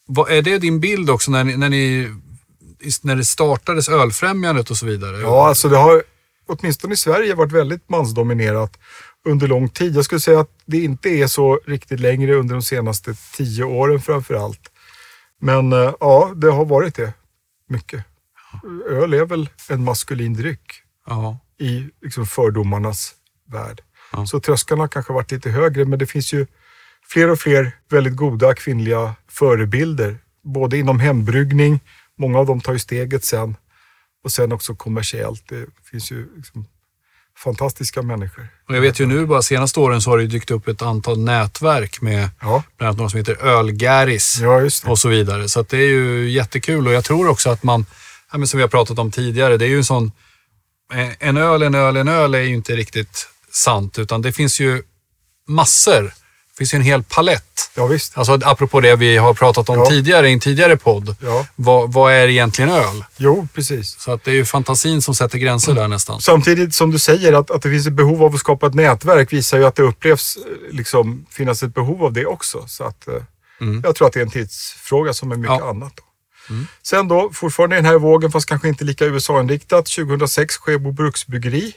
vad, 0.06 0.32
är 0.32 0.42
det 0.42 0.58
din 0.58 0.80
bild 0.80 1.10
också 1.10 1.32
när 1.32 1.44
ni, 1.44 1.58
när 1.58 1.70
ni 1.70 2.16
när 3.02 3.16
det 3.16 3.26
startades 3.26 3.90
ölfrämjandet 3.90 4.70
och 4.70 4.78
så 4.78 4.86
vidare? 4.86 5.22
ja, 5.22 5.48
alltså 5.48 5.70
det 5.70 5.78
har 5.78 6.04
åtminstone 6.48 6.94
i 6.94 6.98
Sverige 6.98 7.36
varit 7.36 7.52
väldigt 7.52 7.90
mansdominerat 7.90 8.80
under 9.26 9.48
lång 9.48 9.70
tid. 9.70 9.96
Jag 9.96 10.06
skulle 10.06 10.22
säga 10.22 10.40
att 10.40 10.52
det 10.66 10.84
inte 10.84 11.10
är 11.10 11.28
så 11.28 11.60
riktigt 11.66 12.00
längre 12.00 12.36
under 12.36 12.56
de 12.56 12.62
senaste 12.62 13.16
tio 13.38 13.64
åren 13.64 14.02
framför 14.02 14.34
allt. 14.34 14.72
Men 15.42 15.74
eh, 15.74 15.94
ja, 16.00 16.32
det 16.36 16.52
har 16.52 16.66
varit 16.66 16.96
det 16.96 17.14
mycket. 17.70 18.06
Öl 18.90 19.14
är 19.14 19.26
väl 19.26 19.50
en 19.70 19.84
maskulin 19.84 20.34
dryck 20.34 20.82
ja. 21.06 21.40
i 21.60 21.90
liksom 22.02 22.26
fördomarnas 22.26 23.14
värld. 23.52 23.82
Ja. 24.12 24.26
Så 24.26 24.40
tröskeln 24.40 24.80
har 24.80 24.88
kanske 24.88 25.14
varit 25.14 25.32
lite 25.32 25.50
högre, 25.50 25.86
men 25.86 26.00
det 26.00 26.06
finns 26.06 26.34
ju 26.34 26.48
fler 27.08 27.30
och 27.30 27.40
fler 27.40 27.72
väldigt 27.90 28.16
goda 28.16 28.54
kvinnliga 28.54 29.16
förebilder. 29.28 30.18
Både 30.44 30.78
inom 30.78 31.00
hembryggning, 31.00 31.80
många 32.20 32.40
av 32.40 32.46
dem 32.46 32.62
tar 32.62 32.74
ju 32.74 32.80
steget 32.80 33.26
sen, 33.26 33.56
och 34.24 34.32
sen 34.32 34.52
också 34.52 34.76
kommersiellt. 34.76 35.44
Det 35.50 35.66
finns 35.92 36.12
ju 36.12 36.28
liksom 36.36 36.66
fantastiska 37.38 38.02
människor. 38.02 38.48
Och 38.68 38.76
jag 38.76 38.82
vet 38.82 39.00
ju 39.00 39.06
nu 39.06 39.26
bara 39.26 39.42
senaste 39.42 39.80
åren 39.80 40.02
så 40.02 40.10
har 40.10 40.18
det 40.18 40.28
dykt 40.28 40.52
upp 40.52 40.68
ett 40.68 40.82
antal 40.82 41.20
nätverk 41.20 42.02
med 42.02 42.30
Ja, 42.42 42.64
bland 42.78 42.88
annat 42.88 42.98
någon 42.98 43.10
som 43.10 43.18
heter 43.18 43.46
Ölgäris 43.46 44.40
ja 44.42 44.70
och 44.86 45.00
så 45.00 45.10
vidare. 45.10 45.50
Så 45.50 45.62
det 45.62 45.78
är 45.78 45.88
ju 45.88 46.30
jättekul 46.30 46.88
och 46.88 46.94
jag 46.94 47.04
tror 47.04 47.30
också 47.30 47.50
att 47.50 47.64
man, 47.64 47.86
som 48.32 48.58
vi 48.58 48.62
har 48.62 48.68
pratat 48.68 49.00
om 49.00 49.12
tidigare, 49.12 49.58
det 49.58 49.66
är 49.66 49.70
ju 49.70 49.78
en 49.78 49.86
sån, 49.86 50.12
eh, 50.94 51.28
en 51.28 51.38
öl, 51.38 51.64
en 51.64 51.76
öl, 51.76 51.98
en 51.98 52.08
öl 52.08 52.36
är 52.36 52.40
ju 52.40 52.54
inte 52.54 52.76
riktigt 52.76 53.28
sant 53.52 54.00
utan 54.00 54.22
det 54.22 54.32
finns 54.32 54.60
ju 54.60 54.84
massor 55.48 56.14
finns 56.60 56.74
ju 56.74 56.76
en 56.76 56.82
hel 56.82 57.04
palett. 57.04 57.72
Ja, 57.76 57.86
visst. 57.86 58.18
Alltså 58.18 58.40
apropå 58.44 58.80
det 58.82 58.96
vi 58.96 59.18
har 59.18 59.34
pratat 59.34 59.70
om 59.70 59.78
Ja. 59.80 59.86
tidigare 59.86 60.30
i 60.30 60.34
en 60.34 60.40
tidigare 60.40 60.78
podd. 60.78 61.16
Ja. 61.22 61.46
Vad, 61.56 61.94
vad 61.94 62.14
är 62.14 62.28
egentligen 62.28 62.70
öl? 62.72 63.04
Jo, 63.18 63.48
precis. 63.54 64.00
Så 64.00 64.12
att 64.12 64.24
det 64.24 64.32
är 64.32 64.36
ju 64.36 64.46
fantasin 64.46 65.02
som 65.02 65.16
sätter 65.16 65.38
gränser 65.38 65.74
där 65.74 65.88
nästan. 65.88 66.22
Samtidigt 66.22 66.74
som 66.76 66.92
du 66.92 67.00
säger 67.00 67.34
att, 67.34 67.52
att 67.52 67.62
det 67.62 67.70
finns 67.70 67.88
ett 67.88 67.94
behov 67.94 68.24
av 68.24 68.34
att 68.34 68.40
skapa 68.40 68.68
ett 68.68 68.74
nätverk 68.74 69.34
visar 69.34 69.58
ju 69.58 69.66
att 69.66 69.76
det 69.76 69.84
upplevs 69.84 70.38
eh, 70.38 70.76
liksom, 70.76 71.26
finnas 71.30 71.64
ett 71.64 71.74
behov 71.74 72.04
av 72.04 72.14
det 72.14 72.26
också. 72.26 72.64
Så 72.68 72.84
att, 72.84 73.08
eh, 73.08 73.14
Jag 73.84 73.96
tror 73.96 74.08
att 74.08 74.14
det 74.14 74.20
är 74.20 74.24
en 74.24 74.32
tidsfråga 74.32 75.14
som 75.14 75.32
är 75.32 75.36
mycket 75.36 75.58
Ja. 75.60 75.70
annat. 75.70 75.94
Då. 75.96 76.04
Sen 76.84 77.08
då, 77.08 77.30
fortfarande 77.34 77.76
i 77.76 77.78
den 77.82 77.86
här 77.86 77.98
vågen, 78.00 78.32
fast 78.32 78.50
kanske 78.50 78.68
inte 78.68 78.84
lika 78.84 79.06
USA-inriktat, 79.06 79.86
2006 79.88 80.58
Skebo 80.58 80.92
Bruksbryggeri 80.92 81.74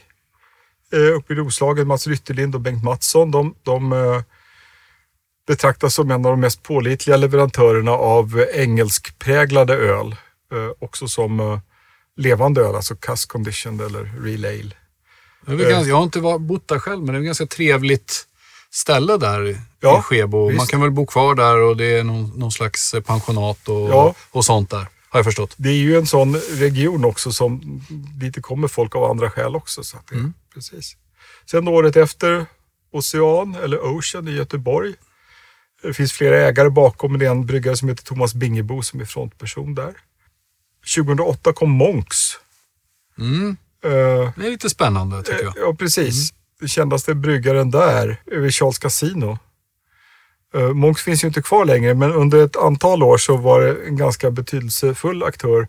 eh, 0.93 1.17
uppe 1.17 1.33
i 1.33 1.35
Roslagen. 1.35 1.87
Mats 1.87 2.07
Rytterlind 2.07 2.55
och 2.55 2.61
Bengt 2.61 2.83
Mattsson. 2.83 3.31
De, 3.31 3.55
de 3.63 3.93
betraktas 5.47 5.93
som 5.93 6.11
en 6.11 6.25
av 6.25 6.31
de 6.31 6.39
mest 6.39 6.63
pålitliga 6.63 7.17
leverantörerna 7.17 7.91
av 7.91 8.39
eh, 8.39 8.61
engelskpräglade 8.61 9.73
öl. 9.73 10.15
Eh, 10.53 10.69
också 10.79 11.07
som 11.07 11.39
eh, 11.39 11.59
levande 12.17 12.61
öl, 12.61 12.75
alltså 12.75 12.95
cask 12.95 13.29
conditioned 13.29 13.85
eller 13.85 14.03
real 14.23 14.45
ale. 14.45 14.71
Ganska, 15.47 15.89
jag 15.89 15.95
har 15.95 16.03
inte 16.03 16.21
bott 16.39 16.67
där 16.67 16.79
själv, 16.79 17.03
men 17.03 17.13
det 17.13 17.17
är 17.17 17.19
ett 17.19 17.25
ganska 17.25 17.45
trevligt 17.45 18.27
ställe 18.71 19.17
där 19.17 19.47
i 19.47 19.57
Ja, 19.79 20.01
Skebo. 20.01 20.45
Man 20.45 20.53
visst. 20.53 20.69
kan 20.71 20.81
väl 20.81 20.91
bo 20.91 21.05
kvar 21.05 21.35
där 21.35 21.57
och 21.57 21.77
det 21.77 21.97
är 21.97 22.03
någon, 22.03 22.29
någon 22.39 22.51
slags 22.51 22.95
pensionat 23.05 23.67
och, 23.69 23.89
Ja. 23.89 24.15
och 24.31 24.45
sånt 24.45 24.69
där. 24.69 24.87
Har 25.09 25.19
jag 25.19 25.25
förstått. 25.25 25.53
Det 25.57 25.69
är 25.69 25.73
ju 25.73 25.97
en 25.97 26.05
sån 26.07 26.35
region 26.35 27.05
också 27.05 27.31
som 27.31 27.81
dit 28.19 28.41
kommer 28.41 28.67
folk 28.67 28.95
av 28.95 29.03
andra 29.03 29.29
skäl 29.31 29.55
också. 29.55 29.83
Så 29.83 29.97
att 29.97 30.07
det, 30.07 30.31
precis. 30.53 30.97
Sen 31.51 31.67
året 31.67 31.95
efter 31.95 32.45
Ocean, 32.91 33.55
eller 33.63 33.79
Ocean 33.97 34.27
i 34.27 34.31
Göteborg. 34.31 34.93
Det 35.83 35.93
finns 35.93 36.13
flera 36.13 36.37
ägare 36.37 36.69
bakom, 36.69 37.11
men 37.11 37.19
det 37.19 37.25
är 37.25 37.31
en 37.31 37.45
bryggare 37.45 37.77
som 37.77 37.89
heter 37.89 38.03
Thomas 38.03 38.33
Bingebo 38.33 38.81
som 38.81 39.01
är 39.01 39.05
frontperson 39.05 39.75
där. 39.75 39.93
2008 40.95 41.53
kom 41.53 41.71
Monks. 41.71 42.17
Mm. 43.19 43.57
Eh, 43.83 43.91
Det 44.35 44.45
är 44.45 44.51
lite 44.51 44.69
spännande 44.69 45.23
tycker 45.23 45.43
jag. 45.43 45.53
Ja, 45.57 45.75
precis. 45.79 46.33
Den 46.59 46.69
kändaste 46.69 47.15
bryggaren 47.15 47.71
där 47.71 48.21
är 48.31 48.39
vid 48.39 48.53
Charles 48.53 48.79
Casino. 48.79 49.37
Uh, 50.55 50.73
Monks 50.73 51.01
finns 51.03 51.23
ju 51.23 51.27
inte 51.27 51.41
kvar 51.41 51.65
längre, 51.65 51.93
men 51.93 52.11
under 52.11 52.45
ett 52.45 52.55
antal 52.55 53.03
år 53.03 53.17
så 53.17 53.37
var 53.37 53.61
det 53.61 53.87
en 53.87 53.97
ganska 53.97 54.31
betydelsefull 54.31 55.23
aktör 55.23 55.67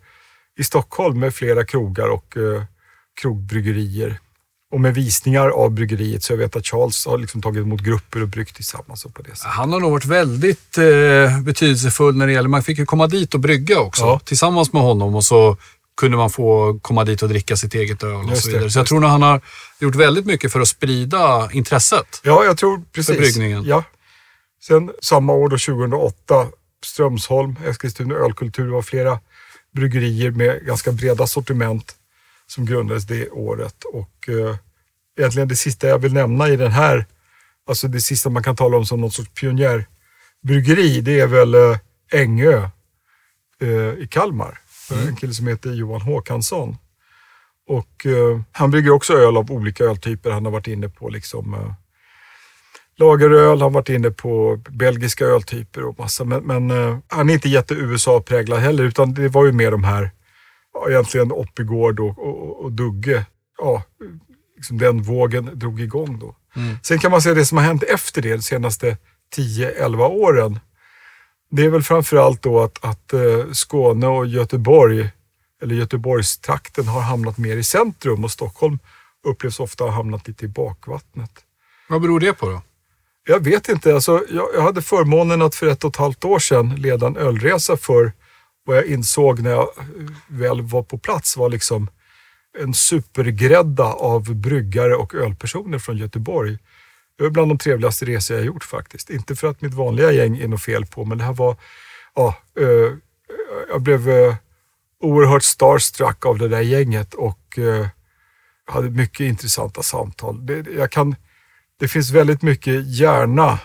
i 0.59 0.65
Stockholm 0.65 1.21
med 1.21 1.35
flera 1.35 1.65
krogar 1.65 2.09
och 2.09 2.37
uh, 2.37 2.63
krogbryggerier. 3.21 4.19
Och 4.75 4.81
med 4.81 4.95
visningar 4.95 5.49
av 5.49 5.71
bryggeriet 5.71 6.23
så 6.23 6.33
jag 6.33 6.39
vet 6.39 6.57
att 6.57 6.67
Charles 6.67 7.07
har 7.07 7.19
liksom 7.19 7.43
tagit 7.43 7.63
emot 7.63 7.81
grupper 7.81 8.23
och 8.23 8.29
bryggt 8.29 8.57
tillsammans 8.57 9.05
och 9.05 9.15
på 9.15 9.23
det 9.23 9.29
sättet. 9.37 9.53
Han 9.53 9.73
har 9.73 9.81
nog 9.81 9.91
varit 9.93 10.05
väldigt 10.05 10.79
eh, 10.79 11.41
betydelsefull 11.41 12.17
när 12.17 12.27
det 12.27 12.33
gäller, 12.33 12.49
man 12.49 12.63
fick 12.63 12.79
ju 12.79 12.87
komma 12.87 13.07
dit 13.07 13.35
och 13.35 13.41
brygga 13.41 13.81
också 13.81 14.03
Ja. 14.03 14.21
tillsammans 14.25 14.73
med 14.73 14.83
honom 14.83 15.15
och 15.15 15.25
så 15.25 15.57
kunde 16.01 16.17
man 16.17 16.31
få 16.31 16.79
komma 16.83 17.05
dit 17.05 17.23
och 17.23 17.29
dricka 17.29 17.57
sitt 17.57 17.75
eget 17.75 18.03
öl 18.03 18.31
och 18.31 18.37
så 18.39 18.51
vidare. 18.51 18.71
Så 18.71 18.79
jag 18.79 18.87
tror 18.87 19.01
nog 19.01 19.11
han 19.11 19.23
har 19.23 19.41
gjort 19.81 19.95
väldigt 19.95 20.27
mycket 20.27 20.53
för 20.53 20.61
att 20.61 20.69
sprida 20.69 21.49
intresset. 21.53 22.21
Ja, 22.23 22.45
jag 22.45 22.59
tror 22.59 22.83
precis. 22.93 23.19
bryggningen. 23.19 23.65
Ja. 23.67 23.85
Sen 24.67 24.91
samma 25.03 25.33
år 25.33 25.49
då 25.49 25.59
2008, 25.59 26.47
Strömsholm, 26.85 27.57
Eskilstuna 27.67 28.15
ölkultur 28.15 28.69
var 28.69 28.83
flera 28.83 29.19
bryggerier 29.75 30.31
med 30.31 30.67
ganska 30.67 30.93
breda 30.93 31.27
sortiment 31.27 31.95
som 32.55 32.65
grundades 32.65 33.05
det 33.05 33.31
året. 33.31 33.85
Och 33.85 34.29
eh, 34.29 34.57
egentligen 35.19 35.49
det 35.49 35.57
sista 35.57 35.89
jag 35.89 35.99
vill 35.99 36.13
nämna 36.13 36.49
i 36.49 36.57
den 36.57 36.73
här, 36.73 37.07
alltså 37.67 37.89
det 37.89 38.01
sista 38.01 38.31
man 38.31 38.43
kan 38.43 38.57
tala 38.57 38.77
om 38.77 38.87
som 38.87 39.01
någon 39.01 39.11
sorts 39.11 39.31
pionjärbryggeri, 39.41 41.01
det 41.01 41.21
är 41.21 41.27
väl 41.27 41.55
eh, 41.55 41.79
Ängö 42.13 42.69
eh, 43.61 43.69
i 43.99 44.09
Kalmar. 44.11 44.59
En 45.09 45.17
kille 45.17 45.35
som 45.35 45.47
heter 45.47 45.73
Johan 45.73 46.01
Håkansson. 46.01 46.77
Och 47.67 48.07
han 48.53 48.71
brygger 48.71 48.91
också 48.91 49.13
öl 49.13 49.37
av 49.37 49.53
olika 49.53 49.85
öltyper. 49.85 50.31
Han 50.31 50.45
har 50.45 50.53
varit 50.53 50.67
inne 50.67 50.89
på 50.89 51.09
liksom 51.09 51.75
lageröl, 52.97 53.49
han 53.51 53.61
har 53.61 53.71
varit 53.71 53.89
inne 53.89 54.11
på 54.11 54.61
belgiska 54.71 55.25
öltyper 55.25 55.85
och 55.85 55.99
massa. 55.99 56.25
Men, 56.25 56.47
men 56.47 56.71
han 57.09 57.31
är 57.31 57.35
inte 57.35 57.49
jätte 57.49 57.75
USA-präglad 57.75 58.61
heller, 58.61 58.85
utan 58.85 59.15
det 59.15 59.29
var 59.29 59.47
ju 59.47 59.53
mer 59.53 59.71
de 59.71 59.85
här, 59.85 60.11
ja, 60.75 60.91
egentligen 60.91 61.33
Oppigård 61.33 62.01
och, 62.01 62.19
och, 62.19 62.65
och 62.65 62.73
Dugge. 62.73 63.27
Ja, 63.59 63.83
liksom 64.57 64.79
den 64.79 65.03
vågen 65.03 65.51
drog 65.59 65.81
igång 65.81 66.19
då. 66.19 66.37
Sen 66.83 66.99
kan 66.99 67.11
man 67.11 67.23
säga 67.23 67.35
det 67.35 67.47
som 67.47 67.59
har 67.59 67.65
hänt 67.65 67.83
efter 67.83 68.23
det, 68.23 68.37
de 68.37 68.43
senaste 68.43 68.97
10-11 69.37 70.09
åren. 70.09 70.61
Det 71.51 71.65
är 71.65 71.69
väl 71.69 71.83
framförallt 71.83 72.43
då 72.43 72.61
att, 72.61 72.85
att 72.85 73.13
eh, 73.13 73.53
Skåne 73.53 74.07
och 74.07 74.27
Göteborg, 74.27 75.11
eller 75.63 75.75
Göteborgstrakten 75.75 76.89
har 76.89 77.01
hamnat 77.01 77.39
mer 77.39 77.57
i 77.57 77.65
centrum 77.65 78.25
och 78.25 78.31
Stockholm 78.31 78.79
upplevs 79.27 79.61
ofta 79.61 79.85
ha 79.85 79.91
hamnat 79.91 80.29
lite 80.29 80.45
i 80.45 80.49
bakvattnet. 80.49 81.31
Vad 81.89 82.03
beror 82.03 82.21
det 82.21 82.33
på 82.33 82.47
då? 82.47 82.63
Jag 83.27 83.45
vet 83.45 83.69
inte. 83.69 83.95
Alltså, 83.95 84.25
jag, 84.31 84.49
jag 84.55 84.63
hade 84.63 84.83
förmånen 84.83 85.43
att 85.43 85.55
för 85.55 85.67
ett 85.67 85.85
och 85.85 85.91
ett 85.91 85.97
halvt 85.97 86.25
år 86.25 86.39
sedan 86.39 86.75
leda 86.77 87.07
en 87.07 87.17
ölresa 87.17 87.77
för 87.77 88.13
vad 88.65 88.77
jag 88.77 88.87
insåg 88.87 89.41
när 89.41 89.51
jag 89.51 89.69
väl 90.27 90.63
var 90.63 90.83
på 90.83 90.99
plats 90.99 91.37
var 91.37 91.49
liksom 91.49 91.91
en 92.59 92.75
supergrädda 92.75 93.85
av 93.85 94.35
bryggare 94.35 94.95
och 94.95 95.15
ölpersoner 95.15 95.79
från 95.79 95.97
Göteborg. 95.97 96.59
Det 97.17 97.23
var 97.23 97.31
bland 97.31 97.51
de 97.51 97.59
trevligaste 97.59 98.05
resor 98.05 98.37
jag 98.37 98.47
gjort 98.47 98.65
faktiskt. 98.65 99.11
Inte 99.11 99.37
för 99.37 99.49
att 99.49 99.61
mitt 99.61 99.75
vanliga 99.75 100.13
gäng 100.13 100.39
är 100.39 100.49
något 100.49 100.63
fel 100.63 100.87
på, 100.87 101.05
men 101.05 101.19
det 101.19 101.25
här 101.25 101.33
var... 101.33 101.57
Ja, 102.15 102.37
eh, 102.59 102.93
jag 103.69 103.83
blev 103.83 104.09
eh, 104.09 104.35
oerhört 105.01 105.43
starstruck 105.43 106.27
av 106.27 106.39
det 106.39 106.49
där 106.49 106.61
gänget 106.61 107.15
och 107.15 107.59
eh, 107.59 107.87
hade 108.67 108.91
mycket 108.91 109.21
intressanta 109.21 109.83
samtal. 109.83 110.47
Det, 110.47 110.67
jag 110.77 110.91
kan, 110.91 111.17
det 111.81 111.89
finns 111.89 112.11
väldigt 112.11 112.43
mycket 112.43 112.99
hjärna 112.99 113.59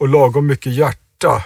och 0.00 0.08
lagom 0.08 0.46
mycket 0.46 0.72
hjärta. 0.72 1.44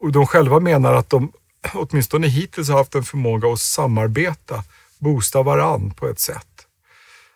Och 0.00 0.12
de 0.12 0.26
själva 0.26 0.60
menar 0.60 0.94
att 0.94 1.10
de 1.10 1.32
åtminstone 1.74 2.26
hittills 2.26 2.68
haft 2.68 2.94
en 2.94 3.02
förmåga 3.04 3.48
att 3.48 3.60
samarbeta, 3.60 4.64
boosta 4.98 5.42
varann 5.42 5.90
på 5.90 6.08
ett 6.08 6.20
sätt. 6.20 6.46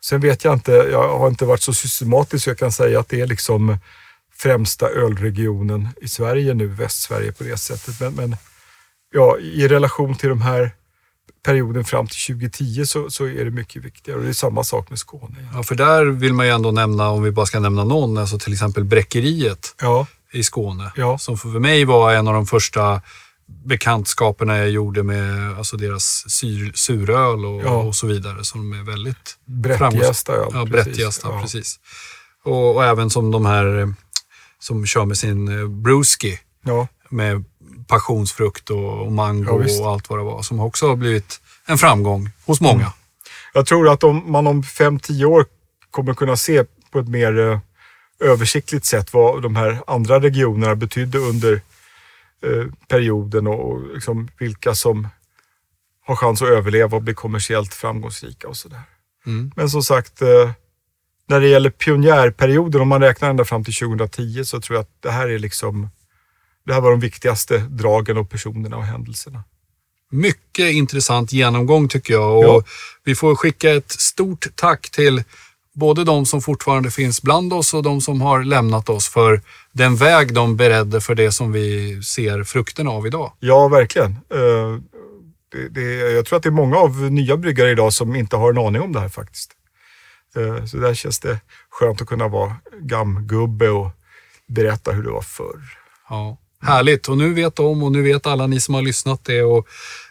Sen 0.05 0.21
vet 0.21 0.45
jag 0.45 0.55
inte, 0.55 0.73
jag 0.73 1.19
har 1.19 1.29
inte 1.29 1.45
varit 1.45 1.63
så 1.63 1.73
systematisk 1.75 2.45
så 2.45 2.51
jag 2.51 2.59
kan 2.59 2.73
säga 2.73 3.01
att 3.01 3.09
det 3.09 3.21
är 3.21 3.27
liksom 3.27 3.79
främsta 4.33 4.89
ölregionen 4.89 5.89
i 6.01 6.09
Sverige 6.09 6.55
nu, 6.55 6.67
Västsverige 6.67 7.33
på 7.33 7.45
det 7.45 7.57
sättet. 7.57 8.01
Men, 8.01 8.15
men 8.15 8.37
ja, 9.13 9.39
i 9.39 9.69
relation 9.69 10.15
till 10.15 10.29
de 10.29 10.43
här 10.43 10.71
perioden 11.43 11.85
fram 11.85 12.07
till 12.07 12.37
2010 12.37 12.87
så, 12.87 13.11
så 13.11 13.27
är 13.27 13.45
det 13.45 13.51
mycket 13.51 13.85
viktigare. 13.85 14.19
Och 14.19 14.25
det 14.25 14.31
är 14.31 14.33
samma 14.33 14.65
sak 14.65 14.91
med 14.91 14.99
Skåne. 14.99 15.49
Ja, 15.55 15.63
för 15.63 15.75
där 15.75 16.07
vill 16.07 16.33
man 16.33 16.47
ju 16.47 16.53
ändå 16.53 16.71
nämna, 16.71 17.09
om 17.09 17.23
vi 17.23 17.31
bara 17.31 17.47
ska 17.47 17.61
nämna 17.61 17.85
någon, 17.85 18.19
alltså 18.19 18.39
till 18.39 18.53
exempel 18.53 18.85
Bräckeriet 18.85 19.75
Ja, 19.81 20.07
i 20.33 20.43
Skåne. 20.43 20.93
Ja. 20.97 21.19
Som 21.19 21.39
för 21.39 21.49
mig 21.49 21.85
var 21.85 22.13
en 22.13 22.29
av 22.29 22.35
de 22.35 22.47
första 22.47 23.03
bekantskaperna 23.65 24.59
jag 24.59 24.71
gjorde 24.71 25.03
med 25.03 25.59
alltså 25.59 25.77
deras 25.77 26.25
syr, 26.29 26.73
suröl 26.75 27.45
och, 27.45 27.63
Ja. 27.65 27.71
och 27.71 27.95
så 27.95 28.07
vidare. 28.07 28.45
Som 28.45 28.73
är 28.73 28.83
väldigt 28.83 29.39
Brättgästa 29.45 30.33
öl. 30.33 30.49
Ja, 30.53 30.67
precis. 30.71 31.21
Ja. 31.25 31.41
precis. 31.43 31.79
Och, 32.45 32.77
och 32.77 32.85
även 32.85 33.11
som 33.11 33.31
de 33.31 33.47
här 33.47 33.95
som 34.59 34.87
kör 34.87 35.05
med 35.05 35.19
sin 35.19 35.61
eh, 35.61 35.69
brewski 35.69 36.39
Ja, 36.65 36.89
med 37.09 37.45
passionsfrukt 37.87 38.71
och, 38.71 39.07
och 39.07 39.13
mango 39.13 39.65
Ja, 39.67 39.83
och 39.85 39.91
allt 39.93 40.11
vad 40.11 40.19
det 40.19 40.23
var. 40.25 40.43
Som 40.43 40.61
också 40.61 40.89
har 40.89 40.97
blivit 40.97 41.41
en 41.67 41.79
framgång 41.79 42.31
hos 42.47 42.61
många. 42.61 42.81
Mm. 42.81 42.93
Jag 43.55 43.67
tror 43.67 43.89
att 43.89 44.05
om 44.05 44.33
man 44.33 44.47
om 44.47 44.63
5-10 44.63 45.25
år 45.25 45.47
kommer 45.91 46.15
kunna 46.15 46.37
se 46.37 46.65
på 46.91 46.99
ett 46.99 47.09
mer 47.09 47.39
eh, 47.39 47.59
översiktligt 48.21 48.85
sätt 48.85 49.13
vad 49.13 49.43
de 49.43 49.57
här 49.57 49.83
andra 49.87 50.21
regionerna 50.21 50.75
betydde 50.77 51.19
under 51.19 51.61
perioden 52.89 53.47
och, 53.47 53.71
och 53.71 53.95
liksom 53.95 54.29
vilka 54.39 54.75
som 54.75 55.09
har 56.07 56.17
chans 56.17 56.43
att 56.43 56.49
överleva 56.49 56.97
och 56.97 57.03
bli 57.03 57.15
kommersiellt 57.15 57.75
framgångsrika 57.75 58.49
och 58.49 58.57
sådär. 58.57 58.83
Mm. 59.27 59.53
Men 59.57 59.71
som 59.71 59.83
sagt, 59.83 60.23
eh, 60.23 60.51
när 61.29 61.41
det 61.41 61.49
gäller 61.49 61.71
pionjärperioden, 61.71 62.81
om 62.81 62.89
man 62.89 63.01
räknar 63.01 63.31
ända 63.31 63.45
fram 63.45 63.65
till 63.65 63.75
2010, 63.75 64.45
så 64.45 64.61
tror 64.61 64.77
jag 64.77 64.83
att 64.83 65.03
det 65.03 65.11
här 65.11 65.29
är 65.29 65.39
liksom 65.39 65.89
det 66.67 66.75
här 66.75 66.81
var 66.81 66.91
de 66.91 67.01
viktigaste 67.01 67.59
dragen 67.59 68.17
och 68.17 68.31
personerna 68.31 68.77
och 68.77 68.85
händelserna. 68.85 69.45
Mycket 70.11 70.73
intressant 70.73 71.33
genomgång 71.33 71.89
tycker 71.89 72.15
jag. 72.15 72.39
Och 72.39 72.45
Ja. 72.45 72.63
Vi 73.05 73.15
får 73.15 73.37
skicka 73.37 73.71
ett 73.71 73.91
stort 73.91 74.47
tack 74.55 74.91
till 74.91 75.23
både 75.73 76.05
de 76.05 76.27
som 76.27 76.43
fortfarande 76.43 76.91
finns 76.91 77.23
bland 77.23 77.53
oss 77.53 77.75
och 77.75 77.83
de 77.83 78.01
som 78.01 78.21
har 78.21 78.45
lämnat 78.45 78.89
oss 78.89 79.09
för 79.09 79.43
den 79.73 79.97
väg 79.97 80.35
de 80.35 80.57
beredde 80.57 81.01
för 81.01 81.15
det 81.15 81.33
som 81.33 81.53
vi 81.53 82.01
ser 82.03 82.45
frukterna 82.45 82.91
av 82.91 83.07
idag. 83.07 83.33
Ja, 83.41 83.69
verkligen. 83.69 84.11
Eh, 84.11 84.79
Det, 85.53 85.69
det, 85.69 85.83
jag 86.13 86.27
tror 86.27 86.37
att 86.37 86.43
det 86.43 86.49
är 86.49 86.63
många 86.65 86.77
av 86.77 87.03
nya 87.11 87.37
bryggare 87.37 87.71
idag 87.71 87.93
som 87.93 88.17
inte 88.17 88.37
har 88.37 88.51
en 88.53 88.59
aning 88.59 88.83
om 88.83 88.93
det 88.93 89.01
här 89.01 89.09
faktiskt. 89.09 89.51
Eh, 90.37 90.65
Så 90.65 90.77
där 90.77 90.95
känns 90.95 91.19
det 91.21 91.41
skönt 91.71 92.03
att 92.03 92.09
kunna 92.09 92.29
vara 92.29 92.57
gamgubbe 92.81 93.69
och 93.69 93.91
berätta 94.49 94.93
hur 94.93 95.03
det 95.03 95.11
var 95.11 95.23
förr. 95.23 95.61
Ja, 96.09 96.37
härligt. 96.63 97.09
Och 97.09 97.19
nu 97.19 97.35
vet 97.35 97.57
de 97.57 97.83
och 97.83 97.93
nu 97.93 98.03
vet 98.03 98.27
alla 98.27 98.47
ni 98.47 98.61
som 98.61 98.75
har 98.75 98.83
lyssnat 98.83 99.25
det. 99.25 99.43
Och 99.43 99.67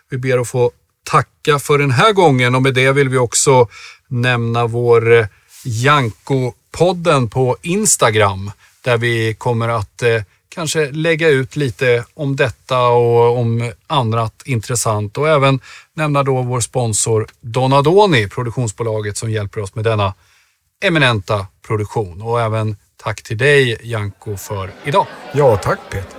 vi 0.10 0.18
ber 0.18 0.38
att 0.38 0.48
få 0.50 0.72
tacka 1.04 1.60
för 1.60 1.78
den 1.78 1.92
här 1.92 2.14
gången 2.14 2.56
och 2.56 2.62
med 2.62 2.74
det 2.74 2.92
vill 2.92 3.10
vi 3.10 3.18
också 3.18 3.68
nämna 4.08 4.68
vår 4.68 5.12
eh, 5.12 5.26
Janko-podden 5.66 7.30
på 7.30 7.58
Instagram 7.62 8.52
där 8.90 8.98
vi 8.98 9.34
kommer 9.34 9.70
att 9.70 10.02
eh, 10.02 10.22
kanske 10.50 10.92
lägga 10.92 11.28
ut 11.30 11.56
lite 11.56 12.06
om 12.14 12.36
detta 12.36 12.88
och 12.88 13.38
om 13.38 13.72
annat 13.88 14.42
intressant 14.46 15.18
och 15.18 15.30
även 15.30 15.60
nämna 15.94 16.24
då 16.24 16.42
vår 16.42 16.60
sponsor 16.60 17.28
Donadoni, 17.42 18.28
produktionsbolaget 18.28 19.18
som 19.18 19.32
hjälper 19.32 19.62
oss 19.62 19.76
med 19.76 19.84
denna 19.84 20.14
eminenta 20.86 21.48
produktion. 21.68 22.22
Och 22.22 22.42
även 22.42 22.78
tack 22.98 23.24
till 23.24 23.38
dig 23.38 23.78
Janko 23.84 24.38
för 24.38 24.72
idag. 24.86 25.08
Ja, 25.34 25.58
tack 25.58 25.80
Peter. 25.92 26.19